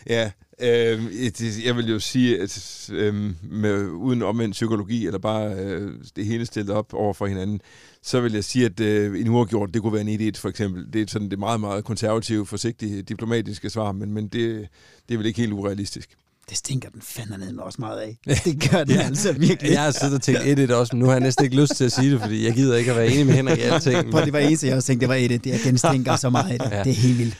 [0.15, 5.93] ja, øh, jeg vil jo sige, at øh, med, uden omvendt psykologi, eller bare øh,
[6.17, 7.61] det hele stillet op over for hinanden,
[8.03, 10.93] så vil jeg sige, at øh, en uafgjort, det kunne være en 1-1 for eksempel.
[10.93, 14.69] Det er sådan det meget, meget konservative, forsigtige, diplomatiske svar, men, men det,
[15.09, 16.17] det er vel ikke helt urealistisk.
[16.51, 18.19] Det stinker den fandme ned med også meget af.
[18.45, 19.03] Det gør det ja.
[19.03, 19.73] altså virkelig.
[19.73, 21.85] Jeg har siddet og tænkt 1-1 også, men nu har jeg næsten ikke lyst til
[21.85, 24.11] at sige det, fordi jeg gider ikke at være enig med Henrik i alting.
[24.11, 25.37] Prøv, det var eneste, jeg også tænkte, det var 1-1.
[25.37, 26.71] Det, den stinker så meget af det.
[26.71, 26.83] Ja.
[26.83, 27.37] Det er helt vildt.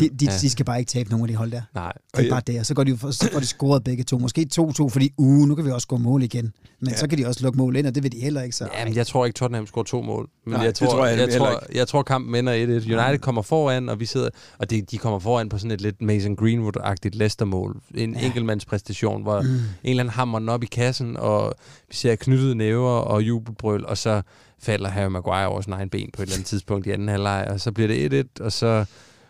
[0.00, 1.62] De, de, de, skal bare ikke tabe nogen af de hold der.
[1.74, 1.92] Nej.
[2.16, 4.18] Det er bare det, og så går de, så får de scoret begge to.
[4.18, 6.52] Måske 2-2, fordi uh, nu kan vi også score mål igen.
[6.80, 6.96] Men ja.
[6.96, 8.56] så kan de også lukke mål ind, og det vil de heller ikke.
[8.56, 8.68] Så.
[8.78, 10.28] Jamen, jeg tror ikke, Tottenham scorer to mål.
[10.44, 12.56] Men Nej, jeg tror, tror jeg, jeg, heller tror, jeg tror, kampen ender 1-1.
[12.70, 16.02] United kommer foran, og vi sidder, og det, de kommer foran på sådan et lidt
[16.02, 17.80] Mason Greenwood-agtigt Leicester-mål.
[17.94, 18.26] En ja.
[18.38, 19.48] Enkeltmandspræstation, hvor mm.
[19.48, 21.54] en eller anden hammer den op i kassen, og
[21.88, 24.22] vi ser knyttede næver og jubelbrøl, og så
[24.62, 27.46] falder Harry Maguire over sin egen ben på et eller andet tidspunkt i anden halvleg,
[27.50, 28.84] og så bliver det 1-1, og så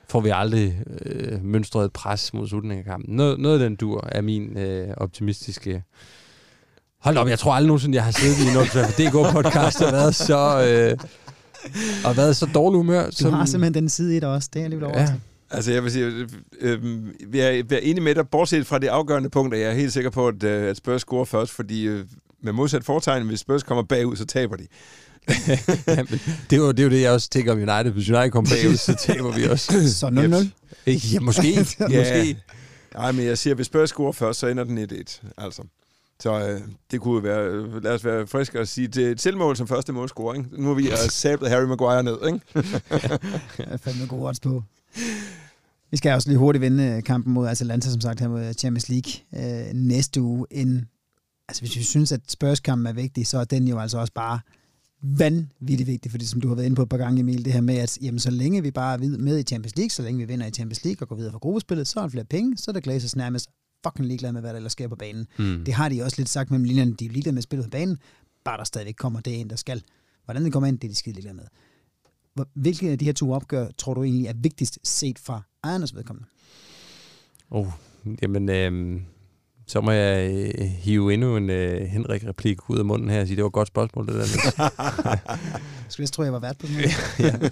[0.08, 3.16] får vi aldrig øh, mønstret et pres mod slutningen af kampen.
[3.16, 5.82] Noget, noget af den dur er min øh, optimistiske...
[7.00, 10.14] Hold op, jeg tror aldrig nogensinde, jeg har siddet i en DK podcast og været
[10.14, 10.64] så...
[10.66, 10.98] Øh,
[12.04, 13.06] og været så dårlig humør.
[13.06, 13.32] Du som...
[13.32, 14.48] har simpelthen den side i dig også.
[14.52, 15.00] Det er alligevel over.
[15.00, 15.14] Ja.
[15.50, 16.28] Altså, jeg vil sige, øh,
[16.60, 16.82] øh,
[17.28, 19.74] vi, er, vi er enige med dig, bortset fra det afgørende punkt, at jeg er
[19.74, 22.04] helt sikker på, at, øh, at Spurs scorer først, fordi øh,
[22.42, 24.66] med modsat foretegn, hvis Spurs kommer bagud, så taber de.
[25.86, 26.20] Jamen,
[26.50, 27.90] det, er jo, det er jo det, jeg også tænker om United.
[27.90, 29.72] Hvis United kommer bagud, så taber vi også.
[30.00, 30.06] Så
[30.86, 30.90] 0-0?
[31.14, 31.52] Ja, måske.
[31.80, 31.98] ja.
[31.98, 32.36] måske.
[32.94, 35.20] Nej, men jeg siger, hvis Spurs scorer først, så ender den 1-1.
[35.38, 35.62] Altså.
[36.20, 36.60] Så øh,
[36.90, 39.68] det kunne være, øh, lad os være friske og sige, det er et selvmål som
[39.68, 40.48] første målscoring.
[40.52, 42.40] Nu har vi sablet Harry Maguire ned, ikke?
[43.58, 44.62] jeg er fandme god odds på.
[45.90, 48.88] Vi skal også lige hurtigt vinde øh, kampen mod Atalanta, som sagt, her mod Champions
[48.88, 49.12] League
[49.68, 50.46] øh, næste uge.
[50.50, 50.88] En,
[51.48, 54.40] altså, hvis vi synes, at spørgsmålskampen er vigtig, så er den jo altså også bare
[55.02, 57.60] vanvittigt vigtig, fordi som du har været inde på et par gange, Emil, det her
[57.60, 60.24] med, at jamen, så længe vi bare er med i Champions League, så længe vi
[60.24, 62.70] vinder i Champions League og går videre fra gruppespillet, så er der flere penge, så
[62.70, 63.50] er der Glazers nærmest
[63.86, 65.26] fucking ligeglad med, hvad der ellers sker på banen.
[65.38, 65.64] Mm.
[65.64, 67.98] Det har de også lidt sagt mellem linjerne, de er ligeglade med spillet på banen,
[68.44, 69.82] bare der stadigvæk kommer det ind, der skal.
[70.24, 71.44] Hvordan det kommer ind, det er de skide ligeglade med.
[72.54, 76.28] Hvilke af de her to opgør, tror du egentlig er vigtigst set fra ejernes vedkommende?
[77.50, 77.66] Oh,
[78.22, 79.00] jamen, øh,
[79.66, 83.36] så må jeg øh, hive endnu en øh, Henrik-replik ud af munden her og sige,
[83.36, 84.20] det var et godt spørgsmål, det der.
[85.18, 86.84] jeg skulle tro, jeg var vært på sådan
[87.18, 87.48] ja.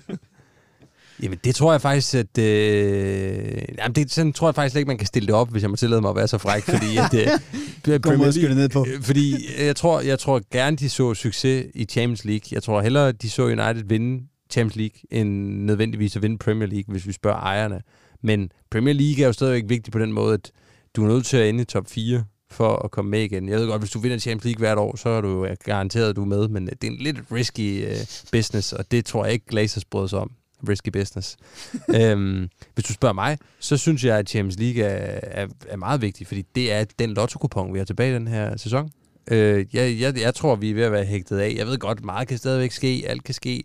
[1.23, 2.39] Jamen, det tror jeg faktisk, at...
[2.39, 5.71] Øh, jamen, det, sådan tror jeg faktisk ikke, man kan stille det op, hvis jeg
[5.71, 7.15] må tillade mig at være så fræk, fordi at...
[7.15, 8.87] Øh, Premier League, ned på.
[9.03, 12.49] Fordi jeg tror, jeg tror gerne, de så succes i Champions League.
[12.53, 15.31] Jeg tror hellere, de så United vinde Champions League, end
[15.65, 17.81] nødvendigvis at vinde Premier League, hvis vi spørger ejerne.
[18.23, 20.53] Men Premier League er jo stadigvæk vigtig på den måde, at
[20.97, 23.49] du er nødt til at ende i top 4 for at komme med igen.
[23.49, 26.17] Jeg ved godt, hvis du vinder Champions League hvert år, så er du garanteret, at
[26.17, 27.97] du er med, men det er en lidt risky uh,
[28.33, 30.31] business, og det tror jeg ikke Glazers bryder sig om.
[30.69, 31.37] Risky business.
[32.01, 36.03] øhm, hvis du spørger mig, så synes jeg, at Champions League er, er, er meget
[36.03, 38.91] vigtig, fordi det er den lotto vi har tilbage i den her sæson.
[39.31, 41.55] Øh, jeg, jeg, jeg tror, vi er ved at være hægtet af.
[41.57, 43.65] Jeg ved godt, meget kan stadigvæk ske, alt kan ske,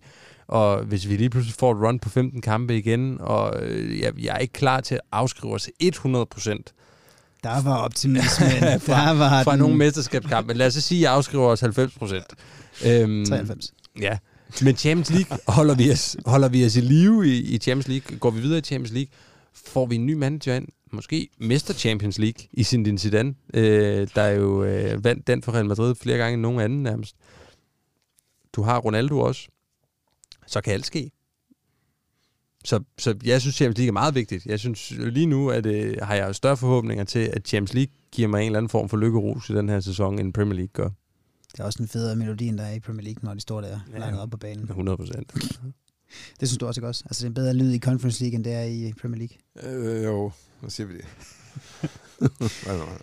[0.51, 4.13] og hvis vi lige pludselig får et run på 15 kampe igen, og øh, jeg,
[4.19, 6.73] jeg er ikke klar til at afskrive os 100 procent,
[7.43, 8.49] der var optimismen.
[8.87, 9.59] fra, der var fra den...
[9.59, 10.47] nogle mesterskabskampe.
[10.47, 12.25] Men lad os sige, at jeg afskriver os 90 procent.
[12.85, 13.73] Øhm, 93.
[14.01, 14.17] Ja.
[14.61, 18.17] Men Champions League holder vi os, holder vi os i live i, i Champions League.
[18.17, 19.11] Går vi videre i Champions League,
[19.53, 20.67] får vi en ny manager ind.
[20.91, 25.51] Måske mester Champions League i sin Zidane, øh, der er jo øh, vandt den for
[25.51, 27.15] Real Madrid flere gange end nogen anden nærmest.
[28.53, 29.47] Du har Ronaldo også.
[30.47, 31.11] Så kan alt ske.
[32.65, 34.45] Så, så jeg synes, Champions League er meget vigtigt.
[34.45, 38.27] Jeg synes lige nu, at øh, har jeg større forhåbninger til, at Champions League giver
[38.27, 40.89] mig en eller anden form for lykkerus i den her sæson, end Premier League gør.
[41.51, 43.61] Det er også en federe melodi, end der er i Premier League, når de står
[43.61, 44.63] der ja, langt op på banen.
[44.63, 45.33] 100 procent.
[46.39, 47.03] det synes du også ikke også?
[47.05, 49.37] Altså, det er en bedre lyd i Conference League, end det er i Premier League?
[49.79, 50.31] Øh, jo,
[50.63, 51.05] så siger vi det.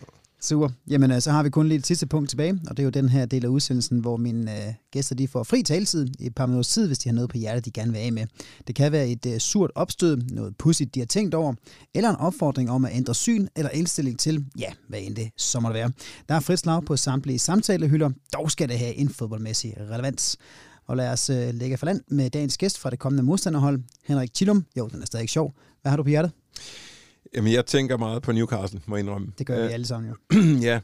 [0.40, 0.68] Super.
[0.90, 2.90] Jamen, øh, så har vi kun lige et sidste punkt tilbage, og det er jo
[2.90, 6.34] den her del af udsendelsen, hvor mine øh, gæster de får fri taletid i et
[6.34, 8.26] par minutters tid, hvis de har noget på hjertet, de gerne vil af med.
[8.66, 11.54] Det kan være et øh, surt opstød, noget pudsigt, de har tænkt over,
[11.94, 15.60] eller en opfordring om at ændre syn eller indstilling til, ja, hvad end det så
[15.60, 15.90] må det være.
[16.28, 20.36] Der er frit slag på samtlige samtalehylder, dog skal det have en fodboldmæssig relevans.
[20.86, 24.30] Og lad os øh, lægge for land med dagens gæst fra det kommende modstanderhold, Henrik
[24.34, 24.64] Chilum.
[24.76, 25.54] Jo, den er stadig sjov.
[25.82, 26.32] Hvad har du på hjertet?
[27.34, 29.32] Jamen, jeg tænker meget på Newcastle, må jeg indrømme.
[29.38, 30.38] Det gør vi øh, alle sammen jo.
[30.68, 30.80] ja,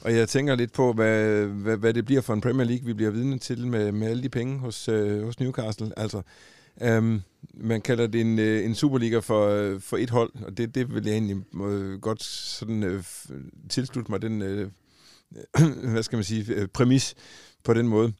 [0.00, 2.92] Og jeg tænker lidt på, hvad, hvad, hvad det bliver for en Premier League, vi
[2.92, 5.98] bliver vidne til med, med alle de penge hos, øh, hos Newcastle.
[5.98, 6.22] Altså,
[6.82, 7.20] øhm,
[7.54, 10.94] man kalder det en, øh, en Superliga for, øh, for et hold, og det, det
[10.94, 13.04] vil jeg egentlig øh, godt sådan, øh,
[13.68, 14.70] tilslutte mig, den, øh,
[15.92, 17.14] hvad skal man sige, øh, præmis
[17.64, 18.12] på den måde.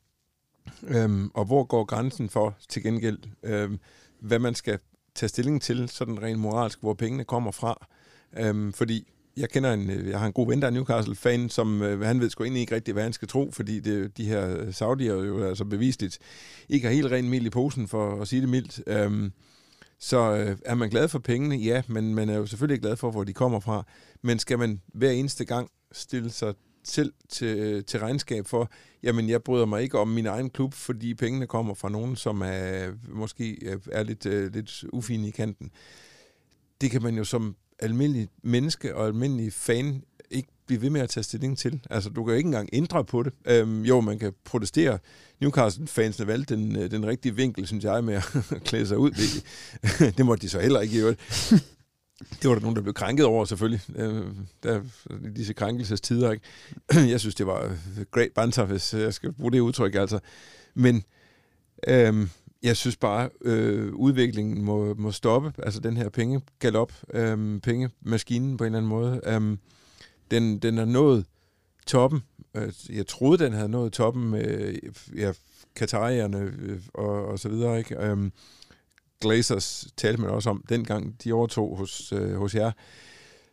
[0.89, 3.79] Øhm, og hvor går grænsen for til gengæld, øhm,
[4.21, 4.79] hvad man skal
[5.19, 7.87] tage stilling til, sådan rent moralsk, hvor pengene kommer fra.
[8.39, 11.83] Øhm, fordi jeg kender en, øh, jeg har en god ven, der er Newcastle-fan, som
[11.83, 14.73] øh, han ved sgu egentlig ikke rigtigt, hvad han skal tro, fordi det, de her
[14.73, 16.19] Saudier jo altså bevisligt
[16.69, 18.81] ikke har helt ren mild i posen, for at sige det mildt.
[18.87, 19.33] Øhm,
[19.99, 21.57] så øh, er man glad for pengene?
[21.57, 23.87] Ja, men man er jo selvfølgelig glad for, hvor de kommer fra.
[24.23, 26.55] Men skal man hver eneste gang stille sig
[26.91, 28.71] selv til, øh, til regnskab for,
[29.03, 32.41] jamen jeg bryder mig ikke om min egen klub, fordi pengene kommer fra nogen, som
[32.41, 35.71] er måske er lidt, øh, lidt ufine i kanten.
[36.81, 41.11] Det kan man jo som almindelig menneske og almindelig fan ikke blive ved med at
[41.11, 41.81] tage stilling til.
[41.91, 43.33] Altså, du kan ikke engang ændre på det.
[43.47, 44.99] Øhm, jo, man kan protestere.
[45.41, 48.25] Newcastle-fansene valgte den, øh, den rigtige vinkel, synes jeg, med at
[48.69, 49.11] klæde sig ud.
[49.11, 49.45] Det,
[50.17, 51.15] det måtte de så heller ikke gøre.
[52.19, 53.81] Det var der nogen, der blev krænket over, selvfølgelig.
[53.97, 54.25] Øh,
[54.63, 54.81] der,
[55.37, 56.45] disse krænkelsestider, ikke?
[57.13, 60.19] Jeg synes, det var øh, great banter, hvis jeg skal bruge det udtryk, altså.
[60.75, 61.05] Men
[61.89, 62.31] øhm,
[62.63, 65.53] jeg synes bare, øh, udviklingen må, må stoppe.
[65.59, 69.21] Altså den her pengegalop, øh, pengemaskinen på en eller anden måde.
[69.27, 69.57] Øh,
[70.31, 71.25] den, den er nået
[71.87, 72.23] toppen.
[72.55, 74.75] Øh, jeg troede, den havde nået toppen med
[75.17, 75.33] ja,
[75.77, 77.79] Katarierne øh, og, og så videre.
[77.79, 77.97] Ikke?
[78.05, 78.31] Øh,
[79.21, 82.73] Glazers talte man også om, dengang de overtog hos, øh, hos jer.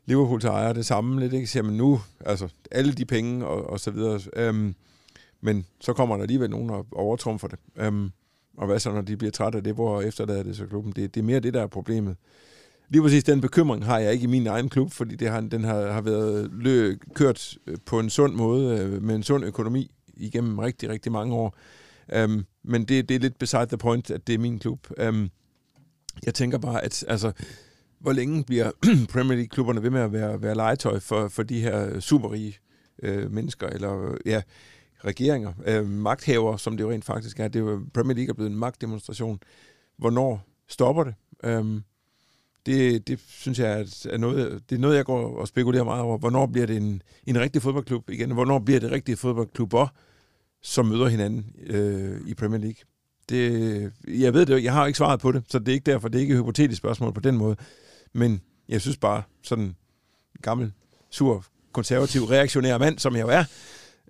[0.06, 1.48] Liverpool til ejer det samme lidt, ikke?
[1.48, 4.20] Siger man nu, altså alle de penge og, og så videre.
[4.36, 4.76] Øhm,
[5.42, 7.60] men så kommer der alligevel nogen og overtrumfer det.
[7.76, 8.12] Øhm,
[8.58, 10.94] og hvad så, når de bliver trætte af det, hvor efterlader det så klubben?
[10.96, 12.16] Det, det er mere det, der er problemet.
[12.90, 15.64] Lige præcis den bekymring har jeg ikke i min egen klub, fordi det har, den
[15.64, 19.92] har, har været lø, kørt øh, på en sund måde, øh, med en sund økonomi
[20.14, 21.58] igennem rigtig, rigtig mange år.
[22.24, 24.88] Um, men det, det er lidt beside the point, at det er min klub.
[25.08, 25.30] Um,
[26.26, 27.32] jeg tænker bare, at altså,
[28.00, 28.72] hvor længe bliver
[29.14, 32.58] Premier League-klubberne ved med at være, være legetøj for, for de her superrige
[33.04, 34.42] øh, mennesker, eller ja,
[35.06, 37.48] regeringer, øh, magthaver, som det jo rent faktisk er.
[37.48, 39.40] Det er jo, Premier League er blevet en magtdemonstration.
[39.98, 41.14] Hvornår stopper det?
[41.44, 41.82] Øh,
[42.66, 46.18] det, det synes jeg er noget, det er noget, jeg går og spekulerer meget over.
[46.18, 48.32] Hvornår bliver det en, en rigtig fodboldklub igen?
[48.32, 49.88] Hvornår bliver det rigtige fodboldklubber,
[50.62, 52.78] som møder hinanden øh, i Premier League?
[53.30, 56.08] Det, jeg ved det jeg har ikke svaret på det, så det er ikke derfor,
[56.08, 57.56] det er ikke et hypotetisk spørgsmål på den måde.
[58.14, 59.76] Men jeg synes bare, sådan en
[60.42, 60.72] gammel,
[61.10, 63.44] sur, konservativ, reaktionær mand, som jeg jo er,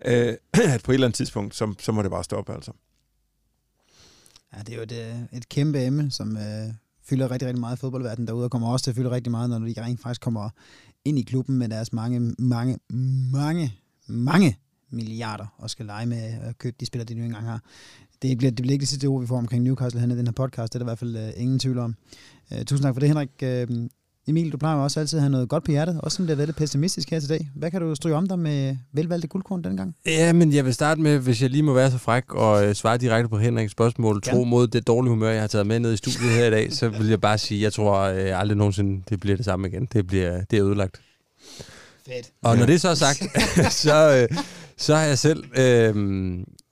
[0.05, 0.33] øh,
[0.73, 2.71] at på et eller andet tidspunkt, så, så må det bare stoppe, altså.
[4.53, 6.73] Ja, det er jo et, øh, et kæmpe emne, som øh,
[7.03, 9.49] fylder rigtig, rigtig meget i fodboldverdenen derude, og kommer også til at fylde rigtig meget,
[9.49, 10.49] når de rent faktisk kommer
[11.05, 12.79] ind i klubben med deres mange, mange,
[13.31, 13.73] mange,
[14.07, 14.57] mange
[14.89, 17.61] milliarder og skal lege med at købe de spillere, de nu engang har.
[18.21, 20.27] Det bliver, det bliver ikke det sidste ord, vi får omkring Newcastle hen i den
[20.27, 20.73] her podcast.
[20.73, 21.95] Det er der i hvert fald uh, ingen tvivl om.
[22.51, 23.29] Uh, tusind tak for det, Henrik.
[23.41, 23.87] Uh,
[24.27, 26.45] Emil, du plejer også altid at have noget godt på hjertet, også som det er
[26.45, 27.49] lidt pessimistisk her til dag.
[27.55, 29.95] Hvad kan du stryge om dig med velvalgte guldkorn denne gang?
[30.05, 32.75] Ja, men jeg vil starte med, hvis jeg lige må være så fræk og øh,
[32.75, 35.93] svare direkte på Henriks spørgsmål, tro mod det dårlige humør, jeg har taget med ned
[35.93, 39.03] i studiet her i dag, så vil jeg bare sige, jeg tror øh, aldrig nogensinde,
[39.09, 39.87] det bliver det samme igen.
[39.93, 41.01] Det, bliver, det er ødelagt.
[42.07, 42.31] Fedt.
[42.43, 43.23] Og når det så er sagt,
[43.83, 44.37] så, øh,
[44.77, 45.95] så har jeg selv øh,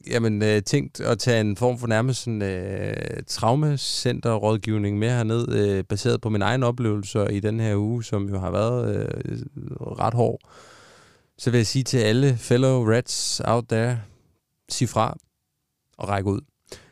[0.07, 5.83] jamen, øh, tænkt at tage en form for nærmest sådan, øh, traumecenterrådgivning med herned, øh,
[5.83, 9.39] baseret på min egen oplevelser i den her uge, som jo har været øh,
[9.81, 10.39] ret hård.
[11.37, 14.01] Så vil jeg sige til alle fellow rats out there,
[14.69, 15.17] sig fra
[15.97, 16.41] og række ud.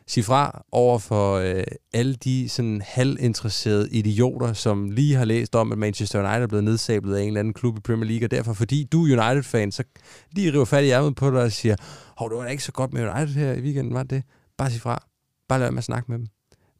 [0.06, 1.64] Sig fra over for øh,
[1.94, 6.64] alle de sådan halvinteresserede idioter, som lige har læst om, at Manchester United er blevet
[6.64, 9.72] nedsablet af en eller anden klub i Premier League, og derfor fordi du er United-fan,
[9.72, 9.84] så
[10.32, 11.76] lige river fat i ærmet på dig og siger,
[12.16, 14.22] hov, det var da ikke så godt med United her i weekenden, var det?
[14.58, 15.04] Bare sig fra.
[15.48, 16.26] Bare lad være med at snakke med dem.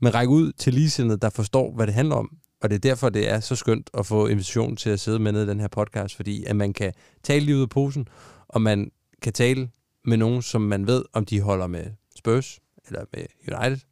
[0.01, 2.37] Men ræk ud til ligesindede, der forstår, hvad det handler om.
[2.63, 5.33] Og det er derfor, det er så skønt at få invitation til at sidde med
[5.33, 6.93] ned i den her podcast, fordi at man kan
[7.23, 8.09] tale lige ud af posen,
[8.49, 8.91] og man
[9.23, 9.69] kan tale
[10.05, 11.85] med nogen, som man ved, om de holder med
[12.19, 13.87] Spurs eller med United,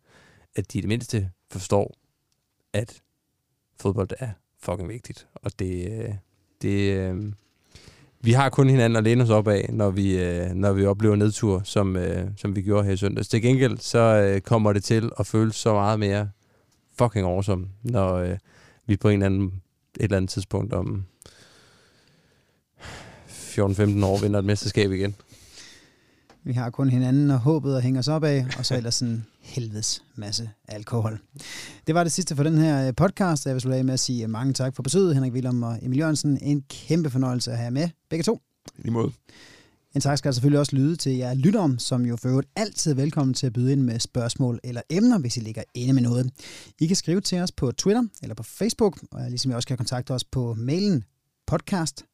[0.54, 1.94] at de i det mindste forstår,
[2.72, 3.02] at
[3.80, 5.26] fodbold er fucking vigtigt.
[5.34, 6.14] Og det, øh,
[6.62, 7.32] det, øh,
[8.20, 11.16] vi har kun hinanden at læne os op af, når vi, øh, når vi oplever
[11.16, 11.96] nedtur, som,
[12.36, 13.28] som vi gjorde her i søndags.
[13.28, 16.30] Til gengæld, så kommer det til at føles så meget mere
[16.98, 18.36] fucking awesome, når
[18.86, 19.62] vi på en eller anden,
[19.96, 21.04] et eller andet tidspunkt om
[23.28, 25.14] 14-15 år vinder et mesterskab igen.
[26.44, 29.24] Vi har kun hinanden og håbet at hænge os op af, og så ellers sådan
[29.40, 31.20] helvedes masse alkohol.
[31.86, 34.00] Det var det sidste for den her øh, podcast, jeg vil slutte af med at
[34.00, 36.38] sige øh, mange tak for besøget, Henrik Willum og Emil Jørgensen.
[36.42, 38.40] En kæmpe fornøjelse at have med begge to.
[38.84, 39.12] I måde.
[39.94, 42.96] En tak skal selvfølgelig også lyde til jer lyttere, som jo for øvrigt altid er
[42.96, 46.30] velkommen til at byde ind med spørgsmål eller emner, hvis I ligger inde med noget.
[46.80, 49.76] I kan skrive til os på Twitter eller på Facebook, og ligesom I også kan
[49.76, 51.04] kontakte os på mailen
[51.46, 52.04] podcast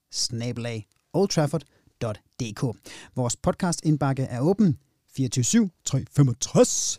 [2.04, 2.76] oldtrafford.dk.
[3.16, 4.78] Vores podcast indbakke er åben
[5.20, 6.98] 24-7 365.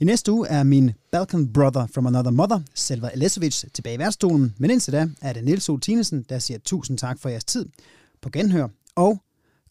[0.00, 4.54] I næste uge er min Balkan Brother from Another Mother, Selva Elesovic, tilbage i værtsstolen.
[4.58, 5.76] Men indtil da er det Niels O.
[5.76, 7.66] Tinesen, der siger tusind tak for jeres tid
[8.22, 8.68] på genhør.
[8.94, 9.22] Og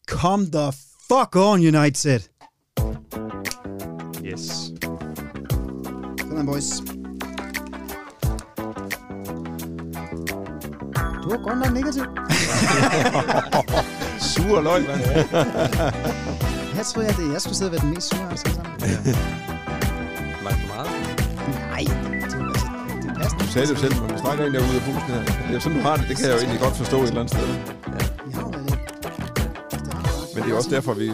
[0.06, 0.72] come the
[1.08, 2.20] fuck on, United!
[4.24, 4.72] Yes.
[6.18, 6.70] Sådan, boys.
[11.22, 12.02] Du var godt nok negativ.
[14.34, 15.00] Sur løg, mand.
[16.78, 18.64] Jeg tror, at det, jeg skulle sidde og være den mest sure af sammen.
[20.46, 20.90] Langt for meget.
[21.72, 22.46] Nej, det, er altså, det
[23.24, 23.44] er.
[23.44, 25.22] Du sagde det jo selv, men vi snakker en der ude af bussen her.
[25.48, 26.04] Det er sådan, du har det.
[26.10, 27.48] Det kan jeg jo egentlig godt forstå et eller andet sted.
[27.52, 27.64] Lidt.
[30.34, 31.06] Men det er også derfor, vi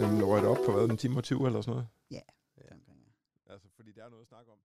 [0.00, 1.86] øh, røgte op på hvad, en time og 20 eller sådan noget.
[2.16, 2.22] Ja.
[3.52, 4.59] Altså, fordi der er noget at snakke om.